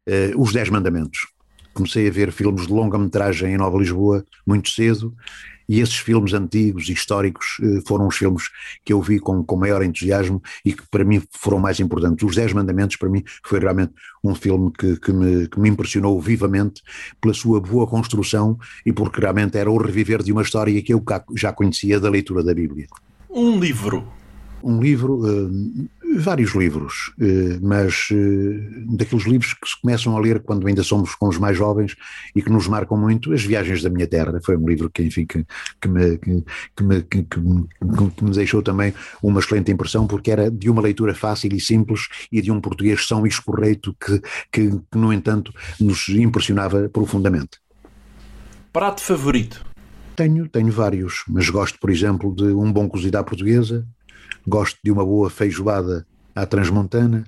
Uh, 0.07 0.41
Os 0.41 0.53
Dez 0.53 0.69
Mandamentos. 0.69 1.27
Comecei 1.73 2.07
a 2.07 2.11
ver 2.11 2.31
filmes 2.31 2.65
de 2.65 2.73
longa-metragem 2.73 3.53
em 3.53 3.57
Nova 3.57 3.77
Lisboa 3.77 4.25
muito 4.45 4.69
cedo 4.69 5.15
e 5.69 5.79
esses 5.79 5.97
filmes 5.97 6.33
antigos 6.33 6.89
e 6.89 6.93
históricos 6.93 7.45
eh, 7.61 7.81
foram 7.87 8.07
os 8.07 8.17
filmes 8.17 8.49
que 8.83 8.91
eu 8.91 8.99
vi 9.01 9.19
com, 9.19 9.43
com 9.43 9.55
maior 9.55 9.83
entusiasmo 9.83 10.41
e 10.65 10.73
que 10.73 10.81
para 10.89 11.05
mim 11.05 11.21
foram 11.31 11.59
mais 11.59 11.79
importantes. 11.79 12.27
Os 12.27 12.35
Dez 12.35 12.51
Mandamentos, 12.51 12.95
para 12.95 13.07
mim, 13.07 13.23
foi 13.45 13.59
realmente 13.59 13.93
um 14.23 14.33
filme 14.33 14.71
que, 14.71 14.99
que, 14.99 15.13
me, 15.13 15.47
que 15.47 15.59
me 15.59 15.69
impressionou 15.69 16.19
vivamente 16.19 16.81
pela 17.21 17.33
sua 17.35 17.61
boa 17.61 17.85
construção 17.85 18.57
e 18.83 18.91
porque 18.91 19.21
realmente 19.21 19.57
era 19.57 19.69
o 19.69 19.77
reviver 19.77 20.23
de 20.23 20.31
uma 20.31 20.41
história 20.41 20.81
que 20.81 20.93
eu 20.93 21.03
já 21.35 21.53
conhecia 21.53 21.99
da 21.99 22.09
leitura 22.09 22.43
da 22.43 22.53
Bíblia. 22.53 22.87
Um 23.29 23.59
livro. 23.59 24.07
Um 24.63 24.81
livro, 24.81 25.21
uh, 25.21 25.89
vários 26.17 26.55
livros, 26.55 27.13
uh, 27.19 27.59
mas 27.61 28.09
uh, 28.11 28.95
daqueles 28.97 29.25
livros 29.25 29.53
que 29.53 29.67
se 29.67 29.79
começam 29.81 30.15
a 30.15 30.19
ler 30.19 30.41
quando 30.41 30.67
ainda 30.67 30.83
somos 30.83 31.13
com 31.15 31.27
os 31.27 31.37
mais 31.37 31.57
jovens 31.57 31.95
e 32.35 32.41
que 32.41 32.49
nos 32.49 32.67
marcam 32.67 32.97
muito, 32.97 33.33
As 33.33 33.43
Viagens 33.43 33.81
da 33.81 33.89
Minha 33.89 34.07
Terra, 34.07 34.39
foi 34.43 34.57
um 34.57 34.67
livro 34.67 34.89
que, 34.89 35.03
enfim, 35.03 35.25
que, 35.25 35.45
que, 35.81 35.87
me, 35.87 36.17
que, 36.17 36.43
que 36.75 36.83
me, 36.83 37.01
que, 37.03 37.23
que, 37.23 37.39
me 37.39 38.31
deixou 38.31 38.61
também 38.61 38.93
uma 39.21 39.39
excelente 39.39 39.71
impressão, 39.71 40.07
porque 40.07 40.31
era 40.31 40.49
de 40.49 40.69
uma 40.69 40.81
leitura 40.81 41.13
fácil 41.13 41.53
e 41.53 41.59
simples 41.59 42.07
e 42.31 42.41
de 42.41 42.51
um 42.51 42.59
português 42.59 43.05
são 43.05 43.25
e 43.25 43.29
escorreito 43.29 43.95
que, 43.99 44.19
que, 44.51 44.69
que, 44.69 44.97
no 44.97 45.13
entanto, 45.13 45.53
nos 45.79 46.09
impressionava 46.09 46.89
profundamente. 46.89 47.59
Prato 48.71 49.01
favorito? 49.01 49.65
Tenho, 50.15 50.47
tenho 50.49 50.71
vários, 50.71 51.23
mas 51.27 51.49
gosto, 51.49 51.79
por 51.79 51.89
exemplo, 51.89 52.35
de 52.35 52.43
um 52.43 52.71
bom 52.71 52.89
cozido 52.89 53.17
à 53.17 53.23
portuguesa, 53.23 53.87
gosto 54.49 54.79
de 54.83 54.91
uma 54.91 55.05
boa 55.05 55.29
feijoada 55.29 56.05
à 56.35 56.45
transmontana, 56.45 57.23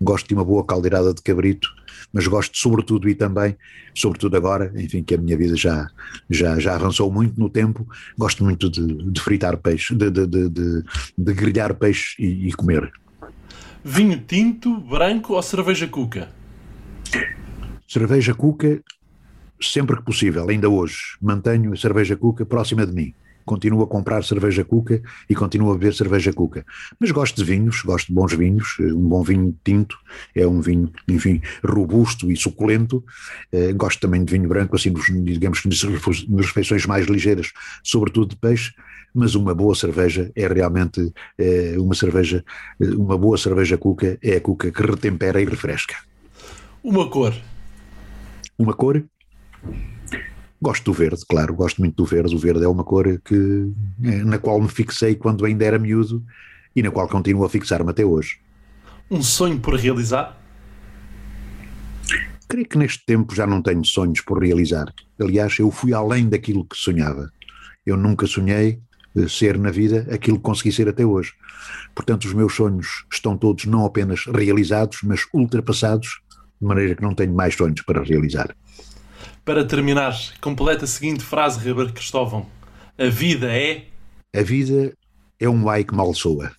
gosto 0.00 0.26
de 0.26 0.34
uma 0.34 0.44
boa 0.44 0.64
caldeirada 0.64 1.12
de 1.12 1.22
cabrito, 1.22 1.68
mas 2.12 2.26
gosto 2.26 2.56
sobretudo 2.56 3.08
e 3.08 3.14
também, 3.14 3.56
sobretudo 3.94 4.36
agora, 4.36 4.72
enfim, 4.76 5.02
que 5.02 5.14
a 5.14 5.18
minha 5.18 5.36
vida 5.36 5.54
já, 5.54 5.88
já, 6.28 6.58
já 6.58 6.74
avançou 6.74 7.12
muito 7.12 7.38
no 7.38 7.48
tempo, 7.48 7.86
gosto 8.18 8.42
muito 8.42 8.70
de, 8.70 9.10
de 9.10 9.20
fritar 9.20 9.56
peixe, 9.58 9.94
de, 9.94 10.10
de, 10.10 10.26
de, 10.26 10.82
de, 11.16 11.34
grelhar 11.34 11.74
peixe 11.74 12.16
e, 12.18 12.48
e 12.48 12.52
comer. 12.52 12.90
Vinho 13.84 14.18
tinto, 14.26 14.80
branco 14.80 15.34
ou 15.34 15.42
cerveja 15.42 15.86
cuca? 15.86 16.30
Cerveja 17.86 18.34
cuca, 18.34 18.82
sempre 19.60 19.96
que 19.96 20.04
possível, 20.04 20.48
ainda 20.48 20.68
hoje, 20.68 21.16
mantenho 21.20 21.72
a 21.72 21.76
cerveja 21.76 22.16
cuca 22.16 22.46
próxima 22.46 22.86
de 22.86 22.92
mim 22.92 23.14
continuo 23.44 23.82
a 23.82 23.86
comprar 23.86 24.24
cerveja 24.24 24.64
cuca 24.64 25.02
e 25.28 25.34
continuo 25.34 25.70
a 25.70 25.74
beber 25.74 25.94
cerveja 25.94 26.32
cuca. 26.32 26.64
Mas 26.98 27.10
gosto 27.10 27.36
de 27.36 27.44
vinhos, 27.44 27.82
gosto 27.82 28.08
de 28.08 28.14
bons 28.14 28.32
vinhos, 28.34 28.76
eh, 28.80 28.92
um 28.92 29.08
bom 29.08 29.22
vinho 29.22 29.56
tinto 29.64 29.96
é 30.34 30.46
um 30.46 30.60
vinho, 30.60 30.90
enfim, 31.08 31.40
robusto 31.64 32.30
e 32.30 32.36
suculento. 32.36 33.04
Eh, 33.52 33.72
gosto 33.72 34.00
também 34.00 34.24
de 34.24 34.32
vinho 34.32 34.48
branco, 34.48 34.76
assim, 34.76 34.92
digamos, 35.24 35.62
nas 35.64 36.46
refeições 36.46 36.86
mais 36.86 37.06
ligeiras, 37.06 37.52
sobretudo 37.82 38.30
de 38.30 38.36
peixe, 38.36 38.72
mas 39.14 39.34
uma 39.34 39.54
boa 39.54 39.74
cerveja 39.74 40.30
é 40.34 40.46
realmente 40.46 41.12
é, 41.38 41.74
uma 41.78 41.94
cerveja, 41.94 42.44
uma 42.80 43.18
boa 43.18 43.36
cerveja 43.36 43.76
cuca 43.76 44.18
é 44.22 44.36
a 44.36 44.40
cuca 44.40 44.70
que 44.70 44.82
retempera 44.82 45.40
e 45.40 45.44
refresca. 45.44 45.96
Uma 46.82 47.08
cor. 47.08 47.34
Uma 48.58 48.74
cor? 48.74 49.04
Gosto 50.62 50.84
do 50.84 50.92
verde, 50.92 51.24
claro, 51.28 51.52
gosto 51.52 51.80
muito 51.80 51.96
do 51.96 52.04
verde. 52.04 52.36
O 52.36 52.38
verde 52.38 52.64
é 52.64 52.68
uma 52.68 52.84
cor 52.84 53.20
que, 53.24 53.68
é, 54.04 54.22
na 54.22 54.38
qual 54.38 54.60
me 54.60 54.68
fixei 54.68 55.16
quando 55.16 55.44
ainda 55.44 55.64
era 55.64 55.76
miúdo 55.76 56.24
e 56.76 56.80
na 56.84 56.90
qual 56.92 57.08
continuo 57.08 57.44
a 57.44 57.48
fixar-me 57.48 57.90
até 57.90 58.04
hoje. 58.04 58.38
Um 59.10 59.20
sonho 59.20 59.58
por 59.58 59.74
realizar? 59.74 60.40
Creio 62.48 62.68
que 62.68 62.78
neste 62.78 63.04
tempo 63.04 63.34
já 63.34 63.44
não 63.44 63.60
tenho 63.60 63.84
sonhos 63.84 64.20
por 64.20 64.40
realizar. 64.40 64.86
Aliás, 65.20 65.58
eu 65.58 65.68
fui 65.72 65.92
além 65.92 66.28
daquilo 66.28 66.64
que 66.64 66.76
sonhava. 66.76 67.28
Eu 67.84 67.96
nunca 67.96 68.24
sonhei 68.28 68.80
eh, 69.16 69.26
ser 69.26 69.58
na 69.58 69.72
vida 69.72 70.06
aquilo 70.12 70.36
que 70.36 70.44
consegui 70.44 70.70
ser 70.70 70.88
até 70.88 71.04
hoje. 71.04 71.32
Portanto, 71.92 72.24
os 72.26 72.34
meus 72.34 72.54
sonhos 72.54 73.04
estão 73.12 73.36
todos 73.36 73.64
não 73.64 73.84
apenas 73.84 74.26
realizados, 74.26 75.00
mas 75.02 75.26
ultrapassados, 75.34 76.20
de 76.60 76.68
maneira 76.68 76.94
que 76.94 77.02
não 77.02 77.16
tenho 77.16 77.34
mais 77.34 77.56
sonhos 77.56 77.82
para 77.82 78.04
realizar. 78.04 78.54
Para 79.44 79.64
terminar, 79.64 80.16
completa 80.40 80.84
a 80.84 80.86
seguinte 80.86 81.24
frase, 81.24 81.58
Ribeiro 81.58 81.92
Cristóvão: 81.92 82.46
A 82.96 83.06
vida 83.06 83.52
é. 83.52 83.86
A 84.34 84.40
vida 84.40 84.92
é 85.40 85.48
um 85.48 85.68
ai 85.68 85.82
que 85.82 85.92
mal 85.92 86.14
soa. 86.14 86.52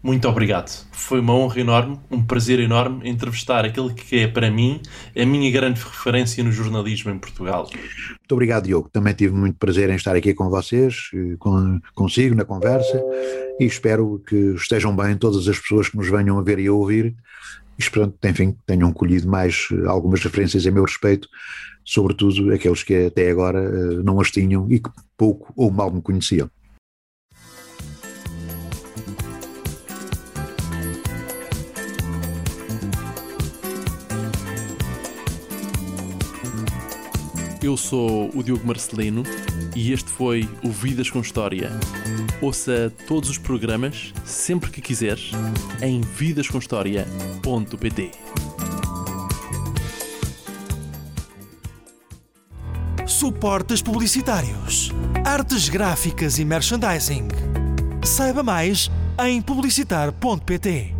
Muito 0.00 0.28
obrigado. 0.28 0.70
Foi 0.92 1.18
uma 1.18 1.34
honra 1.34 1.60
enorme, 1.60 1.98
um 2.08 2.22
prazer 2.22 2.60
enorme 2.60 3.10
entrevistar 3.10 3.64
aquele 3.64 3.92
que 3.92 4.20
é, 4.20 4.28
para 4.28 4.48
mim, 4.52 4.80
a 5.16 5.26
minha 5.26 5.50
grande 5.50 5.80
referência 5.80 6.44
no 6.44 6.52
jornalismo 6.52 7.10
em 7.10 7.18
Portugal. 7.18 7.68
Muito 7.72 8.32
obrigado, 8.32 8.66
Diogo. 8.66 8.88
Também 8.88 9.14
tive 9.14 9.34
muito 9.34 9.58
prazer 9.58 9.90
em 9.90 9.96
estar 9.96 10.14
aqui 10.14 10.32
com 10.32 10.48
vocês, 10.48 11.10
eh, 11.12 11.34
com, 11.40 11.80
consigo 11.92 12.36
na 12.36 12.44
conversa 12.44 13.02
e 13.58 13.64
espero 13.64 14.22
que 14.24 14.54
estejam 14.54 14.94
bem 14.94 15.16
todas 15.16 15.48
as 15.48 15.58
pessoas 15.58 15.88
que 15.88 15.96
nos 15.96 16.08
venham 16.08 16.38
a 16.38 16.42
ver 16.42 16.60
e 16.60 16.68
a 16.68 16.72
ouvir. 16.72 17.16
E 17.76 17.82
espero, 17.82 18.14
enfim, 18.24 18.56
tenham 18.64 18.92
colhido 18.92 19.28
mais 19.28 19.66
eh, 19.72 19.88
algumas 19.88 20.22
referências 20.22 20.64
a 20.64 20.70
meu 20.70 20.84
respeito 20.84 21.28
sobretudo 21.88 22.52
aqueles 22.52 22.82
que 22.82 23.06
até 23.06 23.30
agora 23.30 23.60
eh, 23.60 24.02
não 24.04 24.20
as 24.20 24.30
tinham 24.30 24.70
e 24.70 24.78
que 24.78 24.90
pouco 25.16 25.50
ou 25.56 25.70
mal 25.70 25.90
me 25.90 26.02
conheciam. 26.02 26.50
Eu 37.62 37.78
sou 37.78 38.30
o 38.34 38.42
Diogo 38.42 38.66
Marcelino 38.66 39.22
e 39.74 39.92
este 39.92 40.10
foi 40.10 40.46
o 40.62 40.68
Vidas 40.68 41.08
com 41.08 41.20
História. 41.20 41.70
Ouça 42.42 42.92
todos 43.06 43.30
os 43.30 43.38
programas, 43.38 44.12
sempre 44.26 44.70
que 44.70 44.82
quiseres, 44.82 45.30
em 45.80 46.02
vidascomhistoria.pt. 46.02 48.10
Suportes 53.18 53.82
publicitários, 53.82 54.92
artes 55.24 55.68
gráficas 55.68 56.38
e 56.38 56.44
merchandising. 56.44 57.26
Saiba 58.04 58.44
mais 58.44 58.88
em 59.26 59.42
publicitar.pt. 59.42 60.97